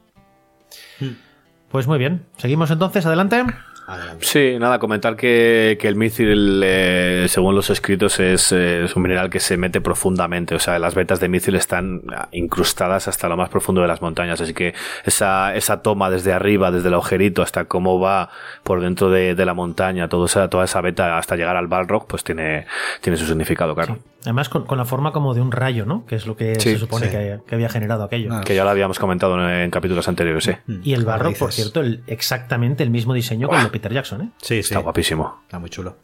Pues 1.71 1.87
muy 1.87 1.99
bien, 1.99 2.27
seguimos 2.37 2.71
entonces, 2.71 3.07
adelante. 3.07 3.45
Adelante. 3.87 4.25
Sí, 4.25 4.57
nada, 4.61 4.79
comentar 4.79 5.17
que, 5.17 5.77
que 5.81 5.89
el 5.89 5.97
mithril, 5.97 6.63
eh, 6.65 7.27
según 7.29 7.57
los 7.57 7.71
escritos, 7.71 8.21
es, 8.21 8.53
eh, 8.53 8.85
es 8.85 8.95
un 8.95 9.03
mineral 9.03 9.31
que 9.31 9.41
se 9.41 9.57
mete 9.57 9.81
profundamente. 9.81 10.55
O 10.55 10.61
sea, 10.61 10.79
las 10.79 10.95
vetas 10.95 11.19
de 11.19 11.29
mithril 11.29 11.57
están 11.57 12.03
ah, 12.15 12.29
incrustadas 12.31 13.09
hasta 13.09 13.29
lo 13.29 13.37
más 13.37 13.49
profundo 13.49 13.81
de 13.83 13.89
las 13.89 14.01
montañas. 14.01 14.41
Así 14.41 14.55
que 14.55 14.75
esa, 15.05 15.57
esa 15.57 15.83
toma 15.83 16.09
desde 16.09 16.33
arriba, 16.33 16.71
desde 16.71 16.87
el 16.87 16.95
agujerito, 16.95 17.43
hasta 17.43 17.65
cómo 17.65 17.99
va 17.99 18.31
por 18.63 18.81
dentro 18.81 19.11
de, 19.11 19.35
de 19.35 19.45
la 19.45 19.55
montaña, 19.55 20.09
toda 20.09 20.27
esa, 20.27 20.49
toda 20.49 20.67
esa 20.67 20.81
veta 20.81 21.19
hasta 21.19 21.35
llegar 21.35 21.57
al 21.57 21.67
Balrog, 21.67 22.07
pues 22.07 22.23
tiene, 22.23 22.67
tiene 23.01 23.17
su 23.17 23.27
significado, 23.27 23.75
claro. 23.75 23.99
Además, 24.23 24.49
con, 24.51 24.65
con 24.67 24.77
la 24.79 24.85
forma 24.85 25.13
como 25.13 25.33
de 25.35 25.41
un 25.41 25.51
rayo, 25.51 25.87
¿no? 25.87 26.05
Que 26.05 26.17
es 26.17 26.27
lo 26.27 26.37
que 26.37 26.55
Sí, 26.61 26.73
se 26.73 26.79
supone 26.79 27.07
sí. 27.07 27.13
que, 27.13 27.41
que 27.47 27.55
había 27.55 27.69
generado 27.71 28.05
aquello. 28.05 28.31
Ah, 28.35 28.43
Que 28.45 28.55
ya 28.55 28.65
lo 28.65 28.71
habíamos 28.71 28.99
comentado 28.99 29.35
en, 29.43 29.49
en 29.63 29.71
capítulos 29.71 30.07
anteriores, 30.09 30.45
sí. 30.45 30.53
Y 30.83 30.93
el 30.93 31.05
barro, 31.05 31.33
por 31.33 31.53
cierto, 31.53 31.81
el- 31.81 32.03
exactamente 32.07 32.83
el 32.83 32.91
mismo 32.91 33.15
diseño 33.15 33.49
que 33.49 33.57
el 33.57 33.63
de 33.65 33.71
Peter 33.71 33.93
Jackson, 33.93 34.21
¿eh? 34.23 34.31
Sí, 34.43 34.57
sí. 34.63 34.75
Está 34.75 34.81
guapísimo. 34.81 35.41
Está 35.45 35.59
muy 35.59 35.71
chulo. 35.71 35.97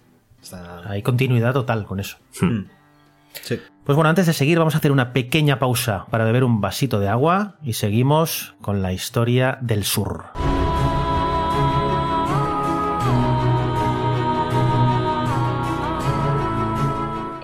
Está... 0.43 0.89
Hay 0.89 1.03
continuidad 1.03 1.53
total 1.53 1.85
con 1.85 2.01
eso. 2.01 2.17
Sí. 3.43 3.61
Pues 3.85 3.95
bueno, 3.97 4.09
antes 4.09 4.27
de 4.27 4.33
seguir 4.33 4.59
vamos 4.59 4.75
a 4.75 4.79
hacer 4.79 4.93
una 4.93 5.13
pequeña 5.13 5.59
pausa 5.59 6.07
para 6.11 6.25
beber 6.25 6.43
un 6.43 6.61
vasito 6.63 6.99
de 7.01 7.09
agua 7.09 7.57
y 7.63 7.75
seguimos 7.75 8.55
con 8.63 8.81
la 8.81 8.93
historia 8.95 9.59
del 9.61 9.85
sur. 9.85 10.25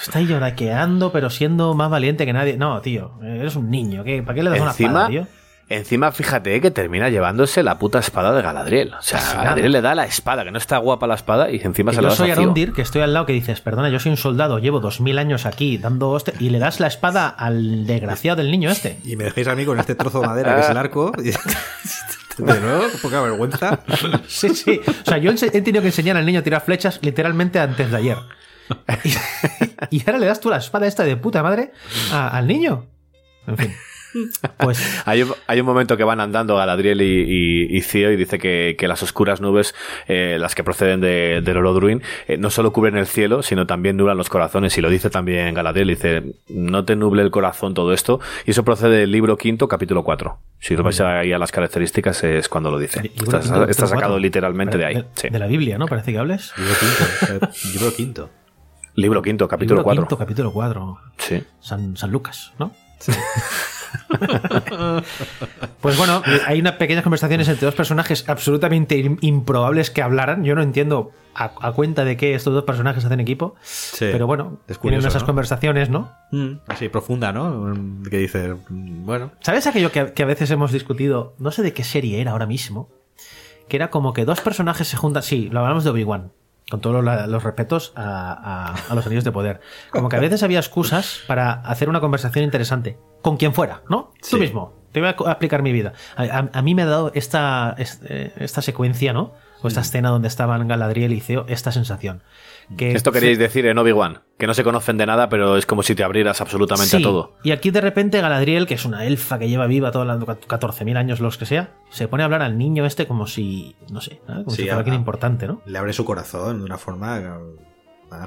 Está 0.01 0.20
lloraqueando, 0.22 1.12
pero 1.12 1.28
siendo 1.28 1.74
más 1.74 1.90
valiente 1.90 2.24
que 2.24 2.32
nadie. 2.32 2.57
No, 2.57 2.80
tío, 2.80 3.18
eres 3.22 3.57
un 3.57 3.70
niño. 3.70 4.05
¿qué? 4.05 4.22
¿Para 4.22 4.34
qué 4.34 4.43
le 4.43 4.51
das 4.51 4.61
una 4.61 4.70
espada, 4.70 5.09
tío? 5.09 5.26
Encima, 5.72 6.12
fíjate 6.12 6.60
que 6.60 6.70
termina 6.70 7.08
llevándose 7.08 7.62
la 7.62 7.78
puta 7.78 7.98
espada 7.98 8.32
de 8.32 8.42
Galadriel. 8.42 8.92
O 8.92 9.00
sea, 9.00 9.20
Galadriel 9.34 9.72
le 9.72 9.80
da 9.80 9.94
la 9.94 10.04
espada, 10.04 10.44
que 10.44 10.50
no 10.50 10.58
está 10.58 10.76
guapa 10.76 11.06
la 11.06 11.14
espada, 11.14 11.50
y 11.50 11.62
encima 11.62 11.92
se 11.92 12.02
la 12.02 12.08
da 12.08 12.14
Yo 12.14 12.16
soy 12.18 12.30
Arundir, 12.30 12.74
que 12.74 12.82
estoy 12.82 13.00
al 13.00 13.14
lado, 13.14 13.24
que 13.24 13.32
dices, 13.32 13.62
perdona, 13.62 13.88
yo 13.88 13.98
soy 13.98 14.10
un 14.10 14.18
soldado, 14.18 14.58
llevo 14.58 14.80
dos 14.80 15.00
mil 15.00 15.16
años 15.16 15.46
aquí 15.46 15.78
dando 15.78 16.10
hoste, 16.10 16.34
y 16.38 16.50
le 16.50 16.58
das 16.58 16.78
la 16.78 16.88
espada 16.88 17.26
al 17.26 17.86
desgraciado 17.86 18.36
del 18.36 18.50
niño 18.50 18.70
este. 18.70 18.98
Y 19.02 19.16
me 19.16 19.24
dejéis 19.24 19.48
a 19.48 19.54
mí 19.54 19.64
con 19.64 19.80
este 19.80 19.94
trozo 19.94 20.20
de 20.20 20.26
madera 20.26 20.56
que 20.56 20.60
es 20.60 20.68
el 20.68 20.76
arco. 20.76 21.10
De 22.38 22.60
nuevo, 22.60 22.84
poca 23.02 23.20
vergüenza. 23.20 23.80
Sí, 24.26 24.54
sí. 24.54 24.80
O 24.86 25.04
sea, 25.04 25.18
yo 25.18 25.30
he 25.30 25.60
tenido 25.62 25.82
que 25.82 25.88
enseñar 25.88 26.16
al 26.16 26.24
niño 26.24 26.40
a 26.40 26.42
tirar 26.42 26.62
flechas 26.62 26.98
literalmente 27.02 27.58
antes 27.58 27.90
de 27.90 27.96
ayer. 27.96 28.18
Y, 29.90 30.00
ahora 30.06 30.18
le 30.18 30.26
das 30.26 30.40
tú 30.40 30.48
la 30.48 30.56
espada 30.56 30.86
esta 30.86 31.04
de 31.04 31.16
puta 31.16 31.42
madre 31.42 31.72
al 32.10 32.46
niño. 32.46 32.86
En 33.46 33.58
fin. 33.58 33.74
Pues... 34.58 35.02
hay, 35.06 35.22
un, 35.22 35.66
momento 35.66 35.96
que 35.96 36.04
van 36.04 36.20
andando 36.20 36.56
Galadriel 36.56 37.02
y, 37.02 37.68
y, 37.70 37.80
Cío 37.82 38.10
y 38.10 38.16
dice 38.16 38.38
que, 38.38 38.76
las 38.88 39.02
oscuras 39.02 39.40
nubes, 39.40 39.74
eh, 40.08 40.36
las 40.38 40.54
que 40.54 40.64
proceden 40.64 41.00
de, 41.00 41.40
del 41.42 41.56
Orodruin, 41.56 42.02
eh, 42.26 42.36
no 42.36 42.50
solo 42.50 42.72
cubren 42.72 42.96
el 42.96 43.06
cielo, 43.06 43.42
sino 43.42 43.66
también 43.66 43.96
nublan 43.96 44.16
los 44.16 44.28
corazones. 44.28 44.76
Y 44.76 44.80
lo 44.80 44.90
dice 44.90 45.10
también 45.10 45.54
Galadriel, 45.54 45.88
dice, 45.88 46.22
no 46.48 46.84
te 46.84 46.96
nuble 46.96 47.22
el 47.22 47.30
corazón 47.30 47.74
todo 47.74 47.92
esto. 47.92 48.20
Y 48.46 48.50
eso 48.50 48.64
procede 48.64 48.98
del 48.98 49.12
libro 49.12 49.36
quinto, 49.36 49.68
capítulo 49.68 50.04
4. 50.04 50.38
Si 50.58 50.76
lo 50.76 50.82
vais 50.82 51.00
ahí 51.00 51.32
a 51.32 51.38
las 51.38 51.50
características 51.50 52.22
es 52.24 52.48
cuando 52.48 52.70
lo 52.70 52.78
dice. 52.78 53.10
Está, 53.16 53.86
sacado 53.86 54.18
literalmente 54.18 54.78
de 54.78 54.84
ahí. 54.84 55.04
De, 55.22 55.38
la 55.38 55.46
Biblia, 55.46 55.78
¿no? 55.78 55.86
Parece 55.86 56.12
que 56.12 56.18
hables. 56.18 56.52
Libro 56.56 56.74
quinto. 56.78 57.50
libro 57.72 57.92
quinto. 57.94 58.30
Libro 58.94 59.22
quinto, 59.22 59.48
capítulo 59.48 59.82
4. 59.82 60.02
Quinto, 60.02 60.18
capítulo 60.18 60.52
4. 60.52 60.98
Sí. 61.16 61.42
San, 61.60 61.96
San 61.96 62.10
Lucas, 62.10 62.52
¿no? 62.58 62.72
Sí. 62.98 63.12
Pues 65.80 65.97
bueno, 65.97 66.22
hay 66.47 66.61
unas 66.61 66.74
pequeñas 66.74 67.03
conversaciones 67.03 67.49
entre 67.49 67.66
dos 67.66 67.74
personajes 67.74 68.24
absolutamente 68.28 69.16
improbables 69.20 69.90
que 69.90 70.03
hablaran. 70.03 70.45
Yo 70.45 70.55
no 70.55 70.62
entiendo 70.62 71.12
a, 71.34 71.72
cuenta 71.72 72.05
de 72.05 72.16
qué 72.16 72.34
estos 72.34 72.55
dos 72.55 72.64
personajes 72.64 73.05
hacen 73.05 73.20
equipo. 73.20 73.55
pero 73.99 74.26
bueno, 74.26 74.61
tienen 74.80 75.05
esas 75.05 75.24
conversaciones, 75.24 75.90
¿no? 75.90 76.12
Mm, 76.30 76.55
así 76.68 76.88
profunda, 76.88 77.32
¿no? 77.32 77.74
Que 78.09 78.18
dice, 78.18 78.55
bueno. 78.68 79.32
¿Sabes 79.40 79.66
aquello 79.66 79.90
que, 79.90 80.12
que 80.12 80.22
a 80.22 80.26
veces 80.26 80.51
hemos 80.51 80.72
discutido? 80.72 81.34
No 81.38 81.51
sé 81.51 81.62
de 81.62 81.72
qué 81.72 81.84
serie 81.84 82.20
era 82.20 82.32
ahora 82.32 82.47
mismo. 82.47 82.90
Que 83.68 83.76
era 83.76 83.90
como 83.90 84.12
que 84.12 84.24
dos 84.24 84.40
personajes 84.40 84.88
se 84.88 84.97
juntan. 84.97 85.22
Sí, 85.22 85.49
lo 85.51 85.61
hablamos 85.61 85.84
de 85.84 85.90
Obi-Wan 85.90 86.32
con 86.72 86.80
todos 86.80 87.04
los, 87.04 87.42
respetos 87.44 87.92
a, 87.96 88.74
los 88.94 89.04
anillos 89.04 89.24
de 89.24 89.30
poder. 89.30 89.60
Como 89.90 90.08
que 90.08 90.16
a 90.16 90.20
veces 90.20 90.42
había 90.42 90.58
excusas 90.58 91.20
para 91.26 91.52
hacer 91.52 91.90
una 91.90 92.00
conversación 92.00 92.46
interesante, 92.46 92.98
con 93.20 93.36
quien 93.36 93.52
fuera, 93.52 93.82
¿no? 93.90 94.10
Tú 94.30 94.38
mismo. 94.38 94.72
Te 94.90 95.00
voy 95.00 95.10
a 95.10 95.30
aplicar 95.30 95.62
mi 95.62 95.70
vida. 95.70 95.92
A, 96.16 96.62
mí 96.62 96.74
me 96.74 96.80
ha 96.80 96.86
dado 96.86 97.12
esta, 97.14 97.76
eh, 97.76 98.32
esta 98.38 98.62
secuencia, 98.62 99.12
¿no? 99.12 99.34
O 99.60 99.68
esta 99.68 99.82
escena 99.82 100.08
donde 100.08 100.28
estaban 100.28 100.66
Galadriel 100.66 101.12
y 101.12 101.20
Ceo, 101.20 101.44
esta 101.46 101.72
sensación. 101.72 102.22
Esto 102.78 103.12
queréis 103.12 103.38
decir 103.38 103.66
en 103.66 103.78
Obi-Wan, 103.78 104.22
que 104.38 104.46
no 104.46 104.54
se 104.54 104.64
conocen 104.64 104.96
de 104.96 105.06
nada, 105.06 105.28
pero 105.28 105.56
es 105.56 105.66
como 105.66 105.82
si 105.82 105.94
te 105.94 106.04
abrieras 106.04 106.40
absolutamente 106.40 106.96
a 106.96 107.02
todo. 107.02 107.36
Y 107.42 107.52
aquí 107.52 107.70
de 107.70 107.80
repente 107.80 108.20
Galadriel, 108.20 108.66
que 108.66 108.74
es 108.74 108.84
una 108.84 109.04
elfa 109.06 109.38
que 109.38 109.48
lleva 109.48 109.66
viva 109.66 109.90
todos 109.90 110.06
los 110.06 110.18
14.000 110.18 110.96
años, 110.96 111.20
los 111.20 111.38
que 111.38 111.46
sea, 111.46 111.74
se 111.90 112.08
pone 112.08 112.22
a 112.22 112.26
hablar 112.26 112.42
al 112.42 112.58
niño 112.58 112.86
este 112.86 113.06
como 113.06 113.26
si, 113.26 113.76
no 113.90 114.00
sé, 114.00 114.20
como 114.26 114.50
si 114.50 114.62
fuera 114.62 114.78
alguien 114.78 114.96
importante, 114.96 115.46
¿no? 115.46 115.62
Le 115.66 115.78
abre 115.78 115.92
su 115.92 116.04
corazón 116.04 116.58
de 116.58 116.64
una 116.64 116.78
forma, 116.78 117.40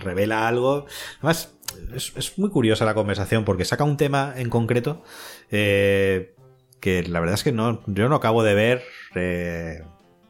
revela 0.03 0.47
algo. 0.47 0.85
Además, 1.19 1.55
es, 1.93 2.37
muy 2.37 2.49
curiosa 2.49 2.85
la 2.85 2.93
conversación 2.93 3.45
porque 3.45 3.65
saca 3.65 3.83
un 3.83 3.97
tema 3.97 4.33
en 4.35 4.49
concreto 4.49 5.03
eh, 5.51 6.33
que 6.79 7.03
la 7.03 7.19
verdad 7.19 7.35
es 7.35 7.43
que 7.43 7.51
no, 7.51 7.81
yo 7.87 8.09
no 8.09 8.15
acabo 8.15 8.43
de 8.43 8.53
ver. 8.53 8.83
Eh, 9.15 9.81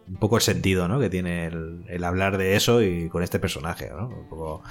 un 0.07 0.17
poco 0.17 0.35
el 0.35 0.41
sentido 0.41 0.87
¿no? 0.87 0.99
que 0.99 1.09
tiene 1.09 1.47
el, 1.47 2.03
hablar 2.03 2.37
de 2.37 2.55
eso 2.55 2.81
y 2.81 3.09
con 3.09 3.23
este 3.23 3.39
personaje. 3.39 3.89
¿no? 3.89 4.07
Un 4.07 4.29
poco, 4.29 4.63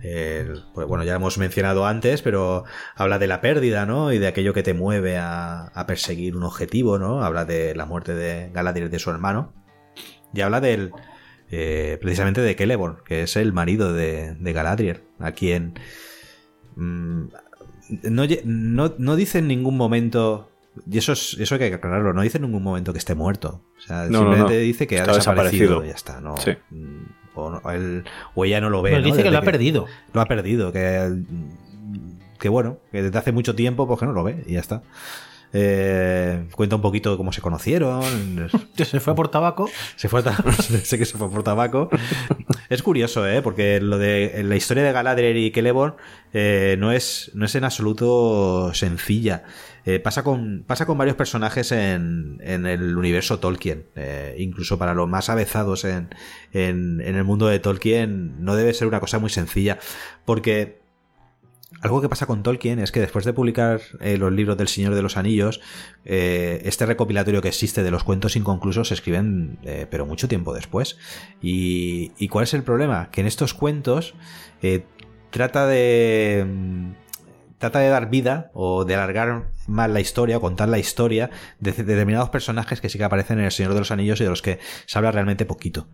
pues 0.00 0.86
bueno, 0.86 1.04
ya 1.04 1.14
hemos 1.14 1.38
mencionado 1.38 1.86
antes, 1.86 2.22
pero 2.22 2.64
habla 2.94 3.18
de 3.18 3.26
la 3.26 3.40
pérdida 3.40 3.86
¿no? 3.86 4.12
y 4.12 4.18
de 4.18 4.26
aquello 4.26 4.54
que 4.54 4.62
te 4.62 4.74
mueve 4.74 5.18
a, 5.18 5.84
perseguir 5.86 6.36
un 6.36 6.44
objetivo. 6.44 6.98
¿no? 6.98 7.22
Habla 7.22 7.44
de 7.44 7.74
la 7.74 7.86
muerte 7.86 8.14
de 8.14 8.50
Galadriel 8.52 8.90
de 8.90 8.98
su 8.98 9.10
hermano 9.10 9.52
y 10.32 10.40
habla 10.40 10.60
del 10.60 10.92
eh, 11.50 11.98
precisamente 12.00 12.40
de 12.40 12.54
Celeborn, 12.54 12.98
que 13.04 13.22
es 13.22 13.36
el 13.36 13.52
marido 13.52 13.92
de, 13.92 14.34
de 14.34 14.52
Galadriel, 14.52 15.02
a 15.18 15.32
quien 15.32 15.78
mm, 16.76 17.28
no, 18.02 18.24
no, 18.44 18.94
no 18.98 19.16
dice 19.16 19.38
en 19.38 19.48
ningún 19.48 19.76
momento 19.76 20.50
y 20.90 20.98
eso, 20.98 21.12
es, 21.12 21.36
eso 21.38 21.54
hay 21.54 21.58
que 21.58 21.74
aclararlo. 21.74 22.12
No 22.12 22.22
dice 22.22 22.38
en 22.38 22.44
ningún 22.44 22.62
momento 22.62 22.92
que 22.92 22.98
esté 22.98 23.14
muerto. 23.14 23.62
O 23.76 23.80
sea, 23.80 24.06
simplemente 24.06 24.58
dice 24.58 24.86
que 24.86 25.00
ha 25.00 25.06
desaparecido, 25.06 25.84
y 25.84 25.88
ya 25.88 25.94
está. 25.94 26.20
No, 26.20 26.34
mm, 26.70 27.04
o, 27.34 28.44
ella 28.44 28.60
no 28.60 28.70
lo 28.70 28.82
ve. 28.82 29.00
dice 29.00 29.22
que 29.22 29.30
lo 29.30 29.38
ha 29.38 29.42
perdido. 29.42 29.86
Lo 30.12 30.20
ha 30.20 30.26
perdido. 30.26 30.72
Que, 30.72 31.22
que 32.38 32.48
bueno, 32.48 32.78
que 32.92 33.02
desde 33.02 33.18
hace 33.18 33.32
mucho 33.32 33.54
tiempo 33.54 33.86
pues 33.86 34.00
que 34.00 34.06
no 34.06 34.12
lo 34.12 34.24
ve 34.24 34.44
y 34.46 34.54
ya 34.54 34.60
está. 34.60 34.82
Eh, 35.54 36.46
cuenta 36.54 36.76
un 36.76 36.82
poquito 36.82 37.10
de 37.10 37.16
cómo 37.16 37.32
se 37.32 37.40
conocieron. 37.40 38.02
se 38.76 39.00
fue 39.00 39.14
por 39.14 39.28
tabaco. 39.28 39.70
Se 39.96 40.08
fue 40.08 40.22
sé 40.82 40.98
que 40.98 41.04
se 41.04 41.16
fue 41.16 41.30
por 41.30 41.42
tabaco. 41.42 41.88
es 42.68 42.82
curioso, 42.82 43.26
¿eh? 43.26 43.42
Porque 43.42 43.80
lo 43.80 43.98
de 43.98 44.42
la 44.44 44.56
historia 44.56 44.82
de 44.82 44.92
Galadriel 44.92 45.36
y 45.36 45.50
Celeborn 45.50 45.94
eh, 46.32 46.76
no, 46.78 46.92
es, 46.92 47.30
no 47.34 47.46
es 47.46 47.54
en 47.54 47.64
absoluto 47.64 48.72
sencilla. 48.74 49.44
Eh, 49.88 50.00
pasa, 50.00 50.22
con, 50.22 50.64
pasa 50.66 50.84
con 50.84 50.98
varios 50.98 51.16
personajes 51.16 51.72
en, 51.72 52.42
en 52.42 52.66
el 52.66 52.98
universo 52.98 53.38
Tolkien. 53.38 53.86
Eh, 53.96 54.36
incluso 54.38 54.78
para 54.78 54.92
los 54.92 55.08
más 55.08 55.30
avezados 55.30 55.86
en, 55.86 56.10
en, 56.52 57.00
el 57.00 57.24
mundo 57.24 57.46
de 57.46 57.58
Tolkien 57.58 58.44
no 58.44 58.54
debe 58.54 58.74
ser 58.74 58.86
una 58.86 59.00
cosa 59.00 59.18
muy 59.18 59.30
sencilla. 59.30 59.78
Porque 60.26 60.82
algo 61.80 62.02
que 62.02 62.08
pasa 62.10 62.26
con 62.26 62.42
Tolkien 62.42 62.80
es 62.80 62.92
que 62.92 63.00
después 63.00 63.24
de 63.24 63.32
publicar 63.32 63.80
eh, 64.02 64.18
los 64.18 64.30
libros 64.30 64.58
del 64.58 64.68
Señor 64.68 64.94
de 64.94 65.00
los 65.00 65.16
Anillos, 65.16 65.62
este 66.04 66.84
recopilatorio 66.84 67.40
que 67.40 67.48
existe 67.48 67.82
de 67.82 67.90
los 67.90 68.04
cuentos 68.04 68.36
inconclusos 68.36 68.88
se 68.88 68.94
escriben, 68.94 69.58
pero 69.90 70.04
mucho 70.04 70.28
tiempo 70.28 70.52
después. 70.52 70.98
Y, 71.40 72.28
cuál 72.28 72.42
es 72.42 72.52
el 72.52 72.62
problema? 72.62 73.10
Que 73.10 73.22
en 73.22 73.26
estos 73.26 73.54
cuentos 73.54 74.12
trata 75.30 75.66
de 75.66 76.44
trata 77.58 77.80
de 77.80 77.88
dar 77.88 78.08
vida 78.08 78.50
o 78.54 78.84
de 78.84 78.94
alargar 78.94 79.50
más 79.66 79.90
la 79.90 80.00
historia 80.00 80.38
o 80.38 80.40
contar 80.40 80.68
la 80.68 80.78
historia 80.78 81.30
de, 81.60 81.72
determinados 81.72 82.30
personajes 82.30 82.80
que 82.80 82.88
sí 82.88 82.98
que 82.98 83.04
aparecen 83.04 83.38
en 83.38 83.44
El 83.44 83.52
Señor 83.52 83.74
de 83.74 83.80
los 83.80 83.90
Anillos 83.90 84.20
y 84.20 84.24
de 84.24 84.30
los 84.30 84.42
que 84.42 84.58
se 84.86 84.98
habla 84.98 85.12
realmente 85.12 85.44
poquito. 85.44 85.88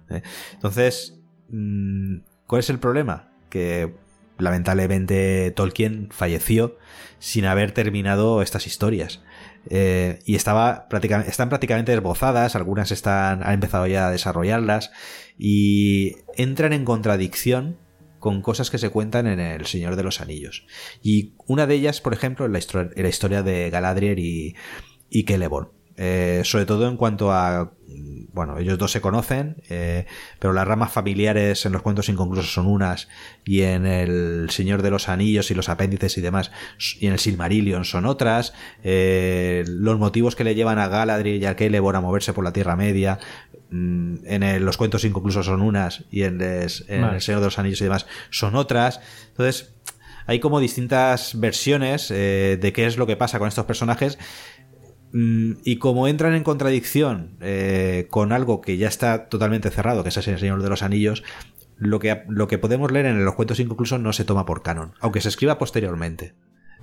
Entonces, 0.53 1.19
mm, 1.49 2.19
¿cuál 2.47 2.61
es 2.61 2.71
el 2.71 2.79
problema? 2.79 3.31
Que 3.49 3.95
lamentablemente 4.39 5.53
Tolkien 5.53 6.09
falleció 6.11 6.77
sin 7.19 7.47
haber 7.47 7.73
terminado 7.73 8.43
estas 8.43 8.67
historias. 8.67 9.23
Eh, 9.71 10.19
y 10.27 10.35
estaba 10.35 10.89
prácticamente, 10.89 11.31
están 11.31 11.49
prácticamente 11.49 11.95
esbozadas, 11.95 12.55
algunas 12.55 12.91
están, 12.91 13.43
han 13.43 13.55
empezado 13.55 13.87
ya 13.87 14.09
a 14.09 14.11
desarrollarlas 14.11 14.93
y 15.39 16.17
entran 16.37 16.75
en 16.75 16.85
contradicción 16.85 17.79
con 18.25 18.41
cosas 18.41 18.71
que 18.71 18.79
se 18.79 18.89
cuentan 18.89 19.27
en 19.27 19.39
El 19.39 19.67
Señor 19.67 19.97
de 19.97 20.03
los 20.03 20.23
Anillos. 20.23 20.65
Y 21.03 21.35
una 21.47 21.67
de 21.67 21.75
ellas, 21.75 22.01
por 22.01 22.15
ejemplo, 22.15 22.49
la 22.49 22.59
historia 22.59 23.43
de 23.43 23.69
Galadriel 23.69 24.19
y, 24.19 24.57
y 25.11 25.25
Celeborn. 25.25 25.69
Eh, 25.99 26.41
sobre 26.43 26.65
todo 26.65 26.89
en 26.89 26.97
cuanto 26.97 27.33
a 27.33 27.75
bueno, 28.33 28.59
ellos 28.59 28.79
dos 28.79 28.91
se 28.91 29.01
conocen, 29.01 29.63
eh, 29.69 30.07
pero 30.41 30.53
las 30.53 30.67
ramas 30.67 30.91
familiares 30.91 31.67
en 31.67 31.73
los 31.73 31.83
cuentos 31.83 32.09
inconclusos 32.09 32.53
son 32.53 32.67
unas 32.67 33.09
y 33.45 33.63
en 33.63 33.87
el 33.87 34.49
Señor 34.51 34.83
de 34.83 34.91
los 34.91 35.09
Anillos 35.09 35.53
y 35.53 35.55
los 35.55 35.69
apéndices 35.69 36.19
y 36.19 36.21
demás 36.21 36.51
y 36.99 37.07
en 37.07 37.13
el 37.13 37.21
Silmarillion 37.21 37.85
son 37.85 38.07
otras. 38.07 38.55
Eh, 38.83 39.65
los 39.69 39.99
motivos 39.99 40.35
que 40.35 40.43
le 40.43 40.57
llevan 40.57 40.81
a 40.81 40.89
Galadriel 40.89 41.43
y 41.43 41.47
a 41.47 41.55
Celeborn 41.55 41.97
a 41.97 42.01
moverse 42.01 42.33
por 42.33 42.43
la 42.43 42.53
Tierra 42.53 42.75
Media 42.75 43.21
mm, 43.75 44.27
en 44.27 44.65
los 44.65 44.77
cuentos 44.77 45.05
inconclusos 45.05 45.47
son 45.47 45.63
unas 45.63 46.05
y 46.11 46.23
en, 46.23 46.41
el 46.41 46.71
Señor 46.71 47.41
de 47.41 47.47
los 47.47 47.59
Anillos 47.59 47.81
y 47.81 47.85
demás 47.85 48.07
son 48.31 48.57
otras. 48.57 49.01
Entonces 49.29 49.75
hay 50.27 50.41
como 50.41 50.61
distintas 50.61 51.39
versiones 51.39 52.09
de 52.09 52.73
qué 52.75 52.87
es 52.87 52.97
lo 52.97 53.07
que 53.07 53.17
pasa 53.17 53.39
con 53.39 53.49
estos 53.49 53.67
personajes 53.67 54.19
Mm, 55.15 55.59
y 55.63 55.77
como 55.77 56.09
entran 56.09 56.35
en 56.35 56.43
contradicción 56.43 57.37
eh, 57.41 58.09
con 58.11 58.33
algo 58.33 58.61
que 58.61 58.77
ya 58.77 58.89
está 58.89 59.29
totalmente 59.29 59.71
cerrado, 59.71 60.03
que 60.03 60.09
es 60.09 60.17
el 60.17 60.41
Señor 60.41 60.61
de 60.61 60.69
los 60.69 60.83
Anillos, 60.83 61.23
lo 61.77 62.01
que, 62.01 62.25
lo 62.29 62.49
que 62.49 62.59
podemos 62.59 62.91
leer 62.91 63.07
en 63.07 63.25
los 63.25 63.37
cuentos 63.37 63.61
inconclusos 63.61 64.01
no 64.01 64.13
se 64.13 64.25
toma 64.25 64.45
por 64.45 64.65
canon, 64.65 64.95
aunque 64.99 65.21
se 65.21 65.29
escriba 65.29 65.57
posteriormente. 65.57 66.35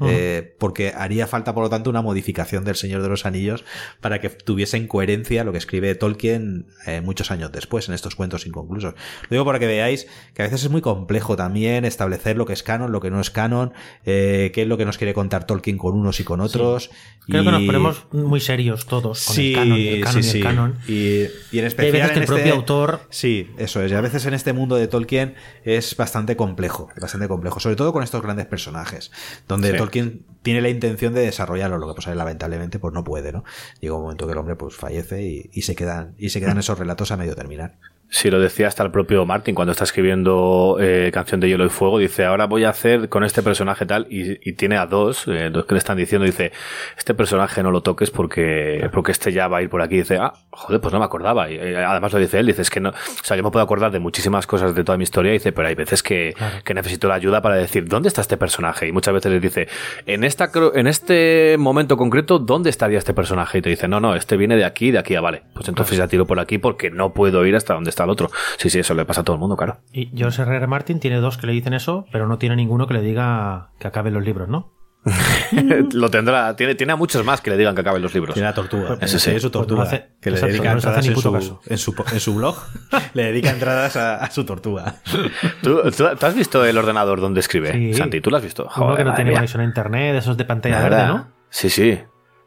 Eh, 0.04 0.56
porque 0.58 0.94
haría 0.96 1.28
falta, 1.28 1.54
por 1.54 1.64
lo 1.64 1.70
tanto, 1.70 1.90
una 1.90 2.02
modificación 2.02 2.64
del 2.64 2.76
Señor 2.76 3.02
de 3.02 3.10
los 3.10 3.26
Anillos 3.26 3.64
para 4.00 4.20
que 4.20 4.30
tuviese 4.30 4.78
en 4.78 4.88
coherencia 4.88 5.44
lo 5.44 5.52
que 5.52 5.58
escribe 5.58 5.96
Tolkien 5.96 6.68
eh, 6.86 7.02
muchos 7.02 7.32
años 7.32 7.52
después, 7.52 7.88
en 7.88 7.96
estos 7.96 8.16
cuentos 8.16 8.46
inconclusos. 8.46 8.94
Lo 8.94 9.30
digo 9.30 9.46
para 9.46 9.60
que 9.60 9.68
veáis 9.68 10.08
que 10.34 10.42
a 10.42 10.46
veces 10.46 10.64
es 10.64 10.70
muy 10.70 10.82
complejo 10.82 11.36
también 11.36 11.86
establecer 11.86 12.38
lo 12.38 12.46
que 12.46 12.54
es 12.54 12.64
canon, 12.64 12.92
lo 12.92 13.02
que 13.02 13.12
no 13.12 13.20
es 13.20 13.30
canon, 13.30 13.74
eh, 14.06 14.52
qué 14.54 14.64
es 14.64 14.68
lo 14.68 14.78
que 14.78 14.86
nos 14.86 14.98
quiere 14.98 15.14
contar 15.14 15.46
Tolkien 15.46 15.78
con 15.78 15.96
unos 15.96 16.20
y 16.20 16.24
con 16.24 16.42
otros. 16.42 16.90
Creo 17.28 17.44
que 17.44 17.52
nos 17.52 17.64
ponemos 17.64 18.06
muy 18.12 18.40
serios 18.40 18.86
todos 18.86 19.26
con 19.26 19.38
el 19.38 19.54
canon 19.54 19.78
y 19.78 19.88
el 19.88 20.04
canon 20.04 20.24
y 20.24 20.30
el 20.30 20.44
canon. 20.44 20.78
Y, 20.88 21.58
en 21.58 21.66
especial. 21.66 21.92
veces 21.94 22.12
que 22.12 22.18
el 22.18 22.24
este 22.24 22.34
propio 22.34 22.54
autor. 22.54 23.02
Sí, 23.10 23.52
eso 23.58 23.82
es. 23.82 23.92
Y 23.92 23.96
a 23.96 24.02
veces 24.02 24.26
en 24.26 24.34
este 24.34 24.54
mundo 24.54 24.76
de 24.76 24.88
Tolkien 24.88 25.36
es 25.64 25.96
bastante 25.96 26.36
complejo, 26.36 26.90
bastante 27.00 27.28
complejo, 27.28 27.60
sobre 27.60 27.76
todo 27.76 27.94
con 27.94 28.04
estos 28.04 28.22
grandes 28.22 28.46
personajes, 28.48 29.12
donde 29.48 29.74
Tolkien 29.74 29.91
quien 29.92 30.26
tiene 30.42 30.62
la 30.62 30.70
intención 30.70 31.14
de 31.14 31.22
desarrollarlo, 31.22 31.78
lo 31.78 31.88
que 31.88 31.94
pasa 31.94 32.12
es 32.12 32.18
lamentablemente 32.18 32.80
pues 32.80 32.94
no 32.94 33.04
puede, 33.04 33.32
¿no? 33.32 33.44
Llega 33.80 33.96
un 33.96 34.02
momento 34.02 34.26
que 34.26 34.32
el 34.32 34.40
hombre 34.40 34.56
pues 34.56 34.76
fallece 34.76 35.50
y 35.52 35.62
se 35.62 35.76
quedan 35.76 36.16
y 36.18 36.30
se 36.30 36.40
quedan 36.40 36.58
esos 36.58 36.80
relatos 36.80 37.12
a 37.12 37.18
medio 37.18 37.36
terminar. 37.36 37.78
Sí, 38.14 38.30
lo 38.30 38.42
decía 38.42 38.68
hasta 38.68 38.84
el 38.84 38.92
propio 38.92 39.26
Martin 39.26 39.56
cuando 39.56 39.72
está 39.72 39.86
escribiendo 39.86 40.78
eh, 40.82 41.12
Canción 41.14 41.40
de 41.40 41.48
Hielo 41.48 41.66
y 41.66 41.70
Fuego. 41.70 41.98
Dice, 41.98 42.26
ahora 42.26 42.46
voy 42.46 42.66
a 42.66 42.70
hacer 42.70 43.08
con 43.08 43.24
este 43.24 43.42
personaje 43.42 43.86
tal, 43.86 44.06
y, 44.10 44.38
y 44.48 44.52
tiene 44.54 44.76
a 44.78 44.86
dos, 44.86 45.30
eh, 45.30 45.50
dos 45.50 45.66
que 45.66 45.76
le 45.76 45.78
están 45.78 45.96
diciendo, 45.96 46.26
dice, 46.26 46.52
este 46.98 47.14
personaje 47.14 47.64
no 47.64 47.72
lo 47.72 47.80
toques 47.82 48.12
porque, 48.12 48.90
porque 48.92 49.14
este 49.14 49.32
ya 49.32 49.48
va 49.48 49.60
a 49.60 49.62
ir 49.62 49.70
por 49.70 49.82
aquí. 49.82 49.96
dice, 49.96 50.18
ah, 50.18 50.34
joder, 50.50 50.82
pues 50.82 50.92
no 50.92 51.00
me 51.00 51.06
acordaba. 51.06 51.50
Y 51.50 51.56
eh, 51.56 51.78
además 51.78 52.12
lo 52.12 52.20
dice 52.20 52.38
él, 52.38 52.48
dice, 52.48 52.64
es 52.64 52.70
que 52.70 52.82
no, 52.82 52.90
o 52.90 53.24
sea, 53.24 53.38
yo 53.38 53.44
me 53.44 53.50
puedo 53.50 53.64
acordar 53.64 53.92
de 53.92 54.00
muchísimas 54.00 54.46
cosas 54.46 54.76
de 54.76 54.84
toda 54.84 54.98
mi 54.98 55.04
historia, 55.04 55.32
y 55.32 55.36
dice, 55.36 55.54
pero 55.54 55.70
hay 55.70 55.76
veces 55.76 56.04
que, 56.04 56.36
que 56.66 56.74
necesito 56.74 57.08
la 57.08 57.14
ayuda 57.14 57.42
para 57.42 57.56
decir, 57.56 57.86
¿dónde 57.86 58.10
está 58.10 58.20
este 58.20 58.36
personaje? 58.36 58.90
Y 58.90 58.92
muchas 58.92 59.14
veces 59.14 59.32
les 59.32 59.42
dice, 59.42 59.70
en 60.06 60.26
esta, 60.26 60.52
en 60.76 60.88
este 60.88 61.56
momento 61.58 61.96
concreto, 61.96 62.40
¿dónde 62.40 62.72
estaría 62.72 62.98
este 62.98 63.14
personaje? 63.14 63.60
Y 63.60 63.62
te 63.62 63.70
dice, 63.70 63.88
no, 63.88 64.02
no, 64.02 64.16
este 64.16 64.36
viene 64.36 64.58
de 64.58 64.66
aquí, 64.66 64.92
de 64.92 65.00
aquí 65.00 65.16
a 65.16 65.22
vale. 65.22 65.44
Pues 65.54 65.70
entonces 65.70 65.98
ya 65.98 66.10
tiro 66.10 66.28
por 66.28 66.42
aquí 66.42 66.58
porque 66.58 66.92
no 66.92 67.14
puedo 67.14 67.46
ir 67.46 67.56
hasta 67.56 67.74
donde 67.74 67.90
está 67.90 68.01
el 68.06 68.10
otro. 68.12 68.30
Sí, 68.58 68.70
sí, 68.70 68.80
eso 68.80 68.94
le 68.94 69.06
pasa 69.06 69.22
a 69.22 69.24
todo 69.24 69.36
el 69.36 69.40
mundo, 69.40 69.56
claro. 69.58 69.80
Y 69.94 70.08
George 70.16 70.42
R. 70.42 70.56
R. 70.56 70.68
Martin 70.68 71.00
tiene 71.00 71.18
dos 71.18 71.38
que 71.38 71.48
le 71.48 71.54
dicen 71.54 71.74
eso, 71.74 72.06
pero 72.12 72.28
no 72.28 72.38
tiene 72.38 72.56
ninguno 72.56 72.88
que 72.88 72.94
le 72.94 73.02
diga 73.02 73.72
que 73.80 73.88
acabe 73.88 74.12
los 74.12 74.24
libros, 74.24 74.48
¿no? 74.50 74.74
lo 75.94 76.12
tendrá, 76.12 76.56
tiene, 76.56 76.76
tiene 76.76 76.94
a 76.94 76.96
muchos 76.96 77.26
más 77.26 77.42
que 77.42 77.50
le 77.50 77.58
digan 77.58 77.74
que 77.74 77.82
acaben 77.82 78.04
los 78.04 78.14
libros. 78.14 78.36
Tiene 78.36 78.50
a 78.50 78.54
Tortuga. 78.54 78.98
Ese 79.02 79.18
sí. 79.18 79.32
es 79.32 79.42
su 79.42 79.50
Tortuga. 79.50 79.82
Pues 79.86 79.92
no 79.92 79.98
hace- 79.98 80.10
que 80.22 80.30
le 80.30 80.36
exacto, 80.38 80.54
dedica 80.54 80.70
no 80.70 80.76
entradas 80.76 81.08
en 81.08 81.16
su, 81.16 81.32
caso. 81.34 81.62
en, 81.66 81.78
su, 81.80 81.96
en 82.14 82.20
su 82.20 82.36
blog. 82.36 82.56
le 83.16 83.24
dedica 83.24 83.50
entradas 83.50 83.96
a, 83.96 84.18
a 84.18 84.30
su 84.30 84.44
Tortuga. 84.46 84.98
¿Tú, 85.64 85.82
tú, 85.90 86.04
tú 86.20 86.26
has 86.26 86.36
visto 86.36 86.64
el 86.64 86.78
ordenador 86.78 87.20
donde 87.20 87.40
escribe, 87.40 87.72
Sí. 87.72 87.94
Santi? 87.96 88.22
¿Tú 88.22 88.30
lo 88.30 88.38
has 88.38 88.44
visto? 88.44 88.70
Uno 88.78 88.96
que 88.96 89.04
no 89.04 89.16
tiene 89.16 89.34
conexión 89.34 89.62
a 89.62 89.66
internet, 89.66 90.16
esos 90.18 90.38
de 90.38 90.46
pantalla 90.46 90.82
verde, 90.82 91.08
¿no? 91.08 91.28
Sí, 91.50 91.70
sí. 91.72 92.00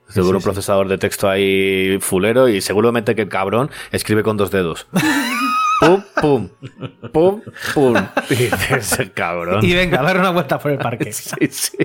Seguro 0.09 0.37
un 0.37 0.43
sí. 0.43 0.45
procesador 0.45 0.87
de 0.87 0.99
texto 0.99 1.29
ahí 1.29 1.99
fulero 1.99 2.47
y 2.49 2.61
seguramente 2.61 3.15
que 3.17 3.23
el 3.23 3.29
cabrón 3.29 3.71
escribe 3.91 4.23
con 4.23 4.37
dos 4.37 4.51
dedos. 4.53 4.87
Pum, 6.25 6.49
pum, 7.13 7.41
pum. 7.75 7.95
Y 8.31 8.35
dices, 8.35 8.99
el 8.99 9.13
cabrón. 9.13 9.65
Y 9.65 9.75
venga, 9.75 10.01
a 10.01 10.03
dar 10.03 10.19
una 10.19 10.31
vuelta 10.31 10.59
por 10.59 10.71
el 10.71 10.79
parque. 10.79 11.13
Sí, 11.13 11.35
sí. 11.51 11.79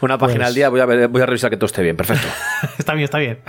Una 0.00 0.18
página 0.18 0.38
Pues- 0.40 0.48
al 0.48 0.54
día, 0.54 0.68
voy 0.68 0.80
a, 0.80 0.86
ver- 0.86 1.08
voy 1.08 1.22
a 1.22 1.26
revisar 1.26 1.50
que 1.50 1.56
todo 1.56 1.66
esté 1.66 1.82
bien. 1.82 1.96
Perfecto. 1.96 2.26
está 2.78 2.94
bien, 2.94 3.04
está 3.04 3.18
bien. 3.18 3.40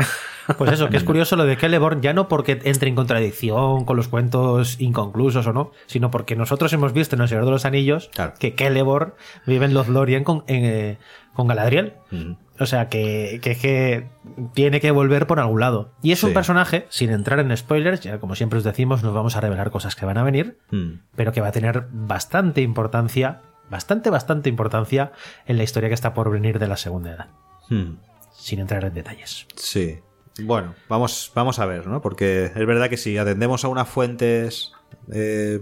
Pues 0.58 0.72
eso, 0.74 0.90
que 0.90 0.98
es 0.98 1.04
curioso 1.06 1.36
lo 1.38 1.46
de 1.46 1.56
Celeborn, 1.56 2.02
ya 2.02 2.12
no 2.14 2.28
porque 2.28 2.60
entre 2.66 2.90
en 2.90 2.96
contradicción 2.96 3.86
con 3.86 3.96
los 3.96 4.10
cuentos 4.10 4.80
inconclusos 4.82 5.48
o 5.48 5.54
no, 5.54 5.72
sino 5.86 6.12
porque 6.12 6.36
nosotros 6.36 6.72
hemos 6.74 6.92
visto 6.92 7.16
en 7.16 7.22
El 7.22 7.30
Señor 7.30 7.46
de 7.46 7.52
los 7.52 7.64
Anillos 7.64 8.10
Claro. 8.14 8.34
que 8.38 8.54
Celeborn 8.58 9.14
vive 9.46 9.66
en 9.66 9.74
Lothlorien 9.74 10.26
con, 10.26 10.44
en, 10.48 10.66
eh, 10.66 10.98
con 11.34 11.48
Galadriel. 11.48 11.94
Ujú. 12.12 12.36
O 12.60 12.66
sea, 12.68 12.88
que, 12.88 13.40
que, 13.42 13.56
que 13.58 14.08
tiene 14.54 14.80
que 14.80 14.92
volver 14.92 15.26
por 15.26 15.40
algún 15.40 15.60
lado. 15.60 15.92
Y 16.04 16.12
es 16.12 16.24
un 16.24 16.34
personaje, 16.34 16.86
sin 16.90 17.10
entrar 17.10 17.40
en 17.40 17.56
spoilers, 17.58 18.02
ya 18.02 18.20
como 18.20 18.36
siempre 18.36 18.60
os 18.60 18.64
decimos, 18.64 19.02
nos 19.04 19.14
vamos 19.14 19.36
a 19.36 19.42
revelar 19.42 19.72
cosas 19.72 19.96
que 19.96 20.06
van 20.06 20.18
a 20.20 20.24
venir, 20.24 20.60
Mm. 20.72 21.00
pero 21.16 21.32
que 21.32 21.42
va 21.42 21.48
a 21.48 21.52
tener 21.52 21.88
bastante 21.92 22.62
importancia, 22.62 23.42
bastante, 23.72 24.12
bastante 24.12 24.50
importancia 24.50 25.12
en 25.48 25.58
la 25.58 25.64
historia 25.64 25.90
que 25.90 25.96
está 25.96 26.14
por 26.14 26.30
venir 26.30 26.60
de 26.60 26.68
la 26.68 26.78
Segunda 26.78 27.12
Edad. 27.12 27.28
Mm. 27.70 27.96
Sin 28.34 28.60
entrar 28.60 28.86
en 28.86 28.94
detalles. 28.94 29.48
Sí. 29.56 30.00
Bueno, 30.44 30.76
vamos, 30.90 31.32
vamos 31.36 31.58
a 31.60 31.66
ver, 31.66 31.88
¿no? 31.88 32.02
Porque 32.02 32.46
es 32.46 32.66
verdad 32.68 32.90
que 32.90 32.98
si 32.98 33.18
atendemos 33.18 33.66
a 33.66 33.68
unas 33.68 33.88
fuentes. 33.90 34.74
eh, 35.12 35.60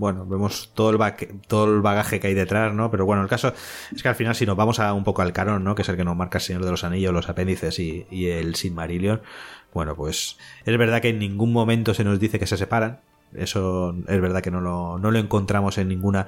bueno, 0.00 0.24
vemos 0.24 0.72
todo 0.74 0.90
el, 0.90 0.98
todo 1.46 1.66
el 1.66 1.82
bagaje 1.82 2.20
que 2.20 2.28
hay 2.28 2.34
detrás, 2.34 2.72
¿no? 2.72 2.90
Pero 2.90 3.04
bueno, 3.04 3.22
el 3.22 3.28
caso 3.28 3.52
es 3.94 4.02
que 4.02 4.08
al 4.08 4.14
final, 4.14 4.34
si 4.34 4.46
nos 4.46 4.56
vamos 4.56 4.80
a 4.80 4.94
un 4.94 5.04
poco 5.04 5.20
al 5.20 5.34
canon, 5.34 5.62
¿no? 5.62 5.74
Que 5.74 5.82
es 5.82 5.88
el 5.90 5.96
que 5.96 6.04
nos 6.04 6.16
marca 6.16 6.38
el 6.38 6.42
Señor 6.42 6.64
de 6.64 6.70
los 6.70 6.84
Anillos, 6.84 7.12
los 7.12 7.28
apéndices 7.28 7.78
y, 7.78 8.06
y 8.10 8.28
el 8.28 8.54
Silmarillion. 8.54 9.20
Bueno, 9.74 9.94
pues 9.94 10.38
es 10.64 10.78
verdad 10.78 11.02
que 11.02 11.10
en 11.10 11.18
ningún 11.18 11.52
momento 11.52 11.92
se 11.92 12.02
nos 12.02 12.18
dice 12.18 12.38
que 12.38 12.46
se 12.46 12.56
separan. 12.56 13.00
Eso 13.34 13.94
es 14.08 14.20
verdad 14.20 14.42
que 14.42 14.50
no 14.50 14.60
lo, 14.60 14.98
no 14.98 15.10
lo 15.10 15.18
encontramos 15.18 15.78
en 15.78 15.88
ninguna. 15.88 16.26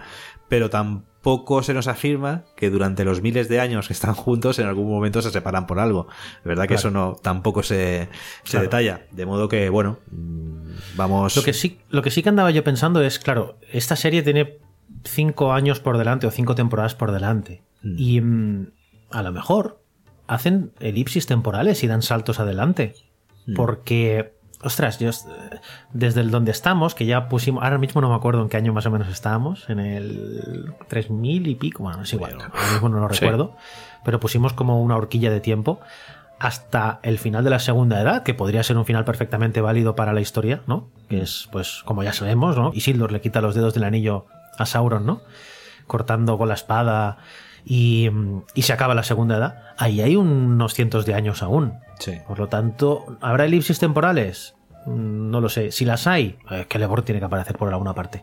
Pero 0.48 0.70
tampoco 0.70 1.62
se 1.62 1.74
nos 1.74 1.88
afirma 1.88 2.44
que 2.56 2.70
durante 2.70 3.04
los 3.04 3.22
miles 3.22 3.48
de 3.48 3.60
años 3.60 3.86
que 3.88 3.92
están 3.92 4.14
juntos 4.14 4.58
en 4.58 4.66
algún 4.66 4.88
momento 4.88 5.22
se 5.22 5.30
separan 5.30 5.66
por 5.66 5.78
algo. 5.80 6.06
Es 6.38 6.44
verdad 6.44 6.64
que 6.64 6.74
Claro. 6.74 6.78
eso 6.80 6.90
no 6.90 7.16
tampoco 7.22 7.62
se, 7.62 8.08
se 8.44 8.50
Claro. 8.52 8.64
detalla. 8.64 9.06
De 9.10 9.26
modo 9.26 9.48
que, 9.48 9.68
bueno, 9.68 9.98
mm, 10.10 10.96
vamos. 10.96 11.36
Lo 11.36 11.42
que, 11.42 11.52
sí, 11.52 11.78
lo 11.90 12.02
que 12.02 12.10
sí 12.10 12.22
que 12.22 12.28
andaba 12.28 12.50
yo 12.50 12.62
pensando 12.64 13.02
es, 13.02 13.18
claro, 13.18 13.56
esta 13.72 13.96
serie 13.96 14.22
tiene 14.22 14.58
cinco 15.04 15.52
años 15.52 15.80
por 15.80 15.98
delante 15.98 16.26
o 16.26 16.30
cinco 16.30 16.54
temporadas 16.54 16.94
por 16.94 17.12
delante. 17.12 17.62
Mm. 17.82 17.94
Y 17.98 18.20
mm, 18.20 18.66
a 19.10 19.22
lo 19.22 19.32
mejor 19.32 19.80
hacen 20.28 20.72
elipsis 20.80 21.26
temporales 21.26 21.82
y 21.82 21.86
dan 21.88 22.02
saltos 22.02 22.38
adelante. 22.40 22.94
Mm. 23.46 23.54
Porque, 23.54 24.34
ostras, 24.62 24.98
yo, 24.98 25.10
eh, 25.10 25.12
desde 25.92 26.20
el 26.20 26.30
donde 26.30 26.50
estamos, 26.50 26.94
que 26.94 27.06
ya 27.06 27.28
pusimos, 27.28 27.62
ahora 27.64 27.78
mismo 27.78 28.00
no 28.00 28.08
me 28.10 28.14
acuerdo 28.14 28.42
en 28.42 28.48
qué 28.48 28.56
año 28.56 28.72
más 28.72 28.86
o 28.86 28.90
menos 28.90 29.08
estábamos, 29.08 29.68
en 29.68 29.78
el 29.80 30.72
3000 30.88 31.46
y 31.48 31.54
pico, 31.56 31.82
bueno, 31.82 32.02
es 32.02 32.12
igual, 32.12 32.34
ahora 32.34 32.72
mismo 32.72 32.88
no 32.88 33.00
lo 33.00 33.12
Sí. 33.12 33.20
recuerdo, 33.20 33.56
pero 34.04 34.20
pusimos 34.20 34.52
como 34.52 34.80
una 34.82 34.96
horquilla 34.96 35.30
de 35.30 35.40
tiempo 35.40 35.80
hasta 36.38 36.98
el 37.02 37.18
final 37.18 37.44
de 37.44 37.50
la 37.50 37.58
segunda 37.60 38.00
edad, 38.00 38.22
que 38.24 38.34
podría 38.34 38.62
ser 38.64 38.76
un 38.76 38.84
final 38.84 39.04
perfectamente 39.04 39.60
válido 39.60 39.94
para 39.94 40.12
la 40.12 40.20
historia, 40.20 40.60
¿no? 40.66 40.88
Que 41.08 41.22
es, 41.22 41.48
pues, 41.52 41.82
como 41.84 42.02
ya 42.02 42.12
sabemos, 42.12 42.56
¿no? 42.56 42.72
Isildur 42.74 43.12
le 43.12 43.20
quita 43.20 43.40
los 43.40 43.54
dedos 43.54 43.74
del 43.74 43.84
anillo 43.84 44.26
a 44.58 44.66
Sauron, 44.66 45.06
¿no? 45.06 45.20
Cortando 45.86 46.38
con 46.38 46.48
la 46.48 46.54
espada 46.54 47.18
y, 47.64 48.08
mm, 48.10 48.42
y 48.54 48.62
se 48.62 48.72
acaba 48.72 48.94
la 48.94 49.02
segunda 49.02 49.36
edad. 49.36 49.62
Ahí 49.78 50.00
hay 50.00 50.16
unos 50.16 50.74
cientos 50.74 51.06
de 51.06 51.14
años 51.14 51.42
aún. 51.42 51.74
Sí. 51.98 52.18
Por 52.26 52.38
lo 52.38 52.48
tanto, 52.48 53.16
¿habrá 53.20 53.44
elipsis 53.44 53.78
temporales? 53.78 54.54
Mm, 54.86 55.30
No 55.30 55.40
lo 55.40 55.48
sé. 55.48 55.70
Si 55.72 55.84
las 55.84 56.06
hay, 56.06 56.38
eh, 56.50 56.66
Celeborn 56.70 57.04
tiene 57.04 57.20
que 57.20 57.26
aparecer 57.26 57.56
por 57.56 57.68
alguna 57.68 57.94
parte. 57.94 58.22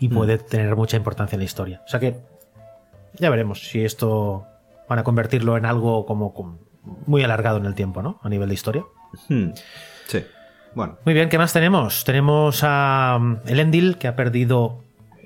Y 0.00 0.08
puede 0.08 0.38
tener 0.38 0.76
mucha 0.76 0.96
importancia 0.96 1.34
en 1.36 1.40
la 1.40 1.44
historia. 1.44 1.82
O 1.84 1.88
sea 1.88 1.98
que 1.98 2.20
ya 3.18 3.30
veremos 3.30 3.68
si 3.68 3.84
esto 3.84 4.46
van 4.88 5.00
a 5.00 5.02
convertirlo 5.04 5.56
en 5.56 5.66
algo 5.66 6.06
como, 6.06 6.32
como 6.32 6.58
muy 7.06 7.22
alargado 7.24 7.56
en 7.58 7.66
el 7.66 7.74
tiempo, 7.74 8.00
¿no? 8.00 8.20
A 8.22 8.28
nivel 8.28 8.48
de 8.48 8.54
historia. 8.54 8.84
Mm. 9.28 9.48
Sí. 10.06 10.24
Bueno. 10.74 10.98
Muy 11.04 11.14
bien, 11.14 11.28
¿qué 11.28 11.36
más 11.38 11.52
tenemos? 11.52 12.04
Tenemos 12.04 12.60
a 12.62 13.18
mm, 13.20 13.38
Elendil, 13.46 13.96
que 13.98 14.06
ha 14.06 14.14
perdido. 14.14 14.84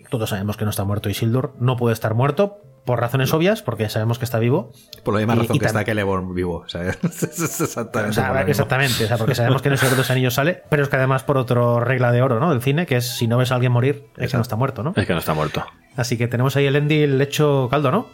Todos 0.09 0.30
sabemos 0.30 0.57
que 0.57 0.64
no 0.64 0.70
está 0.70 0.84
muerto 0.84 1.11
Isildur. 1.11 1.55
No 1.59 1.76
puede 1.76 1.93
estar 1.93 2.14
muerto, 2.14 2.61
por 2.85 3.01
razones 3.01 3.33
obvias, 3.33 3.62
porque 3.62 3.89
sabemos 3.89 4.18
que 4.18 4.24
está 4.24 4.39
vivo. 4.39 4.72
Por 5.05 5.14
la 5.14 5.20
misma 5.20 5.35
Y- 5.35 5.39
razón 5.39 5.57
y 5.57 5.59
que 5.61 5.66
está 5.66 5.85
Celeborn 5.85 6.35
vivo. 6.35 6.64
exactamente. 6.66 8.11
O 8.11 8.12
sea, 8.12 8.43
exactamente, 8.43 9.05
o 9.12 9.18
porque 9.18 9.35
sabemos 9.35 9.62
que 9.62 9.68
en 9.68 9.72
el 9.72 9.78
Señor 9.78 9.93
de 9.93 9.99
los 9.99 10.11
Anillos 10.11 10.35
sale, 10.35 10.62
pero 10.68 10.83
es 10.83 10.89
que 10.89 10.97
además 10.97 11.22
por 11.22 11.39
otra 11.39 11.80
regla 11.80 12.11
de 12.12 12.22
oro, 12.22 12.41
¿no? 12.41 12.51
Del 12.51 12.61
cine, 12.62 12.87
que 12.87 12.97
es 12.97 13.07
si 13.16 13.26
no 13.28 13.39
ves 13.39 13.53
a 13.53 13.55
alguien 13.57 13.72
morir, 13.72 14.07
es 14.16 14.30
que 14.30 14.37
no 14.37 14.43
está 14.43 14.57
muerto, 14.57 14.83
¿no? 14.83 14.95
Es 14.97 15.07
que 15.07 15.12
no 15.12 15.18
está 15.20 15.35
muerto. 15.35 15.64
Así 15.97 16.16
que 16.18 16.26
tenemos 16.28 16.57
ahí 16.57 16.66
el 16.66 16.74
Elendil 16.76 17.20
hecho 17.20 17.68
caldo, 17.70 17.91
¿no? 17.91 18.07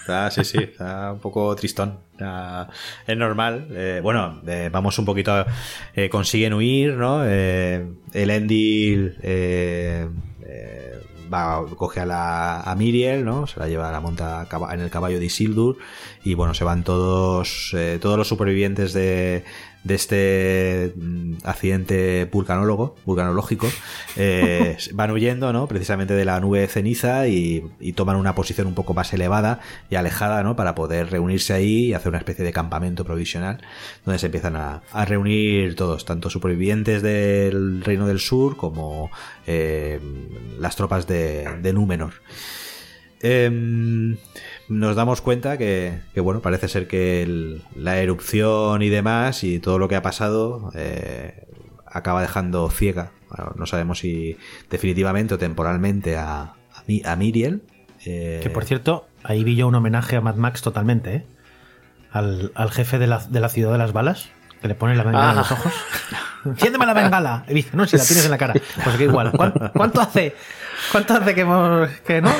Está, 0.00 0.30
sí, 0.30 0.44
sí, 0.44 0.58
está 0.58 1.12
un 1.12 1.18
poco 1.18 1.54
tristón. 1.56 1.98
Está- 2.12 2.68
es 3.06 3.16
normal. 3.16 3.66
eh, 3.70 4.00
bueno, 4.02 4.40
eh, 4.46 4.70
vamos 4.72 4.98
un 4.98 5.04
poquito. 5.04 5.44
eh, 5.94 6.08
consiguen 6.08 6.54
huir, 6.54 6.94
¿no? 6.94 7.20
Eh, 7.24 7.86
el 8.14 8.30
Endil 8.30 9.18
va, 11.32 11.64
coge 11.76 12.00
a, 12.00 12.06
la, 12.06 12.60
a 12.60 12.74
Miriel, 12.74 13.24
¿no? 13.24 13.46
Se 13.46 13.60
la 13.60 13.68
lleva 13.68 13.88
a 13.88 13.92
la 13.92 14.00
monta 14.00 14.46
en 14.72 14.80
el 14.80 14.90
caballo 14.90 15.18
de 15.18 15.26
Isildur. 15.26 15.78
Y 16.24 16.34
bueno, 16.34 16.54
se 16.54 16.64
van 16.64 16.84
todos, 16.84 17.72
eh, 17.74 17.98
todos 18.00 18.18
los 18.18 18.28
supervivientes 18.28 18.92
de, 18.92 19.44
de 19.86 19.94
este 19.94 20.92
mm, 20.96 21.34
accidente 21.44 22.24
vulcanólogo, 22.30 22.96
vulcanológico, 23.04 23.68
eh, 24.16 24.76
van 24.94 25.10
huyendo, 25.12 25.52
¿no? 25.52 25.68
Precisamente 25.68 26.14
de 26.14 26.24
la 26.24 26.40
nube 26.40 26.60
de 26.60 26.66
ceniza 26.66 27.28
y, 27.28 27.64
y 27.78 27.92
toman 27.92 28.16
una 28.16 28.34
posición 28.34 28.66
un 28.66 28.74
poco 28.74 28.94
más 28.94 29.12
elevada 29.12 29.60
y 29.88 29.94
alejada, 29.94 30.42
¿no? 30.42 30.56
Para 30.56 30.74
poder 30.74 31.10
reunirse 31.10 31.52
ahí 31.52 31.86
y 31.86 31.92
hacer 31.94 32.08
una 32.08 32.18
especie 32.18 32.44
de 32.44 32.52
campamento 32.52 33.04
provisional 33.04 33.62
donde 34.04 34.18
se 34.18 34.26
empiezan 34.26 34.56
a, 34.56 34.82
a 34.92 35.04
reunir 35.04 35.76
todos, 35.76 36.04
tanto 36.04 36.30
supervivientes 36.30 37.02
del 37.02 37.82
Reino 37.82 38.06
del 38.06 38.18
Sur 38.18 38.56
como 38.56 39.10
eh, 39.46 40.00
las 40.58 40.74
tropas 40.76 41.06
de, 41.06 41.46
de 41.62 41.72
Númenor. 41.72 42.14
em, 43.20 44.16
nos 44.68 44.96
damos 44.96 45.20
cuenta 45.20 45.56
que, 45.58 46.00
que, 46.14 46.20
bueno, 46.20 46.40
parece 46.40 46.68
ser 46.68 46.88
que 46.88 47.22
el- 47.22 47.62
la 47.74 47.98
erupción 47.98 48.82
y 48.82 48.88
demás 48.88 49.44
y 49.44 49.58
todo 49.60 49.78
lo 49.78 49.88
que 49.88 49.96
ha 49.96 50.02
pasado 50.02 50.70
eh, 50.74 51.46
acaba 51.86 52.20
dejando 52.22 52.68
ciega. 52.70 53.12
Bueno, 53.28 53.52
no 53.56 53.66
sabemos 53.66 53.98
si 54.00 54.36
definitivamente 54.70 55.34
o 55.34 55.38
temporalmente 55.38 56.16
a, 56.16 56.42
a, 56.42 56.54
Mi- 56.86 57.02
a 57.04 57.16
Miriel. 57.16 57.62
eh, 58.04 58.40
Que 58.42 58.50
por 58.50 58.64
cierto, 58.64 59.06
ahí 59.24 59.44
vi 59.44 59.56
yo 59.56 59.66
un 59.68 59.74
homenaje 59.74 60.16
a 60.16 60.20
Mad 60.20 60.36
Max 60.36 60.62
totalmente, 60.62 61.14
¿eh? 61.14 61.26
Al, 62.12 62.52
al 62.54 62.70
jefe 62.70 62.98
de 62.98 63.06
la, 63.06 63.18
de 63.28 63.40
la 63.40 63.48
ciudad 63.48 63.72
de 63.72 63.78
las 63.78 63.92
balas, 63.92 64.30
que 64.62 64.68
le 64.68 64.74
pone 64.74 64.94
la 64.96 65.02
bengala 65.02 65.30
en 65.32 65.36
los 65.36 65.52
ojos. 65.52 65.72
Enciéndeme 66.46 66.86
la 66.86 66.94
bengala. 66.94 67.44
Y 67.48 67.54
dice, 67.54 67.70
no, 67.76 67.86
si 67.86 67.96
la 67.96 68.04
tienes 68.04 68.24
en 68.24 68.30
la 68.30 68.38
cara. 68.38 68.54
Pues 68.84 68.96
que 68.96 69.04
igual. 69.04 69.32
¿Cuán- 69.32 69.52
¿Cuánto 69.74 70.00
hace? 70.00 70.34
¿Cuánto 70.92 71.14
hace 71.14 71.34
que 71.34 71.40
hemos. 71.42 71.88
que 72.06 72.22
no? 72.22 72.30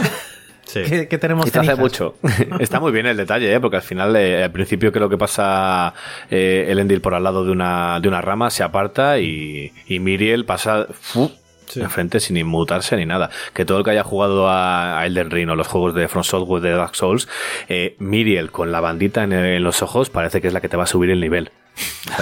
Sí. 0.66 0.82
Que, 0.82 1.08
que 1.08 1.18
tenemos 1.18 1.46
Y 1.46 1.50
te 1.50 1.60
hace 1.60 1.76
mucho. 1.76 2.16
Está 2.58 2.80
muy 2.80 2.92
bien 2.92 3.06
el 3.06 3.16
detalle, 3.16 3.54
¿eh? 3.54 3.60
porque 3.60 3.76
al 3.76 3.82
final, 3.82 4.14
eh, 4.16 4.42
al 4.42 4.50
principio, 4.50 4.92
creo 4.92 5.08
que 5.08 5.16
pasa 5.16 5.94
eh, 6.28 6.66
el 6.68 6.80
Endil 6.80 7.00
por 7.00 7.14
al 7.14 7.22
lado 7.22 7.44
de 7.44 7.52
una, 7.52 8.00
de 8.00 8.08
una 8.08 8.20
rama, 8.20 8.50
se 8.50 8.62
aparta 8.62 9.18
y, 9.20 9.72
y 9.86 10.00
Miriel 10.00 10.44
pasa 10.44 10.86
¡fu! 10.92 11.30
de 11.74 11.88
frente 11.88 12.20
sin 12.20 12.36
inmutarse 12.36 12.96
ni 12.96 13.06
nada. 13.06 13.30
Que 13.54 13.64
todo 13.64 13.78
el 13.78 13.84
que 13.84 13.90
haya 13.90 14.04
jugado 14.04 14.48
a, 14.48 15.04
Elden 15.06 15.30
Ring 15.30 15.50
o 15.50 15.54
los 15.54 15.68
juegos 15.68 15.94
de 15.94 16.08
From 16.08 16.24
Software 16.24 16.62
de 16.62 16.70
Dark 16.72 16.96
Souls, 16.96 17.28
eh, 17.68 17.96
Miriel 17.98 18.50
con 18.50 18.72
la 18.72 18.80
bandita 18.80 19.24
en, 19.24 19.32
en 19.32 19.62
los 19.62 19.82
ojos 19.82 20.10
parece 20.10 20.40
que 20.40 20.48
es 20.48 20.52
la 20.52 20.60
que 20.60 20.68
te 20.68 20.76
va 20.76 20.84
a 20.84 20.88
subir 20.88 21.10
el 21.10 21.20
nivel. 21.20 21.50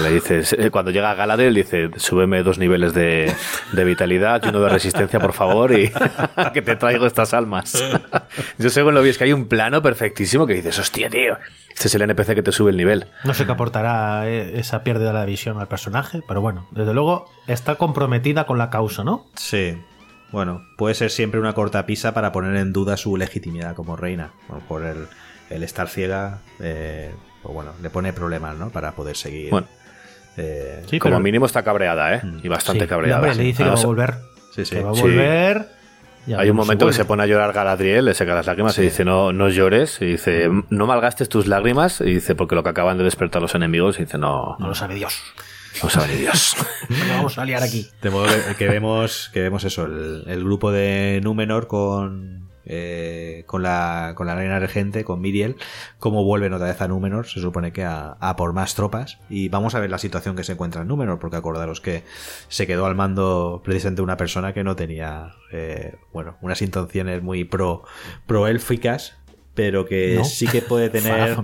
Le 0.00 0.10
dices, 0.10 0.54
eh, 0.58 0.70
cuando 0.70 0.90
llega 0.90 1.10
a 1.10 1.14
Galadriel, 1.14 1.54
dice, 1.54 1.90
súbeme 1.96 2.42
dos 2.42 2.58
niveles 2.58 2.94
de, 2.94 3.32
de 3.72 3.84
vitalidad 3.84 4.42
y 4.44 4.48
uno 4.48 4.60
de 4.60 4.68
resistencia, 4.68 5.20
por 5.20 5.32
favor, 5.32 5.72
y 5.72 5.92
que 6.54 6.62
te 6.62 6.76
traigo 6.76 7.06
estas 7.06 7.34
almas. 7.34 7.82
Yo 8.58 8.70
según 8.70 8.94
lo 8.94 9.02
vi, 9.02 9.10
es 9.10 9.18
que 9.18 9.24
hay 9.24 9.32
un 9.32 9.46
plano 9.46 9.82
perfectísimo 9.82 10.46
que 10.46 10.54
dices, 10.54 10.78
hostia, 10.78 11.10
tío, 11.10 11.36
este 11.72 11.88
es 11.88 11.94
el 11.94 12.02
NPC 12.02 12.34
que 12.34 12.42
te 12.42 12.52
sube 12.52 12.70
el 12.70 12.76
nivel. 12.76 13.06
No 13.24 13.34
sé 13.34 13.46
qué 13.46 13.52
aportará 13.52 14.28
eh, 14.28 14.58
esa 14.58 14.82
pérdida 14.84 15.08
de 15.08 15.14
la 15.14 15.24
visión 15.26 15.60
al 15.60 15.68
personaje, 15.68 16.22
pero 16.26 16.40
bueno, 16.40 16.66
desde 16.70 16.94
luego 16.94 17.30
está 17.46 17.74
comprometida 17.76 18.46
con 18.46 18.58
la 18.58 18.70
causa, 18.70 19.04
¿no? 19.04 19.26
Sí. 19.36 19.76
Bueno, 20.32 20.62
puede 20.76 20.94
ser 20.94 21.10
siempre 21.10 21.38
una 21.38 21.52
cortapisa 21.52 22.14
para 22.14 22.32
poner 22.32 22.56
en 22.56 22.72
duda 22.72 22.96
su 22.96 23.16
legitimidad 23.16 23.76
como 23.76 23.96
reina. 23.96 24.32
Bueno, 24.48 24.64
por 24.66 24.82
el, 24.84 25.06
el 25.50 25.62
estar 25.62 25.88
ciega, 25.88 26.40
eh, 26.58 27.14
pues 27.44 27.54
bueno, 27.54 27.70
le 27.80 27.90
pone 27.90 28.12
problemas, 28.12 28.56
¿no? 28.56 28.70
Para 28.70 28.90
poder 28.92 29.16
seguir. 29.16 29.50
Bueno. 29.50 29.68
eh, 30.36 30.82
Sí, 30.90 30.98
Como 30.98 31.12
pero- 31.16 31.22
mínimo 31.22 31.46
está 31.46 31.62
cabreada, 31.62 32.14
¿eh? 32.16 32.22
Y 32.42 32.48
bastante 32.48 32.84
Sí, 32.84 32.88
cabreada. 32.88 33.32
le 33.34 33.42
dice 33.44 33.62
que 33.62 33.68
va 33.70 33.76
a 33.80 33.84
volver. 33.84 34.14
Sí, 34.52 34.64
sí. 34.64 34.74
Que 34.76 34.82
va 34.82 34.90
a 34.90 34.92
volver. 34.92 35.68
Hay 36.38 36.48
un 36.48 36.56
momento 36.56 36.86
que 36.86 36.92
se 36.94 37.04
pone 37.04 37.22
a 37.22 37.26
llorar 37.26 37.52
Galadriel, 37.52 38.06
le 38.06 38.14
seca 38.14 38.34
las 38.34 38.46
lágrimas 38.46 38.76
y 38.78 38.82
dice, 38.82 39.04
no, 39.04 39.32
no 39.32 39.48
llores. 39.50 40.00
Y 40.00 40.06
dice, 40.06 40.48
no 40.70 40.86
malgastes 40.86 41.28
tus 41.28 41.46
lágrimas. 41.46 42.00
Y 42.00 42.14
dice, 42.14 42.34
porque 42.34 42.54
lo 42.54 42.62
que 42.62 42.70
acaban 42.70 42.96
de 42.96 43.04
despertar 43.04 43.42
los 43.42 43.54
enemigos. 43.54 43.98
Y 43.98 44.04
dice, 44.06 44.16
no, 44.18 44.56
No 44.58 44.68
lo 44.68 44.74
sabe 44.74 44.94
Dios. 44.94 45.20
no 45.82 45.90
sabe 45.90 46.08
ni 46.08 46.20
Dios. 46.20 46.56
No 46.88 47.14
vamos 47.16 47.36
a 47.38 47.44
liar 47.44 47.62
aquí. 47.62 47.86
De 48.02 48.08
modo 48.10 48.26
que, 48.26 48.54
que 48.56 48.68
vemos, 48.68 49.30
que 49.34 49.40
vemos 49.42 49.64
eso, 49.64 49.84
el, 49.84 50.24
el 50.26 50.42
grupo 50.44 50.72
de 50.72 51.20
Númenor 51.22 51.66
con, 51.66 52.43
eh, 52.66 53.44
con, 53.46 53.62
la, 53.62 54.12
con 54.16 54.26
la 54.26 54.34
reina 54.34 54.58
regente, 54.58 55.04
con 55.04 55.20
Miriel, 55.20 55.56
cómo 55.98 56.24
vuelven 56.24 56.52
otra 56.52 56.68
vez 56.68 56.80
a 56.80 56.88
Númenor, 56.88 57.26
se 57.26 57.40
supone 57.40 57.72
que 57.72 57.84
a, 57.84 58.16
a 58.20 58.36
por 58.36 58.52
más 58.52 58.74
tropas. 58.74 59.18
Y 59.28 59.48
vamos 59.48 59.74
a 59.74 59.80
ver 59.80 59.90
la 59.90 59.98
situación 59.98 60.36
que 60.36 60.44
se 60.44 60.52
encuentra 60.52 60.82
en 60.82 60.88
Númenor, 60.88 61.18
porque 61.18 61.36
acordaros 61.36 61.80
que 61.80 62.04
se 62.48 62.66
quedó 62.66 62.86
al 62.86 62.94
mando 62.94 63.62
precisamente 63.64 64.02
una 64.02 64.16
persona 64.16 64.52
que 64.52 64.64
no 64.64 64.76
tenía, 64.76 65.34
eh, 65.52 65.94
bueno, 66.12 66.36
unas 66.40 66.62
intenciones 66.62 67.22
muy 67.22 67.44
pro, 67.44 67.84
pro 68.26 68.46
élficas, 68.46 69.16
pero 69.54 69.86
que 69.86 70.16
¿No? 70.16 70.24
sí 70.24 70.46
que 70.46 70.62
puede 70.62 70.88
tener 70.90 71.36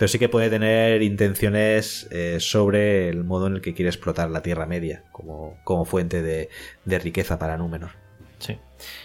pero 0.00 0.08
sí 0.08 0.18
que 0.18 0.30
puede 0.30 0.48
tener 0.48 1.02
intenciones 1.02 2.08
eh, 2.10 2.38
sobre 2.40 3.10
el 3.10 3.22
modo 3.22 3.48
en 3.48 3.56
el 3.56 3.60
que 3.60 3.74
quiere 3.74 3.90
explotar 3.90 4.30
la 4.30 4.40
Tierra 4.40 4.64
Media 4.64 5.04
como, 5.12 5.58
como 5.62 5.84
fuente 5.84 6.22
de, 6.22 6.48
de 6.86 6.98
riqueza 6.98 7.38
para 7.38 7.58
Númenor. 7.58 7.90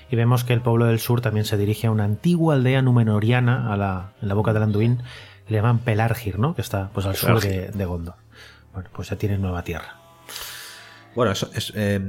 Y 0.09 0.15
vemos 0.15 0.43
que 0.43 0.53
el 0.53 0.61
pueblo 0.61 0.85
del 0.85 0.99
sur 0.99 1.21
también 1.21 1.45
se 1.45 1.57
dirige 1.57 1.87
a 1.87 1.91
una 1.91 2.03
antigua 2.03 2.55
aldea 2.55 2.81
numenoriana 2.81 3.71
a 3.73 3.77
la, 3.77 4.13
en 4.21 4.27
la 4.27 4.33
boca 4.33 4.53
del 4.53 4.63
Anduin. 4.63 4.97
que 5.47 5.53
Le 5.53 5.57
llaman 5.57 5.79
Pelargir, 5.79 6.39
¿no? 6.39 6.55
Que 6.55 6.61
está 6.61 6.89
pues 6.93 7.05
al 7.05 7.15
sur 7.15 7.39
de, 7.41 7.69
de 7.69 7.85
Gondor. 7.85 8.15
Bueno, 8.73 8.89
pues 8.93 9.09
ya 9.09 9.15
tienen 9.15 9.41
nueva 9.41 9.63
tierra. 9.63 9.95
Bueno, 11.15 11.31
eso 11.31 11.49
es, 11.53 11.71
eh, 11.75 11.99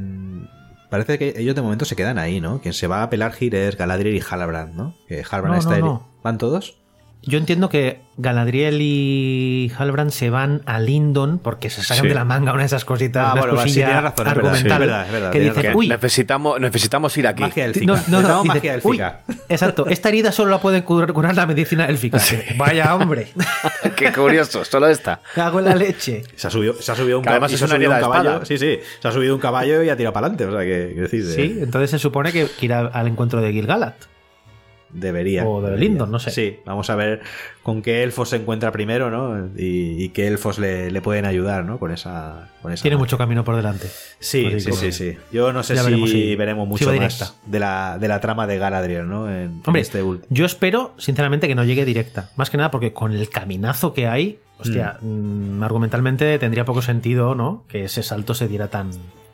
parece 0.91 1.19
que 1.19 1.35
ellos 1.37 1.55
de 1.55 1.63
momento 1.63 1.85
se 1.85 1.95
quedan 1.95 2.19
ahí, 2.19 2.41
¿no? 2.41 2.61
Quien 2.61 2.75
se 2.75 2.87
va 2.87 3.03
a 3.03 3.11
Pelargir 3.11 3.55
es 3.55 3.77
Galadriel 3.77 4.17
y 4.17 4.23
Halbrand, 4.29 4.75
¿no? 4.75 4.95
Que 5.07 5.25
Halbrand 5.29 5.55
No, 5.55 5.61
está 5.61 5.79
no. 5.79 6.09
¿Van 6.25 6.39
todos? 6.39 6.79
Yo 7.23 7.39
entiendo 7.39 7.69
que 7.69 8.03
Galadriel 8.19 8.79
y 8.81 9.73
Halbrand 9.77 10.13
se 10.13 10.31
van 10.31 10.63
a 10.65 10.79
Lindon 10.79 11.41
porque 11.41 11.71
se 11.71 11.83
sacan 11.83 12.03
Sí. 12.05 12.09
de 12.09 12.15
la 12.15 12.25
manga 12.25 12.53
una 12.53 12.61
de 12.63 12.67
esas 12.67 12.85
cositas, 12.85 13.27
Ah, 13.27 13.35
bueno, 13.37 13.61
sí, 13.67 13.83
razón, 13.83 14.29
argumental 14.29 14.73
es 14.75 14.79
verdad, 14.79 15.07
es 15.07 15.13
verdad, 15.13 15.31
que 15.33 15.39
tienes 15.41 15.55
dice, 15.57 15.67
razón. 15.67 15.79
uy, 15.81 15.89
necesitamos, 15.89 16.61
necesitamos 16.61 17.17
ir 17.19 17.27
aquí. 17.27 17.43
Magia 17.43 17.65
élfica. 17.65 17.87
no, 17.87 18.01
no, 18.07 18.23
no, 18.29 18.45
magia 18.45 18.79
uy, 18.85 18.97
élfica. 18.99 19.21
exacto, 19.49 19.87
esta 19.89 20.09
herida 20.09 20.31
solo 20.31 20.53
la 20.53 20.61
puede 20.61 20.85
curar, 20.85 21.13
curar 21.13 21.35
la 21.35 21.47
medicina 21.47 21.87
élfica. 21.87 22.21
Vaya 22.57 22.95
hombre, 22.95 23.27
Qué 23.97 24.13
curioso, 24.13 24.65
solo 24.65 24.87
esta. 24.87 25.21
cago 25.35 25.59
en 25.59 25.65
la 25.65 25.75
leche. 25.75 26.23
Se 26.37 26.47
ha 26.47 26.51
subido, 26.51 26.75
se 26.81 26.93
ha 26.93 26.95
subido 26.95 27.19
un, 27.19 27.25
Que 27.25 27.31
además 27.31 27.51
se 27.51 27.57
ha 27.57 27.67
una 27.67 27.75
subido 27.75 27.91
un 27.93 27.99
caballo. 28.01 28.45
Sí, 28.45 28.57
sí. 28.57 28.79
Se 29.03 29.09
ha 29.09 29.11
subido 29.11 29.35
un 29.35 29.41
caballo 29.41 29.83
y 29.83 29.89
ha 29.91 29.97
tirado 29.97 30.13
para 30.13 30.29
adelante. 30.29 30.47
O 30.47 30.53
sea, 30.53 30.61
que, 30.61 31.09
Sí, 31.35 31.59
entonces 31.61 31.91
se 31.91 31.99
supone 31.99 32.31
que, 32.31 32.47
que 32.47 32.67
irá 32.67 32.87
al 32.87 33.09
encuentro 33.09 33.41
de 33.41 33.53
Gilgalad. 33.53 33.95
Debería. 34.99 35.47
O 35.47 35.61
de. 35.63 35.77
Lindon, 35.77 36.11
no 36.11 36.19
sé. 36.19 36.31
Sí, 36.31 36.59
vamos 36.65 36.89
a 36.91 36.97
ver 36.97 37.21
con 37.63 37.83
qué 37.83 38.03
elfos 38.03 38.31
se 38.31 38.37
encuentra 38.37 38.73
primero, 38.73 39.11
¿no? 39.11 39.49
Y, 39.57 40.03
y 40.03 40.09
qué 40.11 40.27
elfos 40.27 40.59
le, 40.59 40.91
le 40.91 41.01
pueden 41.03 41.25
ayudar, 41.27 41.65
¿no? 41.65 41.79
Con 41.79 41.91
esa. 41.93 42.49
Con 42.63 42.73
esa 42.73 42.83
Tiene 42.83 42.97
magia. 42.97 43.05
mucho 43.05 43.19
camino 43.19 43.45
por 43.45 43.57
delante. 43.57 43.89
Sí, 44.19 44.61
sí, 44.61 44.73
sí, 44.73 44.93
sí. 44.93 45.17
Yo 45.33 45.53
no 45.53 45.63
sé 45.63 45.75
Ya 45.75 45.83
si 45.85 46.35
veremos 46.37 46.67
mucho 46.67 46.93
más 46.93 47.35
de 47.47 47.59
la, 47.61 47.99
de 48.01 48.09
la 48.09 48.21
trama 48.21 48.47
de 48.47 48.59
Galadriel, 48.59 49.09
¿no? 49.09 49.29
En, 49.31 49.37
en 49.37 49.63
Hombre, 49.67 49.83
este 49.83 50.03
ult- 50.03 50.25
yo 50.31 50.47
espero, 50.47 50.95
sinceramente, 50.99 51.47
que 51.49 51.55
no 51.55 51.65
llegue 51.65 51.85
directa. 51.85 52.31
Más 52.37 52.51
que 52.51 52.57
nada 52.57 52.71
porque 52.71 52.93
con 52.93 53.13
el 53.13 53.29
caminazo 53.29 53.93
que 53.95 54.07
hay, 54.09 54.39
hostia, 54.59 54.99
mm, 55.03 55.63
argumentalmente 55.63 56.39
tendría 56.39 56.65
poco 56.65 56.81
sentido, 56.83 57.35
¿no? 57.35 57.65
Que 57.69 57.85
ese 57.85 58.03
salto 58.03 58.35
se 58.35 58.49
diera 58.49 58.69
tan. 58.69 58.91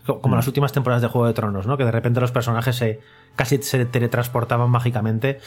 Co- 0.07 0.21
Como 0.21 0.35
Mm. 0.35 0.39
las 0.39 0.47
últimas 0.47 0.73
temporadas 0.73 1.03
de 1.03 1.09
Juego 1.09 1.27
de 1.27 1.33
Tronos, 1.35 1.67
¿no? 1.67 1.77
Que 1.77 1.85
de 1.85 1.93
repente 1.93 2.21
los 2.21 2.33
personajes 2.33 2.75
se 2.77 3.01
casi 3.37 3.63
se 3.63 3.87
teletransportaban 3.87 4.69
mágicamente 4.69 5.41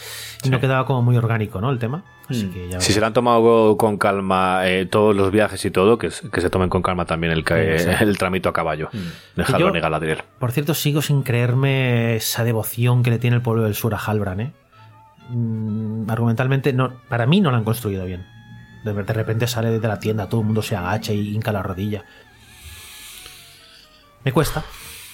y 0.44 0.50
no 0.50 0.60
quedaba 0.60 0.86
como 0.88 1.02
muy 1.04 1.18
orgánico, 1.18 1.62
¿no? 1.62 1.70
El 1.70 1.78
tema. 1.78 2.04
Así 2.30 2.46
Mm. 2.48 2.54
que 2.54 2.70
ya 2.70 2.80
Si 2.82 2.94
se 2.94 3.00
lo 3.00 3.06
han 3.06 3.14
tomado 3.14 3.78
con 3.78 3.98
calma 3.98 4.62
eh, 4.68 4.86
todos 4.88 5.16
los 5.16 5.30
viajes 5.32 5.64
y 5.66 5.72
todo, 5.72 5.98
que, 6.00 6.10
que 6.32 6.42
se 6.42 6.50
tomen 6.50 6.70
con 6.70 6.82
calma 6.82 7.06
también 7.06 7.32
el, 7.34 7.44
Sí, 7.46 7.84
sí. 7.84 7.90
el 8.04 8.18
tramito 8.18 8.50
a 8.50 8.54
caballo 8.54 8.90
de 8.92 9.44
Que 9.44 9.52
Halbrand 9.52 9.74
yo- 9.74 9.78
y 9.78 9.82
Galadriel. 9.82 10.24
Por 10.40 10.52
cierto, 10.52 10.74
sigo 10.74 11.02
sin 11.04 11.22
creerme 11.22 12.16
esa 12.16 12.44
devoción 12.44 13.04
que 13.04 13.12
le 13.12 13.20
tiene 13.20 13.36
el 13.36 13.42
pueblo 13.44 13.64
del 13.64 13.76
sur 13.76 13.94
a 13.94 13.98
Halbran, 13.98 14.40
¿eh? 14.40 14.54
Mm, 15.30 16.10
argumentalmente, 16.10 16.74
no, 16.74 16.94
para 17.10 17.26
mí 17.26 17.42
no 17.42 17.52
la 17.52 17.58
han 17.58 17.64
construido 17.64 18.06
bien. 18.06 18.26
De, 18.84 18.94
de 18.94 19.14
repente 19.14 19.48
sale 19.48 19.80
de 19.80 19.88
la 19.88 20.00
tienda, 20.00 20.30
todo 20.30 20.42
el 20.42 20.46
mundo 20.48 20.62
se 20.62 20.76
agacha 20.76 21.14
y 21.14 21.34
hinca 21.36 21.52
la 21.52 21.64
rodilla. 21.64 22.04
Me 24.26 24.32
cuesta. 24.34 24.64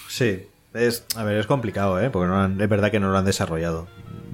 Sí, 0.08 0.46
es, 0.74 1.06
a 1.16 1.22
ver, 1.24 1.36
es 1.38 1.46
complicado, 1.46 2.00
¿eh? 2.00 2.10
Porque 2.10 2.28
no 2.28 2.40
han- 2.42 2.60
es 2.60 2.68
verdad 2.68 2.90
que 2.90 2.98
no 3.00 3.10
lo 3.10 3.18
han 3.18 3.24
desarrollado. 3.24 3.86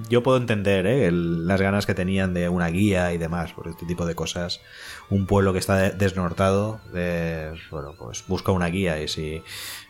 Yo 0.09 0.23
puedo 0.23 0.37
entender, 0.37 0.87
¿eh? 0.87 1.05
el- 1.05 1.45
las 1.45 1.61
ganas 1.61 1.85
que 1.85 1.93
tenían 1.93 2.33
de 2.33 2.49
una 2.49 2.67
guía 2.69 3.13
y 3.13 3.17
demás, 3.19 3.51
por 3.53 3.67
este 3.67 3.85
tipo 3.85 4.05
de 4.07 4.15
cosas. 4.15 4.59
Un 5.09 5.27
pueblo 5.27 5.53
que 5.53 5.59
está 5.59 5.75
de- 5.77 5.91
desnortado, 5.91 6.79
eh, 6.95 7.51
bueno, 7.69 7.93
pues 7.99 8.23
busca 8.27 8.51
una 8.51 8.67
guía 8.67 8.99
y 9.01 9.07
si 9.07 9.43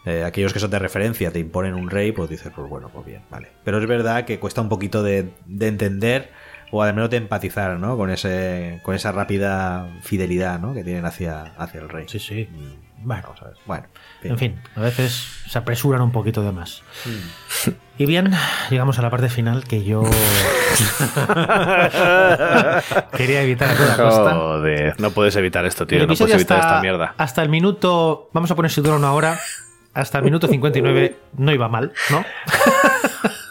eh, 0.06 0.24
aquellos 0.26 0.52
que 0.54 0.60
son 0.60 0.72
de 0.72 0.80
referencia 0.80 1.32
te 1.32 1.40
imponen 1.40 1.74
un 1.76 1.90
rey, 1.90 2.12
pues 2.12 2.30
dices, 2.30 2.52
pues 2.56 2.68
bueno, 2.70 2.90
pues 2.92 3.06
bien, 3.06 3.22
vale. 3.30 3.50
Pero 3.64 3.78
es 3.80 3.88
verdad 3.88 4.26
que 4.26 4.40
cuesta 4.40 4.60
un 4.62 4.70
poquito 4.70 5.04
de, 5.04 5.30
de 5.46 5.68
entender 5.68 6.32
o 6.72 6.84
al 6.84 6.94
menos 6.94 7.10
de 7.10 7.18
empatizar, 7.18 7.78
¿no? 7.80 7.96
Con, 7.96 8.10
ese, 8.10 8.80
con 8.84 8.96
esa 8.96 9.12
rápida 9.12 10.00
fidelidad, 10.02 10.60
¿no? 10.60 10.74
Que 10.74 10.84
tienen 10.84 11.06
hacia, 11.06 11.44
hacia 11.58 11.80
el 11.82 11.90
rey. 11.90 12.06
Sí, 12.10 12.20
sí. 12.20 12.48
Mm, 12.52 12.89
Bueno, 13.02 13.34
ver. 13.42 13.54
Bueno, 13.66 13.88
en 14.24 14.38
fin, 14.38 14.62
a 14.76 14.82
veces 14.82 15.26
se 15.48 15.58
apresuran 15.58 16.02
un 16.02 16.12
poquito 16.12 16.44
de 16.44 16.52
más. 16.52 16.84
Y 17.98 18.06
bien, 18.06 18.32
llegamos 18.70 19.00
a 19.00 19.02
la 19.02 19.10
parte 19.10 19.30
final 19.30 19.64
que 19.64 19.84
yo 19.84 20.04
quería 23.14 23.42
evitar 23.42 23.72
a 23.72 23.76
toda 23.76 23.98
costa. 23.98 24.36
Joder, 24.36 25.00
no 25.00 25.12
puedes 25.12 25.36
evitar 25.36 25.66
esto, 25.66 25.88
tío. 25.88 26.00
No 26.00 26.08
puedes 26.08 26.34
evitar 26.34 26.60
hasta, 26.60 26.70
esta 26.70 26.82
mierda. 26.82 27.14
hasta 27.18 27.42
el 27.42 27.50
minuto, 27.50 28.30
vamos 28.34 28.52
a 28.52 28.56
poner 28.56 28.72
si 28.72 28.82
dura 28.82 28.96
una 28.96 29.14
hora, 29.14 29.40
hasta 29.94 30.20
el 30.20 30.24
minuto 30.24 30.48
59 30.48 31.18
no 31.38 31.52
iba 31.52 31.68
mal, 31.68 31.94
¿no? 32.10 32.24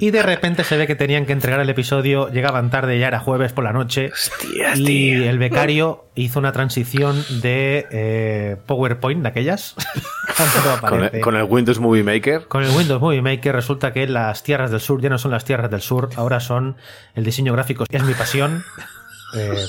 y 0.00 0.10
de 0.10 0.22
repente 0.22 0.64
se 0.64 0.76
ve 0.76 0.86
que 0.86 0.94
tenían 0.94 1.26
que 1.26 1.32
entregar 1.32 1.60
el 1.60 1.70
episodio, 1.70 2.30
llegaban 2.30 2.70
tarde, 2.70 2.98
ya 2.98 3.08
era 3.08 3.20
jueves 3.20 3.52
por 3.52 3.64
la 3.64 3.72
noche, 3.72 4.10
Hostias, 4.12 4.78
y 4.78 4.84
tío. 4.84 5.30
el 5.30 5.38
becario 5.38 6.04
hizo 6.14 6.38
una 6.38 6.52
transición 6.52 7.24
de 7.42 7.86
eh, 7.90 8.56
PowerPoint 8.66 9.22
de 9.22 9.28
aquellas. 9.28 9.74
el, 11.12 11.20
con 11.20 11.36
el 11.36 11.44
Windows 11.44 11.78
Movie 11.78 12.02
Maker. 12.02 12.46
Con 12.48 12.64
el 12.64 12.70
Windows 12.70 13.00
Movie 13.00 13.22
Maker 13.22 13.54
resulta 13.54 13.92
que 13.92 14.06
las 14.06 14.42
tierras 14.42 14.70
del 14.70 14.80
sur 14.80 15.00
ya 15.00 15.08
no 15.08 15.18
son 15.18 15.30
las 15.30 15.44
tierras 15.44 15.70
del 15.70 15.80
sur, 15.80 16.10
ahora 16.16 16.40
son 16.40 16.76
el 17.14 17.24
diseño 17.24 17.52
gráfico. 17.52 17.84
Es 17.88 18.02
mi 18.02 18.14
pasión. 18.14 18.64
Eh, 19.36 19.66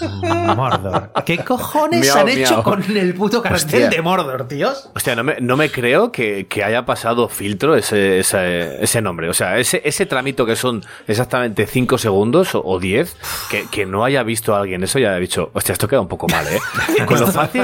Mordor. 0.56 1.12
¿Qué 1.26 1.38
cojones 1.40 2.02
Miau, 2.02 2.18
han 2.20 2.30
hecho 2.30 2.64
con 2.64 2.84
el 2.98 3.14
puto 3.14 3.42
cartel 3.42 3.84
Hostia. 3.84 3.90
de 3.90 4.02
Mordor, 4.02 4.48
tíos? 4.48 4.90
Hostia, 4.96 5.16
no 5.16 5.24
me, 5.24 5.38
no 5.42 5.58
me 5.58 5.70
creo 5.72 6.12
que, 6.12 6.48
que 6.48 6.64
haya 6.64 6.86
pasado 6.86 7.28
filtro 7.30 7.76
ese, 7.76 8.20
ese, 8.20 8.84
ese 8.84 9.02
nombre. 9.02 9.30
O 9.30 9.34
sea, 9.34 9.58
ese, 9.58 9.82
ese 9.86 10.06
tramito 10.06 10.46
que 10.46 10.56
son 10.56 10.84
exactamente 11.08 11.66
5 11.68 11.98
segundos 11.98 12.54
o- 12.56 12.62
o 12.64 12.80
10, 12.80 13.16
que, 13.50 13.66
que 13.72 13.86
no 13.86 14.04
haya 14.06 14.24
visto 14.24 14.56
a 14.56 14.60
alguien 14.60 14.84
eso 14.84 15.00
y 15.00 15.06
haya 15.06 15.18
dicho, 15.18 15.50
hostia, 15.54 15.74
esto 15.74 15.88
queda 15.88 16.02
un 16.02 16.08
poco 16.08 16.28
mal, 16.28 16.46
¿eh? 16.48 16.60
Con 17.06 17.20
lo 17.20 17.28
fácil, 17.28 17.64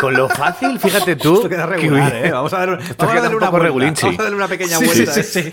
con 0.00 0.14
lo 0.14 0.28
fácil, 0.28 0.78
fíjate 0.78 1.16
tú. 1.16 1.36
Esto 1.36 1.48
queda 1.48 1.66
que 1.68 1.74
regular, 1.76 2.14
¿eh? 2.14 2.30
Vamos 2.30 2.52
a, 2.52 2.58
dar, 2.58 2.68
vamos 2.96 3.14
a 3.16 3.20
darle 3.20 3.28
un 3.28 3.34
una 3.36 3.46
poco 3.46 3.50
vuelta. 3.50 3.66
regulinchi. 3.66 4.02
Vamos 4.06 4.20
a 4.20 4.22
darle 4.22 4.36
una 4.36 4.48
pequeña 4.48 4.78
Sí, 4.78 4.84
vuelta. 4.86 5.12
sí, 5.12 5.20
¿eh? 5.20 5.22
sí, 5.22 5.42
sí. 5.42 5.52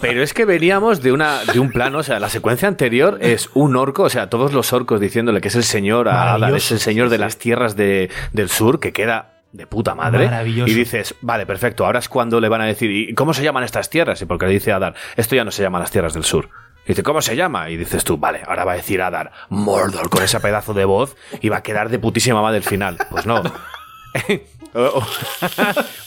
Pero 0.00 0.22
es 0.22 0.34
que 0.34 0.44
veníamos 0.44 1.02
de, 1.02 1.12
una, 1.12 1.44
de 1.44 1.58
un 1.60 1.70
plano, 1.70 1.98
o 1.98 2.02
sea, 2.02 2.18
la 2.20 2.28
secuencia 2.28 2.68
anterior 2.68 3.18
es 3.20 3.50
un 3.54 3.76
orco, 3.76 4.04
o 4.04 4.10
sea, 4.10 4.28
todos 4.28 4.52
los 4.52 4.72
orcos 4.72 5.00
diciéndole 5.18 5.40
que 5.40 5.48
es 5.48 5.56
el 5.56 5.64
señor 5.64 6.08
a 6.08 6.34
Adar, 6.34 6.54
es 6.56 6.70
el 6.70 6.78
señor 6.78 7.08
de 7.08 7.18
las 7.18 7.38
tierras 7.38 7.74
de- 7.76 8.08
del 8.32 8.48
sur, 8.48 8.78
que 8.80 8.92
queda 8.92 9.42
de 9.52 9.66
puta 9.66 9.94
madre. 9.94 10.26
Maravilloso. 10.26 10.70
Y 10.70 10.74
dices, 10.74 11.14
vale, 11.22 11.44
perfecto, 11.46 11.84
ahora 11.86 11.98
es 11.98 12.08
cuando 12.08 12.40
le 12.40 12.48
van 12.48 12.60
a 12.60 12.66
decir, 12.66 12.90
¿y 12.90 13.14
cómo 13.14 13.34
se 13.34 13.42
llaman 13.42 13.64
estas 13.64 13.90
tierras? 13.90 14.20
Y 14.22 14.26
porque 14.26 14.46
le 14.46 14.52
dice 14.52 14.72
Adar, 14.72 14.94
esto 15.16 15.34
ya 15.34 15.44
no 15.44 15.50
se 15.50 15.62
llama 15.62 15.78
las 15.80 15.90
tierras 15.90 16.14
del 16.14 16.24
sur. 16.24 16.50
Y 16.84 16.88
dice, 16.88 17.02
¿cómo 17.02 17.20
se 17.20 17.34
llama? 17.36 17.68
Y 17.70 17.76
dices 17.76 18.04
tú, 18.04 18.16
vale, 18.16 18.42
ahora 18.46 18.64
va 18.64 18.72
a 18.72 18.76
decir 18.76 19.02
Adar, 19.02 19.32
Mordor, 19.48 20.08
con 20.08 20.22
ese 20.22 20.38
pedazo 20.40 20.72
de 20.74 20.84
voz, 20.84 21.16
y 21.40 21.48
va 21.48 21.58
a 21.58 21.62
quedar 21.62 21.88
de 21.88 21.98
putísima 21.98 22.40
madre 22.42 22.58
el 22.58 22.64
final. 22.64 22.96
Pues 23.10 23.26
no. 23.26 23.42
O- 24.74 24.80
o- 25.00 25.06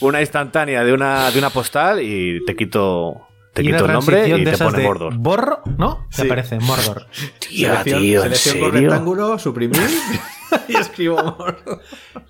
una 0.00 0.20
instantánea 0.20 0.82
de 0.84 0.92
una, 0.92 1.30
de 1.30 1.38
una 1.38 1.50
postal 1.50 2.00
y 2.00 2.44
te 2.46 2.56
quito, 2.56 3.28
te 3.52 3.62
quito 3.62 3.84
el 3.84 3.92
nombre 3.92 4.28
y 4.28 4.44
te 4.44 4.56
pone 4.58 4.82
Mordor. 4.82 5.14
Borro, 5.16 5.60
¿no? 5.78 6.06
Te 6.10 6.16
Sí. 6.22 6.26
aparece 6.26 6.58
Mordor. 6.60 7.06
Tía, 7.38 7.68
Selección, 7.82 8.00
tío, 8.00 8.18
¿en 8.18 8.22
selección 8.24 8.60
con 8.60 8.72
serio? 8.72 8.88
rectángulo, 8.90 9.38
suprimir 9.38 9.80
y 10.68 10.76
escribo 10.76 11.16
Mordor. 11.22 11.80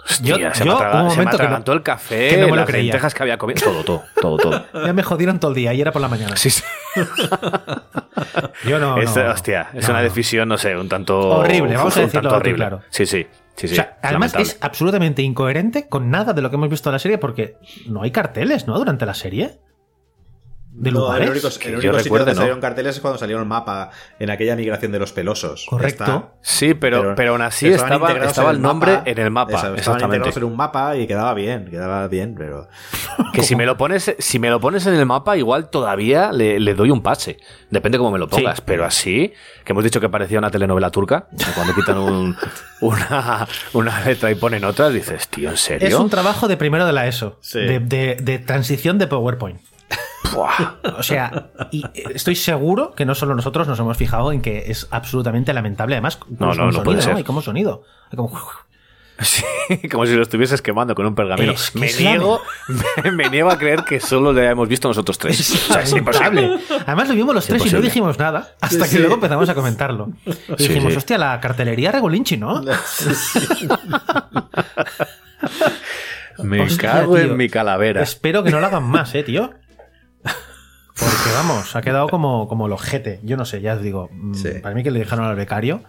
Hostia, 0.08 0.36
Yo- 0.36 0.54
se, 0.54 0.64
yo, 0.64 0.72
me 0.72 0.72
atraga- 0.72 1.02
un 1.04 1.10
se 1.10 1.16
me 1.16 1.24
momento 1.24 1.38
que 1.38 1.48
no- 1.70 1.72
el 1.76 1.82
café, 1.82 2.28
que 2.30 2.36
no 2.38 2.44
me 2.46 2.50
lo 2.50 2.56
las 2.56 2.66
creía. 2.66 2.82
lentejas 2.92 3.14
que 3.14 3.22
había 3.22 3.38
comido, 3.38 3.60
todo, 3.62 3.84
todo, 3.84 4.02
todo, 4.20 4.36
todo. 4.36 4.66
Ya 4.86 4.92
me 4.92 5.02
jodieron 5.02 5.38
todo 5.38 5.50
el 5.52 5.54
día 5.56 5.72
y 5.74 5.80
era 5.80 5.92
por 5.92 6.02
la 6.02 6.08
mañana. 6.08 6.36
Sí, 6.36 6.50
sí. 6.50 6.62
Yo 8.66 8.78
no. 8.78 8.98
Es- 8.98 9.14
no, 9.16 9.30
hostia, 9.30 9.68
es 9.74 9.86
no, 9.88 9.94
una 9.94 10.02
decisión, 10.02 10.48
no 10.48 10.58
sé, 10.58 10.76
un 10.76 10.88
tanto. 10.88 11.18
Horrible, 11.20 11.76
vamos 11.76 11.96
a 11.96 12.00
un 12.00 12.06
decirlo 12.06 12.22
tanto 12.30 12.36
horrible. 12.36 12.56
claro. 12.58 12.80
Sí, 12.90 13.06
sí. 13.06 13.26
sí, 13.56 13.68
sí, 13.68 13.72
O 13.74 13.76
sea, 13.76 13.98
además 14.02 14.32
lamentable. 14.32 14.42
es 14.44 14.58
absolutamente 14.60 15.22
incoherente 15.22 15.88
con 15.88 16.10
nada 16.10 16.32
de 16.32 16.42
lo 16.42 16.50
que 16.50 16.56
hemos 16.56 16.68
visto 16.68 16.88
en 16.90 16.92
la 16.94 16.98
serie 16.98 17.18
porque 17.18 17.56
no 17.86 18.02
hay 18.02 18.10
carteles, 18.10 18.66
¿no? 18.66 18.76
Durante 18.78 19.06
la 19.06 19.14
serie. 19.14 19.58
De 20.74 20.90
No, 20.90 21.00
lugares. 21.00 21.26
el 21.26 21.32
único, 21.32 21.48
el 21.48 21.52
Que 21.58 21.68
único 21.68 21.82
yo 21.82 21.92
sitio 21.92 22.02
recuerde, 22.04 22.24
donde 22.24 22.32
¿no? 22.32 22.36
salieron 22.38 22.60
carteles 22.62 22.96
es 22.96 23.02
cuando 23.02 23.18
salieron 23.18 23.42
el 23.42 23.48
mapa 23.48 23.90
en 24.18 24.30
aquella 24.30 24.56
migración 24.56 24.90
de 24.90 24.98
los 24.98 25.12
pelosos. 25.12 25.66
Correcto. 25.68 26.02
Está. 26.04 26.32
Sí, 26.40 26.72
pero, 26.72 27.14
pero, 27.14 27.32
aún 27.32 27.42
así 27.42 27.68
estaba, 27.68 28.50
el 28.50 28.62
nombre 28.62 28.92
mapa. 28.92 29.10
en 29.10 29.18
el 29.18 29.30
mapa. 29.30 29.50
Eso, 29.50 29.56
estaban 29.58 29.78
exactamente. 29.78 30.16
integrados 30.16 30.36
en 30.38 30.44
un 30.44 30.56
mapa 30.56 30.96
y 30.96 31.06
quedaba 31.06 31.34
bien, 31.34 31.66
quedaba 31.70 32.08
bien, 32.08 32.34
pero. 32.36 32.68
Que 33.34 33.42
si 33.42 33.54
me 33.54 33.66
lo 33.66 33.76
pones, 33.76 34.14
si 34.18 34.38
me 34.38 34.48
lo 34.48 34.60
pones 34.60 34.86
en 34.86 34.94
el 34.94 35.04
mapa, 35.04 35.36
igual 35.36 35.68
todavía 35.68 36.32
le, 36.32 36.58
le 36.58 36.74
doy 36.74 36.90
un 36.90 37.02
pase. 37.02 37.36
Depende 37.70 37.98
cómo 37.98 38.10
me 38.10 38.18
lo 38.18 38.28
pongas. 38.28 38.56
Sí. 38.56 38.62
Pero 38.64 38.86
así, 38.86 39.32
que 39.64 39.72
hemos 39.72 39.84
dicho 39.84 40.00
que 40.00 40.08
parecía 40.08 40.38
una 40.38 40.50
telenovela 40.50 40.90
turca, 40.90 41.28
o 41.34 41.38
sea, 41.38 41.52
cuando 41.54 41.74
quitan 41.74 41.98
un- 41.98 42.34
una, 42.80 43.46
una 43.74 44.00
letra 44.06 44.30
y 44.30 44.36
ponen 44.36 44.64
otras, 44.64 44.92
dices, 44.94 45.28
tío, 45.28 45.50
¿en 45.50 45.56
serio? 45.58 45.86
Es 45.88 45.94
un 45.94 46.08
trabajo 46.08 46.48
de 46.48 46.56
primero 46.56 46.86
de 46.86 46.92
la 46.92 47.06
ESO. 47.06 47.38
Sí. 47.42 47.58
De, 47.60 47.78
de- 47.80 48.16
de 48.22 48.38
transición 48.38 48.96
de 48.98 49.06
PowerPoint. 49.06 49.60
Buah. 50.32 50.74
O 50.98 51.02
sea, 51.02 51.48
y 51.70 51.84
estoy 52.14 52.34
seguro 52.36 52.92
que 52.94 53.04
no 53.04 53.14
solo 53.14 53.34
nosotros 53.34 53.66
nos 53.68 53.78
hemos 53.78 53.96
fijado 53.96 54.32
en 54.32 54.40
que 54.42 54.70
es 54.70 54.88
absolutamente 54.90 55.52
lamentable. 55.52 55.94
Además, 55.96 56.18
No, 56.38 56.46
no, 56.46 56.54
no 56.54 56.62
sonido, 56.72 56.82
puede 56.84 57.02
ser. 57.02 57.14
Hay 57.16 57.24
como 57.24 57.42
sonido. 57.42 57.82
Hay 58.10 58.16
como... 58.16 58.38
Sí, 59.20 59.44
como 59.92 60.04
si 60.06 60.14
lo 60.14 60.22
estuvieses 60.22 60.62
quemando 60.62 60.94
con 60.96 61.06
un 61.06 61.14
pergamino. 61.14 61.52
Es 61.52 61.70
que 61.70 61.78
me, 61.78 61.86
es 61.86 62.00
niego, 62.00 62.40
me, 63.04 63.10
me 63.12 63.28
niego 63.30 63.50
a 63.50 63.58
creer 63.58 63.84
que 63.84 64.00
solo 64.00 64.32
le 64.32 64.46
hemos 64.48 64.66
visto 64.68 64.88
nosotros 64.88 65.16
tres. 65.18 65.38
O 65.70 65.72
sea, 65.74 65.82
es 65.82 65.92
imposible. 65.92 66.58
Además 66.86 67.08
lo 67.08 67.14
vimos 67.14 67.34
los 67.34 67.46
tres 67.46 67.64
y 67.66 67.70
no 67.70 67.80
dijimos 67.80 68.18
nada 68.18 68.54
hasta 68.60 68.78
que 68.84 68.88
sí. 68.90 68.98
luego 68.98 69.14
empezamos 69.14 69.48
a 69.48 69.54
comentarlo. 69.54 70.08
Y 70.26 70.32
Sí, 70.32 70.68
dijimos, 70.68 70.92
sí. 70.92 70.96
hostia, 70.98 71.18
la 71.18 71.38
cartelería 71.40 71.92
Regolinchi, 71.92 72.36
¿no? 72.36 72.62
Me 76.42 76.62
Hostia, 76.62 76.90
cago 76.92 77.14
tío. 77.16 77.24
en 77.24 77.36
mi 77.36 77.48
calavera. 77.48 78.02
Espero 78.02 78.42
que 78.42 78.50
no 78.50 78.58
lo 78.60 78.66
hagan 78.66 78.84
más, 78.84 79.14
eh, 79.14 79.22
tío. 79.22 79.52
Porque 80.98 81.30
vamos, 81.34 81.74
ha 81.74 81.80
quedado 81.82 82.08
como, 82.08 82.48
como 82.48 82.66
el 82.66 82.72
ojete. 82.72 83.20
Yo 83.22 83.36
no 83.36 83.44
sé, 83.44 83.60
ya 83.60 83.74
os 83.74 83.82
digo. 83.82 84.08
mm, 84.12 84.34
Sí. 84.34 84.48
Para 84.62 84.74
mí 84.74 84.82
que 84.82 84.90
le 84.90 84.98
dejaron 84.98 85.24
al 85.26 85.36
becario 85.36 85.82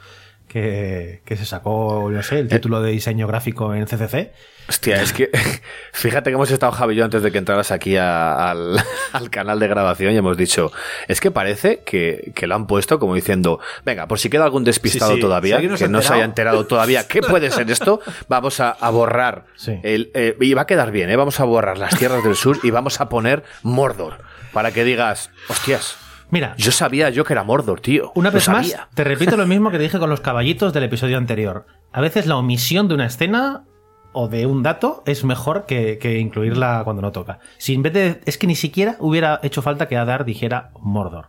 que, 0.48 1.22
que 1.26 1.36
se 1.36 1.46
sacó, 1.46 2.10
no 2.12 2.22
sé, 2.22 2.40
el 2.40 2.48
título 2.48 2.82
de 2.82 2.92
diseño 2.92 3.26
gráfico 3.28 3.74
en 3.74 3.86
CCC. 3.86 4.32
Hostia, 4.70 5.02
es 5.02 5.12
que 5.12 5.30
fíjate 5.94 6.30
que 6.30 6.36
hemos 6.36 6.52
estado 6.52 6.72
Javi 6.72 6.96
yo 6.96 7.04
antes 7.04 7.22
de 7.24 7.32
que 7.32 7.38
entraras 7.38 7.72
aquí 7.72 7.98
a- 7.98 8.52
al, 8.52 8.78
al 9.14 9.30
canal 9.30 9.60
de 9.60 9.68
grabación 9.68 10.14
y 10.14 10.18
hemos 10.18 10.38
dicho, 10.38 10.72
es 11.08 11.20
que 11.20 11.32
parece 11.32 11.82
que, 11.84 12.32
que 12.36 12.46
lo 12.48 12.56
han 12.56 12.68
puesto 12.68 13.00
como 13.00 13.16
diciendo, 13.16 13.60
venga, 13.84 14.08
por 14.08 14.20
si 14.20 14.30
queda 14.30 14.44
algún 14.46 14.64
despistado 14.64 15.12
Sí, 15.12 15.18
sí. 15.18 15.22
todavía, 15.22 15.60
Si 15.60 15.68
que 15.68 15.88
no 15.90 16.02
se 16.02 16.14
haya 16.14 16.24
enterado. 16.24 16.58
enterado 16.60 16.68
todavía, 16.68 17.08
¿qué 17.08 17.22
puede 17.22 17.50
ser 17.52 17.70
esto? 17.72 18.00
Vamos 18.30 18.60
a, 18.60 18.70
a 18.72 18.90
borrar, 18.92 19.46
Sí. 19.56 19.80
el, 19.84 20.12
eh, 20.14 20.38
y 20.40 20.54
va 20.54 20.62
a 20.64 20.68
quedar 20.68 20.92
bien, 20.92 21.10
¿eh? 21.10 21.16
vamos 21.16 21.40
a 21.40 21.44
borrar 21.46 21.78
las 21.78 21.98
tierras 21.98 22.24
del 22.24 22.36
sur 22.36 22.60
y 22.64 22.70
vamos 22.72 23.02
a 23.02 23.10
poner 23.10 23.44
Mordor, 23.64 24.20
para 24.54 24.72
que 24.72 24.84
digas, 24.84 25.32
hostias, 25.50 25.98
Mira, 26.30 26.56
yo 26.58 26.72
sabía 26.72 27.12
yo 27.12 27.26
que 27.26 27.34
era 27.34 27.44
Mordor, 27.44 27.80
tío. 27.80 28.12
una 28.16 28.32
vez 28.32 28.50
más, 28.50 28.76
te 28.96 29.04
repito 29.04 29.38
lo 29.38 29.46
mismo 29.48 29.70
que 29.70 29.78
te 29.78 29.84
dije 29.84 30.00
con 30.00 30.10
los 30.10 30.20
caballitos 30.20 30.74
del 30.74 30.84
episodio 30.86 31.18
anterior. 31.18 31.68
A 31.92 32.02
veces 32.02 32.26
la 32.26 32.38
omisión 32.38 32.88
de 32.88 32.96
una 32.96 33.06
escena 33.06 33.66
o 34.14 34.28
de 34.28 34.48
un 34.48 34.64
dato 34.64 35.04
es 35.06 35.24
mejor 35.24 35.66
que, 35.68 36.00
que 36.00 36.18
incluirla 36.18 36.82
cuando 36.86 37.04
no 37.04 37.12
toca. 37.12 37.38
Si 37.60 37.76
en 37.76 37.84
vez 37.84 37.94
de. 37.94 38.22
Es 38.26 38.40
que 38.40 38.48
ni 38.48 38.56
siquiera 38.56 38.96
hubiera 39.00 39.40
hecho 39.44 39.62
falta 39.62 39.88
que 39.88 39.96
Adar 39.96 40.26
dijera 40.26 40.72
Mordor. 40.80 41.28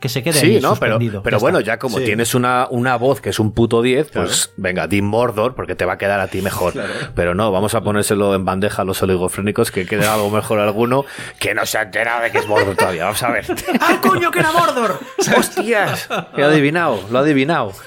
Que 0.00 0.08
se 0.08 0.22
quede 0.22 0.34
Sí, 0.34 0.46
ahí 0.46 0.60
no, 0.60 0.76
pero, 0.76 0.92
suspendido. 0.92 1.22
pero 1.24 1.38
Ya 1.38 1.40
bueno, 1.40 1.58
ya 1.60 1.78
como 1.78 1.98
Sí. 1.98 2.04
tienes 2.04 2.34
una, 2.36 2.68
una 2.70 2.94
voz 2.96 3.20
que 3.20 3.30
es 3.30 3.40
un 3.40 3.50
puto 3.52 3.82
10, 3.82 4.10
pues 4.12 4.52
venga, 4.56 4.86
di 4.86 5.02
Mordor, 5.02 5.56
porque 5.56 5.74
te 5.74 5.84
va 5.84 5.94
a 5.94 5.98
quedar 5.98 6.20
a 6.20 6.28
ti 6.28 6.40
mejor. 6.40 6.72
Pero 7.16 7.34
no, 7.34 7.50
vamos 7.50 7.74
a 7.74 7.80
ponérselo 7.80 8.32
en 8.36 8.44
bandeja 8.44 8.82
a 8.82 8.84
los 8.84 9.02
oligofrénicos, 9.02 9.72
que 9.72 9.86
quede 9.86 10.06
algo 10.06 10.30
mejor 10.30 10.60
alguno 10.60 11.04
que 11.40 11.52
no 11.52 11.66
se 11.66 11.78
ha 11.78 11.82
enterado 11.82 12.22
de 12.22 12.30
que 12.30 12.38
es 12.38 12.46
Mordor 12.46 12.76
todavía. 12.76 13.06
Vamos 13.06 13.22
a 13.24 13.30
ver. 13.32 13.44
¡Ah, 13.80 13.98
coño, 14.00 14.30
que 14.30 14.38
era 14.38 14.52
Mordor! 14.52 15.00
¡Hostias! 15.36 16.08
Lo 16.36 16.44
ha 16.44 16.48
adivinado, 16.48 17.00
lo 17.10 17.18
ha 17.18 17.22
adivinado. 17.22 17.72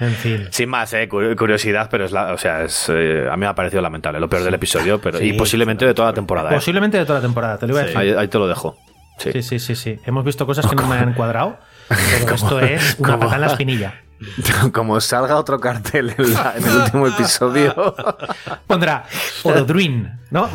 En 0.00 0.12
fin. 0.14 0.46
Sin 0.50 0.68
más, 0.68 0.92
eh, 0.94 1.08
cu- 1.08 1.34
curiosidad, 1.36 1.88
pero 1.90 2.04
es 2.06 2.12
la, 2.12 2.32
o 2.32 2.38
sea, 2.38 2.64
es, 2.64 2.86
eh, 2.88 3.26
a 3.30 3.36
mí 3.36 3.40
me 3.40 3.46
ha 3.46 3.54
parecido 3.54 3.82
lamentable, 3.82 4.18
lo 4.18 4.28
peor 4.28 4.42
del 4.42 4.54
episodio, 4.54 5.00
pero, 5.00 5.18
y 5.22 5.30
Sí, 5.30 5.32
posiblemente 5.34 5.84
de 5.86 5.94
toda 5.94 6.08
la 6.08 6.14
temporada. 6.14 6.50
eh. 6.50 6.54
Posiblemente 6.54 6.98
de 6.98 7.04
toda 7.04 7.18
la 7.18 7.22
temporada, 7.22 7.58
te 7.58 7.66
lo 7.66 7.72
iba 7.74 7.80
a 7.80 7.84
decir. 7.84 7.98
Ahí, 7.98 8.10
ahí 8.12 8.28
te 8.28 8.38
lo 8.38 8.48
dejo. 8.48 8.76
Sí. 9.18 9.32
Sí, 9.32 9.42
sí, 9.42 9.58
sí, 9.58 9.74
sí. 9.76 10.00
Hemos 10.04 10.24
visto 10.24 10.46
cosas 10.46 10.66
que 10.66 10.74
no 10.76 10.86
me 10.86 10.96
han 10.96 11.14
cuadrado, 11.14 11.58
pero 11.88 12.34
esto 12.34 12.60
es 12.60 12.96
una 12.98 13.18
patada 13.18 13.34
en 13.36 13.40
la 13.42 13.46
espinilla. 13.48 13.94
Como 14.72 14.98
salga 15.00 15.36
otro 15.36 15.60
cartel 15.60 16.14
en, 16.16 16.32
la- 16.34 16.54
en 16.56 16.64
el 16.64 16.76
último 16.76 17.06
episodio. 17.06 17.94
Pondrá 18.66 19.04
Orodruin, 19.42 20.10
¿no? 20.30 20.48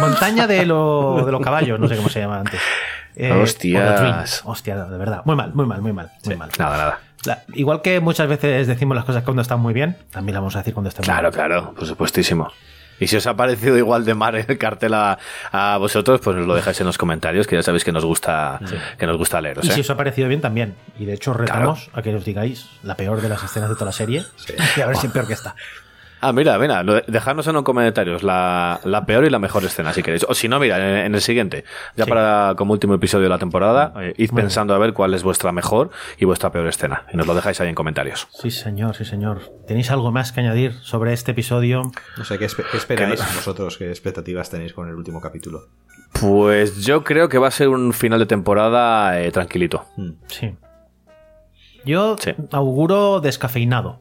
Montaña 0.00 0.46
de, 0.46 0.66
lo- 0.66 1.22
de 1.24 1.30
los 1.32 1.40
caballos, 1.40 1.78
no 1.78 1.88
sé 1.88 1.96
cómo 1.96 2.08
se 2.08 2.20
llama 2.20 2.38
antes. 2.40 2.60
Eh, 3.16 3.30
Hostias. 3.30 4.42
Hostia, 4.44 4.84
de 4.86 4.98
verdad. 4.98 5.22
Muy 5.24 5.36
mal, 5.36 5.52
muy 5.54 5.66
mal, 5.66 5.80
muy 5.80 5.92
mal. 5.92 6.10
Muy 6.24 6.36
mal. 6.36 6.50
Nada, 6.58 6.76
nada. 6.76 6.98
La- 7.24 7.42
igual 7.54 7.80
que 7.82 8.00
muchas 8.00 8.26
veces 8.28 8.66
decimos 8.66 8.96
las 8.96 9.04
cosas 9.04 9.22
cuando 9.22 9.42
están 9.42 9.60
muy 9.60 9.72
bien, 9.72 9.96
también 10.10 10.34
las 10.34 10.42
vamos 10.42 10.56
a 10.56 10.58
decir 10.58 10.74
cuando 10.74 10.88
están 10.88 11.04
Claro, 11.04 11.30
muy 11.30 11.36
bien. 11.36 11.46
claro, 11.46 11.74
por 11.74 11.86
supuestísimo. 11.86 12.50
Y 13.00 13.06
si 13.06 13.16
os 13.16 13.26
ha 13.26 13.34
parecido 13.34 13.76
igual 13.76 14.04
de 14.04 14.14
mal 14.14 14.34
el 14.34 14.58
cartel 14.58 14.94
a, 14.94 15.18
a 15.50 15.76
vosotros, 15.78 16.20
pues 16.20 16.36
nos 16.36 16.46
lo 16.46 16.54
dejáis 16.54 16.80
en 16.80 16.86
los 16.86 16.98
comentarios, 16.98 17.46
que 17.46 17.56
ya 17.56 17.62
sabéis 17.62 17.84
que 17.84 17.92
nos 17.92 18.04
gusta, 18.04 18.60
que 18.98 19.06
nos 19.06 19.16
gusta 19.16 19.40
leeros. 19.40 19.64
Y 19.64 19.70
¿eh? 19.70 19.72
si 19.72 19.80
os 19.80 19.90
ha 19.90 19.96
parecido 19.96 20.28
bien 20.28 20.40
también. 20.40 20.74
Y 20.98 21.04
de 21.04 21.14
hecho 21.14 21.32
os 21.32 21.36
retamos 21.36 21.90
a 21.92 22.02
que 22.02 22.14
os 22.14 22.24
digáis 22.24 22.68
la 22.82 22.96
peor 22.96 23.20
de 23.20 23.28
las 23.28 23.42
escenas 23.42 23.68
de 23.68 23.74
toda 23.74 23.86
la 23.86 23.92
serie. 23.92 24.24
Y 24.76 24.80
a 24.80 24.86
ver 24.86 24.96
si 24.96 25.08
peor 25.08 25.26
que 25.26 25.34
está. 25.34 25.54
Ah, 26.26 26.32
mira, 26.32 26.58
mira, 26.58 26.82
dejadnos 27.06 27.46
en 27.48 27.54
los 27.54 27.62
comentarios 27.64 28.22
la, 28.22 28.80
la 28.84 29.04
peor 29.04 29.24
y 29.26 29.30
la 29.30 29.38
mejor 29.38 29.62
escena, 29.64 29.92
si 29.92 30.02
queréis. 30.02 30.24
O 30.28 30.32
si 30.34 30.48
no, 30.48 30.58
mira, 30.58 30.78
en, 30.78 31.06
en 31.06 31.14
el 31.14 31.20
siguiente, 31.20 31.64
ya 31.96 32.04
Sí. 32.04 32.10
para 32.10 32.54
como 32.56 32.72
último 32.72 32.94
episodio 32.94 33.24
de 33.24 33.28
la 33.28 33.38
temporada, 33.38 33.92
eh, 34.00 34.14
id 34.16 34.30
pensando 34.32 34.74
a 34.74 34.78
ver 34.78 34.94
cuál 34.94 35.12
es 35.12 35.22
vuestra 35.22 35.52
mejor 35.52 35.90
y 36.18 36.24
vuestra 36.24 36.50
peor 36.50 36.66
escena. 36.66 37.04
Y 37.12 37.16
nos 37.18 37.26
lo 37.26 37.34
dejáis 37.34 37.60
ahí 37.60 37.68
en 37.68 37.74
comentarios. 37.74 38.26
Sí, 38.32 38.50
señor, 38.50 38.94
sí, 38.96 39.04
señor. 39.04 39.40
¿Tenéis 39.66 39.90
algo 39.90 40.10
más 40.12 40.32
que 40.32 40.40
añadir 40.40 40.72
sobre 40.82 41.12
este 41.12 41.32
episodio? 41.32 41.82
No 42.16 42.24
sé, 42.24 42.38
¿qué, 42.38 42.46
espe- 42.46 42.64
qué 42.70 42.76
esperáis 42.78 43.20
vosotros? 43.34 43.76
¿Qué 43.76 43.90
expectativas 43.90 44.48
tenéis 44.48 44.72
con 44.72 44.88
el 44.88 44.94
último 44.94 45.20
capítulo? 45.20 45.68
Pues 46.20 46.84
yo 46.86 47.04
creo 47.04 47.28
que 47.28 47.38
va 47.38 47.48
a 47.48 47.50
ser 47.50 47.68
un 47.68 47.92
final 47.92 48.18
de 48.18 48.26
temporada 48.26 49.20
eh, 49.20 49.30
tranquilito. 49.30 49.84
Mm. 49.96 50.10
Sí. 50.28 50.54
Yo 51.84 52.16
Sí. 52.18 52.32
auguro 52.52 53.20
descafeinado. 53.20 54.00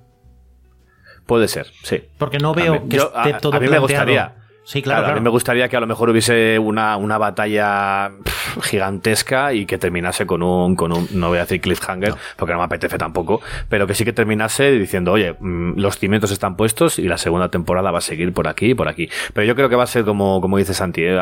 Puede 1.26 1.48
ser, 1.48 1.68
sí. 1.84 2.04
Porque 2.18 2.38
no 2.40 2.54
veo 2.54 2.74
A 2.76 2.80
mí- 2.80 2.90
que 2.90 2.98
yo- 2.98 3.12
esté 3.16 3.34
a- 3.34 3.38
todo 3.38 3.56
a 3.56 3.60
mí 3.60 3.68
me 3.68 3.80
gustaría. 3.80 4.34
Sí, 4.66 4.82
claro, 4.82 5.00
Claro, 5.00 5.04
claro. 5.08 5.18
A 5.18 5.20
mí 5.20 5.24
me 5.26 5.30
gustaría 5.30 5.68
que 5.68 5.76
a 5.76 5.82
lo 5.82 5.88
mejor 5.88 6.10
hubiese 6.10 6.58
una, 6.58 6.96
una 6.96 7.18
batalla 7.18 8.12
pff, 8.24 8.64
gigantesca 8.64 9.52
y 9.54 9.66
que 9.66 9.78
terminase 9.78 10.26
con 10.26 10.42
un, 10.42 10.78
con 10.78 10.94
un, 10.94 11.06
no 11.12 11.28
voy 11.28 11.38
a 11.40 11.42
decir 11.42 11.60
cliffhanger, 11.60 12.14
porque 12.38 12.54
no 12.54 12.60
me 12.60 12.66
apetece 12.66 12.98
tampoco, 12.98 13.42
pero 13.68 13.88
que 13.88 13.94
sí 13.94 14.06
que 14.06 14.14
terminase 14.14 14.72
diciendo, 14.72 15.12
oye, 15.12 15.36
mm, 15.38 15.74
los 15.78 15.98
cimientos 15.98 16.32
están 16.32 16.56
puestos 16.56 16.98
y 16.98 17.10
la 17.10 17.18
segunda 17.18 17.50
temporada 17.50 17.92
va 17.92 17.98
a 17.98 18.02
seguir 18.02 18.32
por 18.32 18.48
aquí 18.48 18.68
y 18.72 18.74
por 18.74 18.88
aquí. 18.88 19.10
Pero 19.34 19.46
yo 19.46 19.54
creo 19.56 19.68
que 19.68 19.76
va 19.76 19.84
a 19.84 19.88
ser 19.88 20.06
como, 20.06 20.40
como 20.40 20.58
dice 20.58 20.74
Santi, 20.74 21.04
¿eh? 21.04 21.18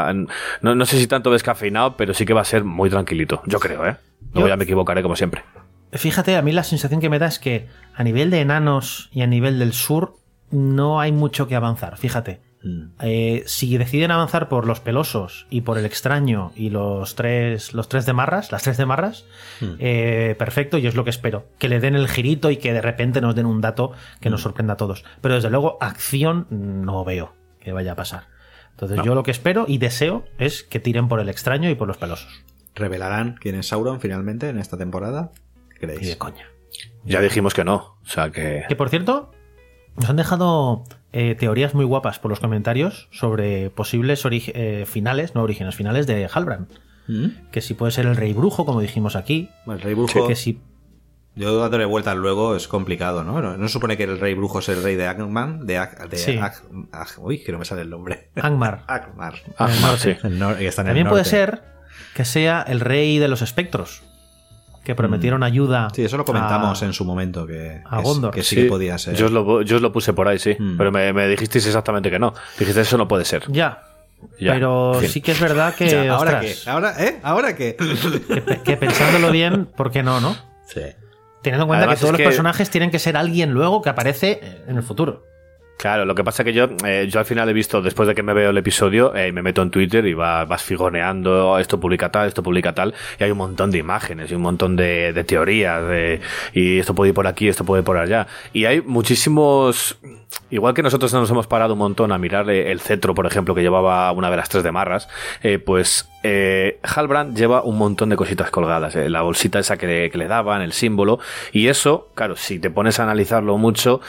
no, 0.62 0.76
no 0.76 0.86
sé 0.86 0.98
si 1.00 1.08
tanto 1.08 1.32
descafeinado, 1.32 1.96
pero 1.98 2.14
sí 2.14 2.26
que 2.26 2.34
va 2.34 2.42
a 2.42 2.46
ser 2.46 2.64
muy 2.64 2.92
tranquilito. 2.92 3.42
Yo 3.48 3.60
creo, 3.60 3.88
¿eh? 3.88 3.96
Luego 4.34 4.48
Yo- 4.48 4.54
ya 4.54 4.56
me 4.58 4.66
equivocaré 4.66 5.02
como 5.02 5.16
siempre. 5.16 5.42
Fíjate, 5.92 6.36
a 6.36 6.42
mí 6.42 6.52
la 6.52 6.64
sensación 6.64 7.02
que 7.02 7.10
me 7.10 7.20
da 7.20 7.28
es 7.28 7.40
que 7.40 7.68
a 7.96 8.04
nivel 8.04 8.30
de 8.30 8.42
enanos 8.42 9.10
y 9.12 9.22
a 9.22 9.28
nivel 9.28 9.60
del 9.60 9.74
sur 9.74 10.16
no 10.50 11.00
hay 11.00 11.12
mucho 11.12 11.48
que 11.48 11.56
avanzar. 11.56 11.98
Fíjate. 11.98 12.42
Mm. 12.64 12.92
Eh, 13.02 13.44
si 13.48 13.76
deciden 13.78 14.12
avanzar 14.12 14.48
por 14.48 14.68
los 14.68 14.80
pelosos 14.80 15.48
y 15.50 15.62
por 15.62 15.78
el 15.78 15.86
extraño 15.86 16.52
y 16.56 16.70
los 16.70 17.16
tres, 17.16 17.74
los 17.74 17.90
tres 17.90 18.06
de 18.06 18.14
marras, 18.14 18.52
las 18.52 18.64
tres 18.64 18.78
de 18.78 18.86
marras, 18.86 19.26
eh, 19.80 20.36
perfecto, 20.38 20.78
y 20.78 20.88
es 20.88 20.96
lo 20.96 21.04
que 21.04 21.10
espero. 21.10 21.48
Que 21.58 21.70
le 21.70 21.80
den 21.80 21.96
el 21.96 22.08
girito 22.08 22.52
y 22.52 22.58
que 22.58 22.74
de 22.74 22.82
repente 22.82 23.20
nos 23.20 23.36
den 23.36 23.48
un 23.48 23.62
dato 23.62 23.94
que 24.20 24.30
nos 24.30 24.42
sorprenda 24.42 24.74
a 24.74 24.78
todos. 24.78 25.04
Pero 25.22 25.36
desde 25.36 25.50
luego, 25.50 25.78
acción 25.82 26.48
no 26.50 27.04
veo 27.04 27.34
que 27.60 27.72
vaya 27.72 27.94
a 27.94 27.96
pasar. 27.96 28.28
Entonces, 28.72 29.00
yo 29.04 29.16
lo 29.16 29.24
que 29.24 29.32
espero 29.32 29.66
y 29.68 29.78
deseo 29.78 30.26
es 30.38 30.64
que 30.64 30.80
tiren 30.80 31.08
por 31.08 31.20
el 31.20 31.30
extraño 31.30 31.70
y 31.70 31.76
por 31.76 31.88
los 31.88 31.98
pelosos. 31.98 32.44
¿Revelarán 32.74 33.36
quién 33.40 33.56
es 33.56 33.68
Sauron 33.68 34.00
finalmente 34.00 34.50
en 34.50 34.58
esta 34.58 34.78
temporada? 34.78 35.32
¿Qué 35.82 35.86
Y 35.88 35.90
de 35.90 35.96
creéis? 35.98 36.16
coña. 36.18 36.46
Ya 37.04 37.20
dijimos 37.22 37.54
que 37.54 37.64
no. 37.66 37.98
O 38.02 38.06
sea 38.06 38.30
que. 38.32 38.64
Que 38.70 38.76
por 38.76 38.90
cierto, 38.90 39.32
nos 39.98 40.10
han 40.10 40.16
dejado 40.16 40.84
eh, 41.12 41.36
teorías 41.36 41.74
muy 41.74 41.84
guapas 41.86 42.20
por 42.20 42.30
los 42.30 42.40
comentarios 42.40 43.10
sobre 43.12 43.70
posibles 43.72 44.24
eh, 44.26 44.86
finales, 44.88 45.36
no 45.36 45.42
orígenes, 45.44 45.76
finales 45.76 46.08
de 46.08 46.30
Halbrand. 46.32 46.70
¿Mm? 47.08 47.50
Que 47.52 47.62
si 47.62 47.74
puede 47.74 47.92
ser 47.92 48.06
el 48.06 48.16
rey 48.16 48.32
brujo, 48.34 48.66
como 48.66 48.80
dijimos 48.80 49.16
aquí. 49.16 49.50
El 49.68 49.82
rey 49.82 49.96
brujo, 49.96 50.28
Que 50.28 50.36
si. 50.36 50.62
yo 51.36 51.58
dándole 51.58 51.86
vueltas 51.86 52.16
luego 52.16 52.56
es 52.56 52.68
complicado, 52.68 53.24
¿no? 53.24 53.42
¿no? 53.42 53.58
¿No 53.58 53.68
se 53.68 53.74
supone 53.74 53.98
que 53.98 54.04
el 54.04 54.20
rey 54.20 54.34
brujo 54.36 54.60
es 54.60 54.70
el 54.70 54.82
rey 54.84 54.96
de 54.96 55.08
Angman? 55.08 55.66
De, 55.66 55.80
Ag- 55.80 56.08
de 56.08 56.18
Sí. 56.18 56.34
Ag- 56.38 56.62
Ag- 56.92 57.18
uy, 57.18 57.44
que 57.44 57.52
no 57.52 57.58
me 57.58 57.66
sale 57.66 57.82
el 57.82 57.90
nombre. 57.90 58.30
Angmar. 58.36 58.84
Agmar. 58.88 59.34
El 59.60 59.82
norte. 59.82 59.98
sí. 60.22 60.28
El 60.28 60.40
nor- 60.40 60.58
que 60.58 60.68
está 60.68 60.84
en 60.84 60.88
el 60.88 60.92
También 60.92 61.10
puede 61.10 61.26
ser 61.26 61.64
que 62.14 62.24
sea 62.24 62.62
el 62.62 62.80
rey 62.80 63.18
de 63.18 63.28
los 63.28 63.42
espectros. 63.42 64.04
Que 64.84 64.96
prometieron 64.96 65.44
ayuda. 65.44 65.88
Mm. 65.90 65.94
Sí, 65.96 66.04
eso 66.06 66.18
lo 66.18 66.26
comentamos 66.26 66.82
a- 66.82 66.86
en 66.86 66.94
su 66.94 67.06
momento, 67.06 67.46
que, 67.46 67.82
a 67.86 67.98
que, 67.98 68.04
Gondor. 68.04 68.34
que 68.34 68.42
sí, 68.44 68.56
que 68.56 68.64
podía 68.66 68.98
ser. 68.98 69.16
Yo 69.16 69.28
os, 69.28 69.32
lo, 69.32 69.62
yo 69.62 69.76
os 69.76 69.82
lo 69.82 69.92
puse 69.92 70.14
por 70.14 70.28
ahí, 70.28 70.40
sí. 70.40 70.56
Mm. 70.58 70.78
Pero 70.78 70.92
me, 70.92 71.14
me 71.14 71.28
dijisteis 71.28 71.68
exactamente 71.68 72.10
que 72.10 72.18
no. 72.20 72.34
Dijiste 72.58 72.82
eso 72.82 72.98
no 72.98 73.08
puede 73.08 73.26
ser. 73.26 73.44
Ya. 73.52 73.84
Ya, 74.40 74.54
Pero 74.54 74.96
fin. 75.00 75.10
sí 75.10 75.22
que 75.22 75.32
es 75.32 75.40
verdad 75.40 75.74
que. 75.76 75.90
Ya, 75.90 76.14
¿Ahora 76.14 76.40
qué? 76.40 76.52
ostras, 76.52 76.68
¿Ahora, 76.68 76.96
¿eh? 77.04 77.20
¿Ahora 77.24 77.56
qué? 77.56 77.76
que, 77.76 78.60
que 78.64 78.78
pensándolo 78.78 79.32
bien, 79.32 79.66
¿por 79.66 79.92
qué 79.92 80.04
no, 80.04 80.20
no? 80.22 80.36
sí. 80.68 80.82
Teniendo 81.42 81.64
en 81.64 81.68
cuenta 81.70 81.86
Además 81.86 81.96
que 81.98 82.02
todos 82.02 82.12
los 82.12 82.18
que- 82.20 82.24
personajes 82.26 82.70
tienen 82.70 82.92
que 82.92 83.00
ser 83.00 83.18
alguien 83.18 83.52
luego 83.52 83.82
que 83.82 83.90
aparece 83.90 84.62
en 84.68 84.78
el 84.78 84.84
futuro. 84.84 85.24
Claro, 85.82 86.06
lo 86.06 86.14
que 86.14 86.24
pasa 86.24 86.44
que 86.44 86.54
yo, 86.54 86.68
eh, 86.86 87.08
yo 87.10 87.18
al 87.20 87.26
final 87.26 87.50
he 87.50 87.54
visto, 87.54 87.82
después 87.82 88.08
de 88.08 88.14
que 88.14 88.22
me 88.22 88.34
veo 88.36 88.52
el 88.52 88.58
episodio, 88.60 89.16
eh, 89.16 89.32
me 89.32 89.42
meto 89.42 89.64
en 89.64 89.72
Twitter 89.72 90.06
y 90.06 90.14
va- 90.14 90.46
vas 90.46 90.62
figoneando, 90.62 91.58
esto 91.58 91.80
publica 91.80 92.12
tal, 92.12 92.28
esto 92.28 92.44
publica 92.44 92.72
tal, 92.76 92.94
y 93.20 93.24
hay 93.24 93.32
un 93.32 93.40
montón 93.40 93.72
de 93.72 93.80
imágenes 93.80 94.30
y 94.32 94.36
un 94.36 94.44
montón 94.44 94.76
de, 94.76 95.12
de 95.12 95.24
teorías, 95.24 95.82
de, 95.88 96.22
y 96.54 96.78
esto 96.78 96.94
puede 96.94 97.10
ir 97.10 97.16
por 97.16 97.26
aquí, 97.26 97.48
esto 97.48 97.66
puede 97.66 97.82
ir 97.82 97.86
por 97.86 97.98
allá. 97.98 98.28
Y 98.54 98.66
hay 98.66 98.82
muchísimos, 98.82 99.98
igual 100.50 100.74
que 100.74 100.84
nosotros 100.84 101.14
nos 101.14 101.30
hemos 101.30 101.48
parado 101.48 101.74
un 101.74 101.80
montón 101.80 102.12
a 102.12 102.18
mirar 102.18 102.50
el 102.50 102.80
cetro, 102.80 103.14
por 103.14 103.26
ejemplo, 103.26 103.56
que 103.56 103.62
llevaba 103.62 104.12
una 104.12 104.30
de 104.30 104.38
las 104.38 104.50
tres 104.50 104.64
de 104.64 104.72
marras, 104.72 105.08
eh, 105.44 105.60
pues 105.60 106.10
eh, 106.24 106.80
Halbrand 106.84 107.36
lleva 107.38 107.64
un 107.64 107.78
montón 107.78 108.10
de 108.10 108.16
cositas 108.16 108.52
colgadas, 108.52 108.96
eh, 108.96 109.10
la 109.10 109.22
bolsita 109.22 109.60
esa 109.60 109.78
que 109.78 109.88
le, 109.88 110.10
que 110.10 110.18
le 110.18 110.28
daban, 110.28 110.62
el 110.62 110.74
símbolo, 110.74 111.20
y 111.52 111.68
eso, 111.68 112.10
claro, 112.16 112.36
si 112.36 112.60
te 112.60 112.70
pones 112.70 113.00
a 113.00 113.04
analizarlo 113.04 113.58
mucho, 113.58 114.02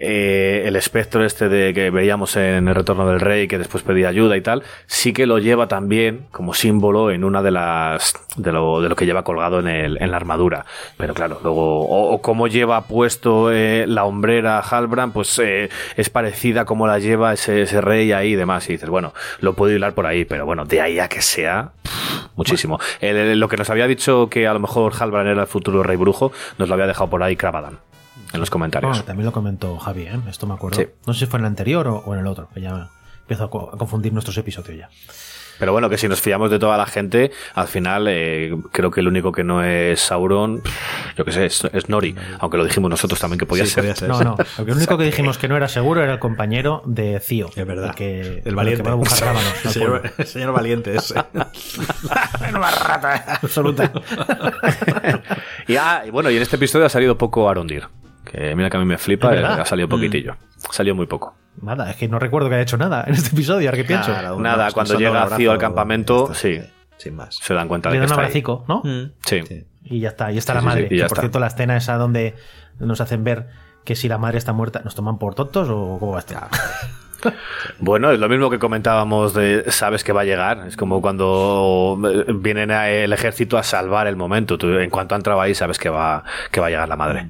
eh, 0.00 0.62
el 0.66 0.76
espectro 0.76 1.24
este 1.24 1.48
de 1.48 1.74
que 1.74 1.90
veíamos 1.90 2.36
en 2.36 2.68
el 2.68 2.74
retorno 2.74 3.08
del 3.08 3.18
rey 3.18 3.48
que 3.48 3.58
después 3.58 3.82
pedía 3.82 4.08
ayuda 4.08 4.36
y 4.36 4.40
tal 4.40 4.62
sí 4.86 5.12
que 5.12 5.26
lo 5.26 5.40
lleva 5.40 5.66
también 5.66 6.26
como 6.30 6.54
símbolo 6.54 7.10
en 7.10 7.24
una 7.24 7.42
de 7.42 7.50
las 7.50 8.14
de 8.36 8.52
lo, 8.52 8.80
de 8.80 8.88
lo 8.88 8.94
que 8.94 9.06
lleva 9.06 9.24
colgado 9.24 9.58
en, 9.58 9.66
el, 9.66 10.00
en 10.00 10.12
la 10.12 10.16
armadura. 10.16 10.66
Pero 10.96 11.14
claro 11.14 11.40
luego 11.42 11.80
o, 11.80 12.12
o 12.12 12.22
cómo 12.22 12.46
lleva 12.46 12.82
puesto 12.82 13.50
eh, 13.50 13.86
la 13.88 14.04
hombrera 14.04 14.60
Halbrand 14.60 15.12
pues 15.12 15.36
es 15.96 16.10
parecida 16.10 16.64
como 16.64 16.86
la 16.86 16.98
lleva 16.98 17.32
ese, 17.32 17.62
ese 17.62 17.80
rey 17.80 18.12
ahí 18.12 18.32
y 18.32 18.36
demás 18.36 18.68
y 18.68 18.72
dices 18.72 18.88
bueno 18.88 19.12
lo 19.40 19.54
puedo 19.54 19.74
hilar 19.74 19.94
por 19.94 20.06
ahí 20.06 20.24
pero 20.24 20.46
bueno 20.46 20.64
de 20.64 20.80
ahí 20.80 20.98
a 20.98 21.08
que 21.08 21.20
sea 21.22 21.72
pff, 21.82 22.26
muchísimo 22.36 22.78
El- 23.00 23.16
el- 23.16 23.40
lo 23.40 23.48
que 23.48 23.56
nos 23.56 23.68
había 23.70 23.86
dicho 23.86 24.28
que 24.30 24.46
a 24.46 24.52
lo 24.54 24.60
mejor 24.60 24.92
Halbrand 24.98 25.28
era 25.28 25.42
el 25.42 25.46
futuro 25.48 25.82
rey 25.82 25.96
brujo 25.96 26.32
nos 26.58 26.68
lo 26.68 26.74
había 26.74 26.86
dejado 26.86 27.10
por 27.10 27.22
ahí 27.22 27.36
Cravadan 27.36 27.78
en 28.32 28.40
los 28.40 28.50
comentarios 28.50 28.90
Bueno, 28.90 29.04
también 29.04 29.24
lo 29.26 29.32
comentó 29.32 29.78
Javi, 29.78 30.02
¿eh? 30.02 30.20
esto 30.28 30.46
me 30.46 30.52
acuerdo. 30.54 30.78
Sí. 30.78 30.86
No 31.06 31.14
sé 31.14 31.20
si 31.20 31.26
fue 31.26 31.38
en 31.38 31.44
el 31.46 31.48
anterior 31.48 31.88
o, 31.88 31.96
o 32.04 32.12
en 32.14 32.20
el 32.20 32.26
otro, 32.26 32.50
que 32.52 32.60
ya 32.60 32.90
empiezo 33.20 33.44
a, 33.44 33.50
co- 33.50 33.70
a 33.72 33.78
confundir 33.78 34.12
nuestros 34.12 34.36
episodios 34.36 34.76
ya. 34.78 34.90
Pero 35.58 35.72
bueno, 35.72 35.88
que 35.90 35.98
si 35.98 36.08
nos 36.08 36.20
fiamos 36.20 36.50
de 36.50 36.58
toda 36.58 36.76
la 36.76 36.86
gente, 36.86 37.30
al 37.54 37.66
final 37.68 38.06
eh, 38.08 38.54
creo 38.72 38.90
que 38.90 39.00
el 39.00 39.08
único 39.08 39.32
que 39.32 39.44
no 39.44 39.62
es 39.64 40.00
Sauron, 40.00 40.62
yo 41.16 41.24
qué 41.24 41.32
sé, 41.32 41.46
es, 41.46 41.64
es 41.72 41.88
Nori. 41.88 42.14
Aunque 42.38 42.56
lo 42.58 42.64
dijimos 42.64 42.90
nosotros 42.90 43.18
también 43.20 43.38
que 43.38 43.46
podía 43.46 43.64
Sí, 43.64 43.70
ser. 43.72 43.82
podía 43.84 43.96
ser. 43.96 44.08
No, 44.08 44.20
no, 44.22 44.36
porque 44.36 44.70
el 44.70 44.76
único 44.76 44.96
que 44.98 45.04
dijimos 45.04 45.38
que 45.38 45.48
no 45.48 45.56
era 45.56 45.68
seguro 45.68 46.02
era 46.02 46.12
el 46.14 46.18
compañero 46.18 46.82
de 46.86 47.18
Cío. 47.20 47.50
Es 47.54 47.66
verdad. 47.66 47.90
El, 47.90 47.94
que, 47.94 48.42
el 48.44 48.54
valiente. 48.54 48.82
que 48.82 48.88
va 48.88 48.92
a 48.92 48.96
buscar 48.96 49.20
rábanos 49.28 49.54
el, 49.62 49.66
al 49.66 49.72
señor, 49.72 50.12
el 50.18 50.26
señor 50.26 50.52
valiente 50.52 50.94
ese. 50.96 51.14
Una 52.54 52.70
rata 52.70 53.38
absoluta. 53.42 53.90
Y, 55.66 55.76
ah, 55.76 56.02
y 56.06 56.10
bueno, 56.10 56.30
y 56.30 56.36
en 56.36 56.42
este 56.42 56.56
episodio 56.56 56.86
ha 56.86 56.88
salido 56.88 57.18
poco 57.18 57.48
Arondir. 57.48 57.86
Que 58.24 58.54
mira 58.54 58.70
que 58.70 58.76
a 58.76 58.80
mí 58.80 58.86
me 58.86 58.98
flipa, 58.98 59.30
ha 59.30 59.64
salido 59.64 59.88
poquitillo. 59.88 60.36
Salió 60.70 60.94
muy 60.94 61.06
poco. 61.06 61.34
Nada, 61.62 61.90
es 61.90 61.96
que 61.96 62.08
no 62.08 62.18
recuerdo 62.18 62.48
que 62.48 62.54
haya 62.56 62.62
hecho 62.62 62.76
nada 62.76 63.04
en 63.06 63.14
este 63.14 63.30
episodio, 63.30 63.68
ahora 63.68 63.76
que 63.78 63.84
pienso. 63.84 64.10
Claro, 64.10 64.38
Nada, 64.40 64.70
cuando 64.72 64.94
llega 64.98 65.28
Cío 65.36 65.52
al 65.52 65.58
campamento, 65.58 66.32
sí. 66.34 66.60
Sin 66.96 67.14
más. 67.14 67.36
Se 67.40 67.54
dan 67.54 67.68
cuenta 67.68 67.90
Le 67.90 67.96
de 67.96 68.00
que 68.00 68.08
da 68.08 68.14
un 68.14 68.20
abracico, 68.20 68.64
¿no? 68.68 68.82
Mm. 68.84 69.12
Sí. 69.24 69.42
Sí. 69.46 69.64
Y 69.84 70.00
ya 70.00 70.08
está, 70.08 70.32
y 70.32 70.38
está 70.38 70.52
Sí, 70.54 70.56
la 70.58 70.62
madre. 70.62 70.80
sí, 70.82 70.86
y 70.86 70.88
que 70.90 70.96
ya 70.98 71.04
por 71.06 71.16
está. 71.16 71.20
cierto, 71.22 71.38
la 71.40 71.46
escena 71.46 71.76
esa 71.76 71.96
donde 71.96 72.34
nos 72.80 73.00
hacen 73.00 73.22
ver 73.24 73.48
que 73.84 73.94
si 73.94 74.08
la 74.08 74.18
madre 74.18 74.38
está 74.38 74.52
muerta, 74.52 74.80
¿nos 74.84 74.94
toman 74.94 75.18
por 75.18 75.34
tontos 75.34 75.68
o 75.70 75.96
cómo 76.00 76.12
va 76.12 76.18
a 76.18 76.20
estar? 76.20 76.48
Bueno, 77.80 78.12
es 78.12 78.20
lo 78.20 78.28
mismo 78.28 78.48
que 78.48 78.60
comentábamos 78.60 79.34
de 79.34 79.64
sabes 79.72 80.04
que 80.04 80.12
va 80.12 80.20
a 80.20 80.24
llegar. 80.24 80.64
Es 80.68 80.76
como 80.76 81.00
cuando 81.02 81.98
vienen 82.36 82.70
a- 82.70 82.88
el 82.90 83.12
ejército 83.12 83.58
a 83.58 83.64
salvar 83.64 84.06
el 84.06 84.14
momento. 84.14 84.56
Tú, 84.56 84.68
en 84.78 84.88
cuanto 84.88 85.16
ha 85.16 85.18
entrado 85.18 85.40
ahí, 85.40 85.52
sabes 85.52 85.78
que 85.78 85.88
va, 85.88 86.22
que 86.52 86.60
va 86.60 86.68
a 86.68 86.70
llegar 86.70 86.88
la 86.88 86.94
madre. 86.94 87.28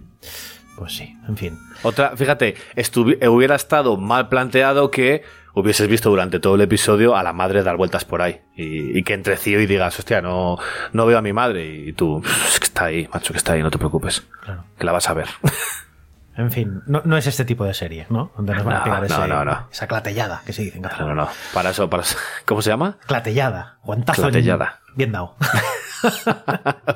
Pues 0.77 0.93
sí, 0.95 1.17
en 1.27 1.37
fin. 1.39 1.59
Otra, 1.83 2.17
fíjate, 2.17 2.57
eh, 2.77 3.29
hubiera 3.29 3.55
estado 3.55 3.97
mal 3.97 4.29
planteado 4.29 4.91
que 4.91 5.23
hubieses 5.55 5.89
visto 5.89 6.11
durante 6.11 6.39
todo 6.41 6.55
el 6.55 6.61
episodio 6.61 7.17
a 7.17 7.23
la 7.23 7.33
madre 7.33 7.63
dar 7.63 7.77
vueltas 7.77 8.05
por 8.05 8.23
ahí 8.23 8.41
y, 8.57 8.97
y 8.99 9.03
que 9.03 9.15
entre 9.15 9.37
y 9.45 9.55
digas, 9.67 9.99
hostia, 9.99 10.21
no, 10.23 10.57
no 10.93 11.07
veo 11.07 11.19
a 11.19 11.23
mi 11.23 11.33
madre 11.33 11.67
y 11.67 11.93
tú, 11.93 12.23
"Es 12.49 12.61
que 12.61 12.67
está 12.67 12.85
ahí, 12.87 13.09
macho, 13.13 13.33
que 13.33 13.39
está 13.39 13.55
ahí, 13.55 13.63
no 13.63 13.71
te 13.71 13.79
preocupes, 13.79 14.25
Claro. 14.43 14.65
que 14.79 14.85
la 14.85 14.93
vas 14.93 15.09
a 15.09 15.15
ver. 15.15 15.29
En 16.37 16.53
fin, 16.53 16.83
no, 16.87 17.03
no 17.05 17.17
es 17.17 17.27
este 17.27 17.45
tipo 17.45 17.65
de 17.65 17.75
serie, 17.75 18.07
¿no? 18.11 18.31
Donde 18.37 18.55
nos 18.55 18.63
van 18.63 18.77
a 18.77 18.79
No, 18.79 18.85
pegar 18.85 19.01
no, 19.01 19.07
ese- 19.07 19.27
no, 19.27 19.45
no. 19.45 19.69
esa 19.73 19.89
clatellada 19.89 20.43
que 20.47 20.53
se 20.53 20.63
dice 20.63 20.77
en 20.77 20.83
No, 20.83 20.89
catalán. 20.89 21.17
no, 21.17 21.23
no, 21.25 21.29
para 21.53 21.71
eso, 21.71 21.91
para 21.91 22.05
eso- 22.05 22.17
¿cómo 22.47 22.63
se 22.63 22.71
llama? 22.71 22.97
Clatellada. 23.09 23.79
Guantazo. 23.83 24.23
en- 24.23 24.29
Clatellada. 24.31 24.79
Bien 24.95 25.11
dado. 25.11 25.35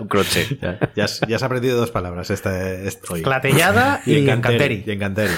Un 0.00 0.08
crochet. 0.08 0.58
Ya, 0.60 0.78
ya 0.94 1.04
has, 1.04 1.20
ya 1.26 1.36
has 1.36 1.42
aprendido 1.42 1.76
dos 1.78 1.90
palabras 1.90 2.30
este, 2.30 2.86
este- 2.86 3.12
hoy. 3.12 3.22
Clatellada 3.22 4.00
y, 4.06 4.28
encanteri. 4.28 4.84
Y 4.86 4.90
encanteri. 4.90 5.32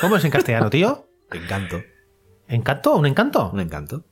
¿Cómo 0.00 0.16
es 0.16 0.24
en 0.24 0.30
castellano, 0.30 0.70
tío? 0.70 1.08
Encanto. 1.30 1.82
¿Encanto? 2.48 2.94
¿Un 2.96 3.06
encanto? 3.06 3.50
Un 3.52 3.60
encanto. 3.60 4.04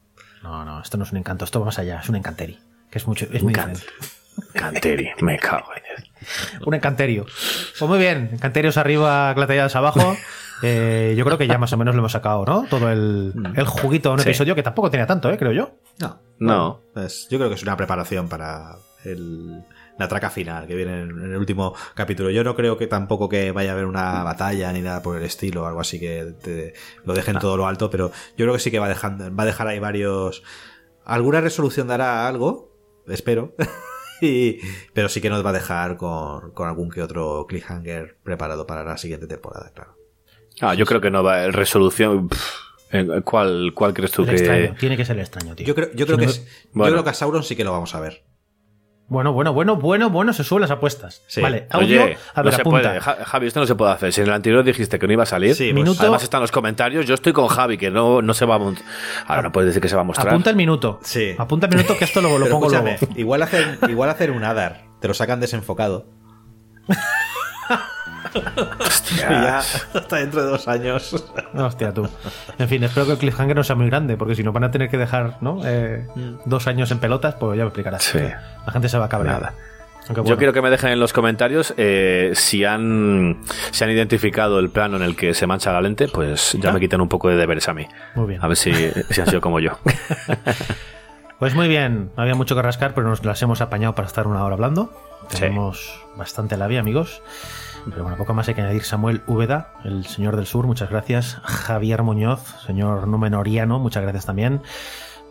No, 0.42 0.64
no, 0.64 0.80
esto 0.80 0.96
no 0.96 1.04
es 1.04 1.12
un 1.12 1.18
encanto, 1.18 1.44
esto 1.44 1.60
va 1.60 1.66
más 1.66 1.78
allá, 1.78 2.00
es 2.02 2.08
un 2.08 2.16
encanteri. 2.16 2.58
Que 2.90 2.98
es 2.98 3.06
mucho, 3.06 3.26
es 3.30 3.42
muy. 3.42 3.52
Canteri, 4.54 5.10
me 5.20 5.38
cago 5.38 5.68
en 5.76 5.82
él. 5.96 6.10
Un 6.66 6.74
encanterio. 6.74 7.24
Pues 7.24 7.88
muy 7.88 7.98
bien, 7.98 8.30
encanterios 8.32 8.76
arriba, 8.78 9.32
clatelladas 9.34 9.76
abajo. 9.76 10.16
Eh, 10.62 11.14
yo 11.16 11.24
creo 11.24 11.36
que 11.38 11.46
ya 11.46 11.58
más 11.58 11.72
o 11.72 11.76
menos 11.76 11.94
lo 11.94 12.00
hemos 12.00 12.12
sacado, 12.12 12.44
¿no? 12.46 12.66
Todo 12.68 12.90
el, 12.90 13.32
el 13.54 13.66
juguito 13.66 14.10
de 14.10 14.14
un 14.14 14.20
Sí. 14.20 14.28
episodio 14.28 14.54
que 14.54 14.62
tampoco 14.62 14.90
tenía 14.90 15.06
tanto, 15.06 15.30
¿eh? 15.30 15.36
Creo 15.38 15.52
yo. 15.52 15.78
No. 15.98 16.20
No. 16.38 16.80
Pues 16.94 17.28
yo 17.30 17.38
creo 17.38 17.48
que 17.50 17.54
es 17.56 17.62
una 17.62 17.76
preparación 17.76 18.28
para 18.28 18.76
el- 19.04 19.62
la 19.98 20.08
traca 20.08 20.30
final 20.30 20.66
que 20.66 20.74
viene 20.74 21.02
en, 21.02 21.10
en 21.10 21.32
el 21.32 21.36
último 21.36 21.74
capítulo. 21.94 22.30
Yo 22.30 22.42
no 22.44 22.54
creo 22.56 22.78
que 22.78 22.86
tampoco 22.86 23.28
que 23.28 23.52
vaya 23.52 23.70
a 23.70 23.72
haber 23.74 23.84
una 23.86 24.22
batalla 24.22 24.72
ni 24.72 24.80
nada 24.80 25.02
por 25.02 25.16
el 25.16 25.22
estilo, 25.24 25.66
algo 25.66 25.80
así 25.80 26.00
que 26.00 26.34
te- 26.42 26.72
lo 27.04 27.12
dejen 27.14 27.38
todo 27.38 27.56
lo 27.56 27.66
alto, 27.66 27.90
pero 27.90 28.08
yo 28.36 28.44
creo 28.46 28.52
que 28.54 28.60
sí 28.60 28.70
que 28.70 28.78
va, 28.78 28.88
dejando, 28.88 29.34
va 29.34 29.42
a 29.42 29.46
dejar 29.46 29.66
ahí 29.68 29.78
varios 29.78 30.42
alguna 31.04 31.40
resolución 31.40 31.86
dará 31.88 32.26
algo, 32.28 32.72
espero. 33.08 33.54
y, 34.22 34.58
pero 34.94 35.08
sí 35.08 35.20
que 35.20 35.28
nos 35.30 35.44
va 35.44 35.50
a 35.50 35.54
dejar 35.54 35.96
con, 35.96 36.52
con 36.52 36.68
algún 36.68 36.90
que 36.90 37.02
otro 37.02 37.46
cliffhanger 37.48 38.16
preparado 38.22 38.66
para 38.66 38.84
la 38.84 38.96
siguiente 38.96 39.26
temporada, 39.26 39.70
claro. 39.74 39.96
Ah, 40.60 40.74
yo 40.74 40.84
creo 40.86 41.00
que 41.00 41.10
no 41.10 41.22
va. 41.22 41.46
Resolución. 41.48 42.28
pff, 42.28 42.54
¿Cuál, 43.24 43.72
¿Cuál 43.74 43.94
crees 43.94 44.10
tú 44.12 44.22
El 44.22 44.28
que.? 44.28 44.34
extraño. 44.36 44.74
Tiene 44.78 44.96
que 44.96 45.04
ser 45.04 45.16
el 45.16 45.22
extraño, 45.22 45.54
tío. 45.54 45.66
Yo 45.66 45.74
creo, 45.74 45.90
yo 45.94 46.06
creo 46.06 46.16
Si 46.18 46.20
que 46.20 46.26
no- 46.26 46.32
es- 46.32 46.44
yo 46.44 46.70
Bueno. 46.74 46.92
creo 46.94 47.04
que 47.04 47.10
a 47.10 47.14
Sauron 47.14 47.42
sí 47.42 47.56
que 47.56 47.64
lo 47.64 47.72
vamos 47.72 47.94
a 47.94 48.00
ver. 48.00 48.24
Bueno, 49.10 49.32
bueno, 49.32 49.52
bueno, 49.52 49.74
bueno, 49.74 50.08
bueno, 50.08 50.32
se 50.32 50.44
suben 50.44 50.60
las 50.62 50.70
apuestas. 50.70 51.24
Sí. 51.26 51.40
Vale, 51.42 51.66
audio. 51.70 52.04
Oye, 52.04 52.16
a 52.32 52.42
ver, 52.42 52.52
no 52.52 52.56
se 52.56 52.60
apunta. 52.62 52.88
puede. 52.90 53.00
Ja- 53.00 53.24
Javi, 53.24 53.46
esto 53.48 53.58
no 53.58 53.66
se 53.66 53.74
puede 53.74 53.90
hacer. 53.90 54.12
Si 54.12 54.20
en 54.20 54.28
el 54.28 54.32
anterior 54.32 54.62
dijiste 54.62 55.00
que 55.00 55.06
no 55.08 55.12
iba 55.12 55.24
a 55.24 55.26
salir, 55.26 55.56
Sí, 55.56 55.64
pues, 55.64 55.74
Minuto- 55.74 56.00
además 56.02 56.22
están 56.22 56.40
los 56.40 56.52
comentarios. 56.52 57.06
Yo 57.06 57.14
estoy 57.14 57.32
con 57.32 57.48
Javi, 57.48 57.76
que 57.76 57.90
no, 57.90 58.22
no 58.22 58.32
se 58.34 58.46
va 58.46 58.54
a 58.54 58.58
mostrar. 58.58 58.88
Ahora 59.26 59.42
no 59.42 59.50
puedes 59.52 59.66
decir 59.70 59.82
que 59.82 59.88
se 59.88 59.96
va 59.96 60.02
a 60.02 60.04
mostrar. 60.04 60.28
Apunta 60.28 60.50
el 60.50 60.56
minuto. 60.56 61.00
Sí. 61.02 61.34
Apunta 61.36 61.66
el 61.66 61.74
minuto 61.74 61.96
que 61.98 62.04
esto 62.04 62.22
lo, 62.22 62.38
lo 62.38 62.48
pongo 62.48 62.68
luego. 62.70 62.86
igual 63.16 63.42
hacer, 63.42 63.78
igual 63.88 64.10
hacer 64.10 64.30
un 64.30 64.44
Adar, 64.44 64.84
te 65.00 65.08
lo 65.08 65.14
sacan 65.14 65.40
desenfocado. 65.40 66.06
Y 69.14 69.18
ya 69.18 69.58
hasta 69.58 70.16
dentro 70.16 70.42
de 70.42 70.50
dos 70.50 70.68
años. 70.68 71.24
Hostia, 71.54 71.92
tú. 71.92 72.08
En 72.58 72.68
fin, 72.68 72.82
espero 72.84 73.06
que 73.06 73.12
el 73.12 73.18
cliffhanger 73.18 73.56
no 73.56 73.64
sea 73.64 73.76
muy 73.76 73.86
grande, 73.86 74.16
porque 74.16 74.34
si 74.34 74.42
no 74.42 74.52
van 74.52 74.64
a 74.64 74.70
tener 74.70 74.88
que 74.90 74.98
dejar 74.98 75.36
¿no? 75.40 75.60
Eh, 75.64 76.06
dos 76.44 76.66
años 76.66 76.90
en 76.90 76.98
pelotas, 76.98 77.34
pues 77.34 77.56
ya 77.56 77.64
me 77.64 77.68
explicarás. 77.68 78.02
Sí. 78.04 78.18
La 78.18 78.72
gente 78.72 78.88
se 78.88 78.98
va 78.98 79.06
a 79.06 79.08
cabrear. 79.08 79.40
Nada. 79.40 79.54
Aunque 80.08 80.14
Yo 80.20 80.22
bueno, 80.24 80.36
quiero 80.38 80.52
que 80.52 80.62
me 80.62 80.70
dejen 80.70 80.90
en 80.90 80.98
los 80.98 81.12
comentarios 81.12 81.72
eh, 81.76 82.32
si 82.34 82.64
han, 82.64 83.38
si 83.70 83.84
han 83.84 83.90
identificado 83.90 84.58
el 84.58 84.70
plano 84.70 84.96
en 84.96 85.02
el 85.02 85.14
que 85.14 85.34
se 85.34 85.46
mancha 85.46 85.72
la 85.72 85.80
lente, 85.80 86.08
pues 86.08 86.56
ya 86.60 86.70
Ah. 86.70 86.72
me 86.72 86.80
quitan 86.80 87.00
un 87.00 87.08
poco 87.08 87.28
de 87.28 87.36
deberes 87.36 87.68
a 87.68 87.74
mí. 87.74 87.86
Muy 88.16 88.26
bien. 88.28 88.42
A 88.42 88.48
ver 88.48 88.56
si, 88.56 88.72
si 89.10 89.20
han 89.20 89.26
sido 89.28 89.40
como 89.40 89.60
yo. 89.60 89.78
Pues 91.38 91.54
muy 91.54 91.68
bien, 91.68 92.10
no 92.18 92.22
había 92.22 92.34
mucho 92.34 92.54
que 92.54 92.60
rascar, 92.60 92.92
pero 92.92 93.08
nos 93.08 93.24
las 93.24 93.40
hemos 93.40 93.62
apañado 93.62 93.94
para 93.94 94.06
estar 94.06 94.26
una 94.26 94.44
hora 94.44 94.56
hablando. 94.56 94.92
Sí. 95.30 95.38
Tenemos 95.40 96.04
bastante 96.14 96.58
la 96.58 96.66
vía, 96.66 96.80
amigos. 96.80 97.22
Pero 97.88 98.02
bueno, 98.02 98.16
poco 98.16 98.34
más 98.34 98.48
hay 98.48 98.54
que 98.54 98.62
añadir. 98.62 98.82
Samuel 98.82 99.22
Úbeda, 99.26 99.72
el 99.84 100.06
señor 100.06 100.36
del 100.36 100.46
sur, 100.46 100.66
muchas 100.66 100.90
gracias. 100.90 101.38
Javier 101.42 102.02
Muñoz, 102.02 102.40
señor 102.66 103.08
Númenoriano, 103.08 103.78
muchas 103.78 104.02
gracias 104.02 104.26
también. 104.26 104.62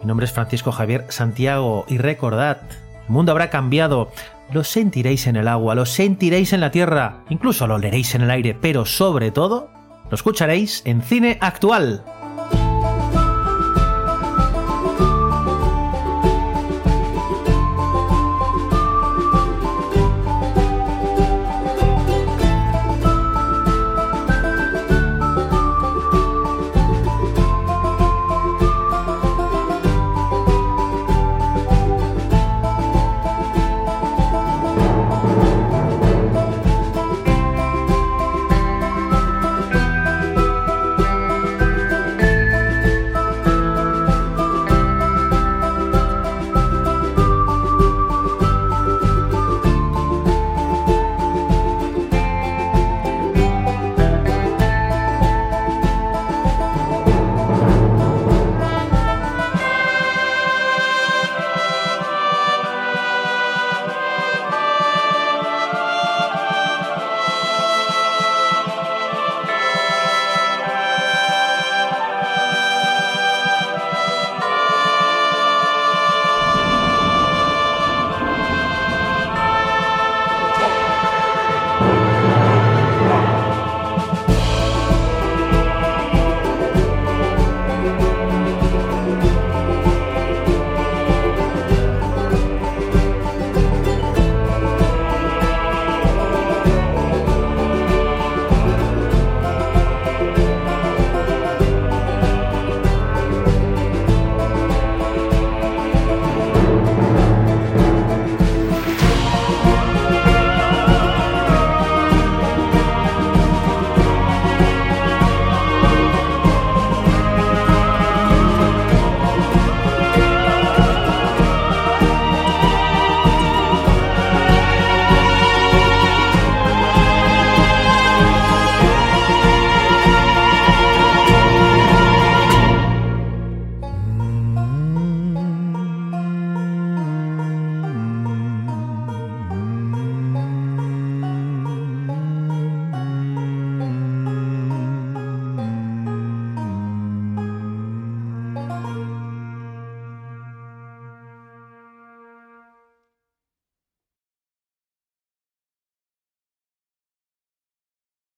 Mi 0.02 0.08
nombre 0.08 0.26
es 0.26 0.32
Francisco 0.32 0.72
Javier 0.72 1.06
Santiago 1.10 1.86
y 1.88 1.98
recordad, 1.98 2.62
el 3.08 3.14
mundo 3.14 3.32
habrá 3.32 3.50
cambiado. 3.50 4.12
Lo 4.52 4.64
sentiréis 4.64 5.28
en 5.28 5.36
el 5.36 5.48
agua, 5.48 5.76
lo 5.76 5.86
sentiréis 5.86 6.54
en 6.54 6.62
la 6.62 6.72
tierra, 6.72 7.24
incluso 7.30 7.68
lo 7.68 7.76
oleréis 7.76 8.16
en 8.16 8.22
el 8.22 8.32
aire, 8.32 8.58
pero 8.60 8.86
sobre 8.86 9.32
todo, 9.32 9.70
lo 10.10 10.16
escucharéis 10.16 10.82
en 10.86 11.02
cine 11.02 11.38
actual. 11.42 12.04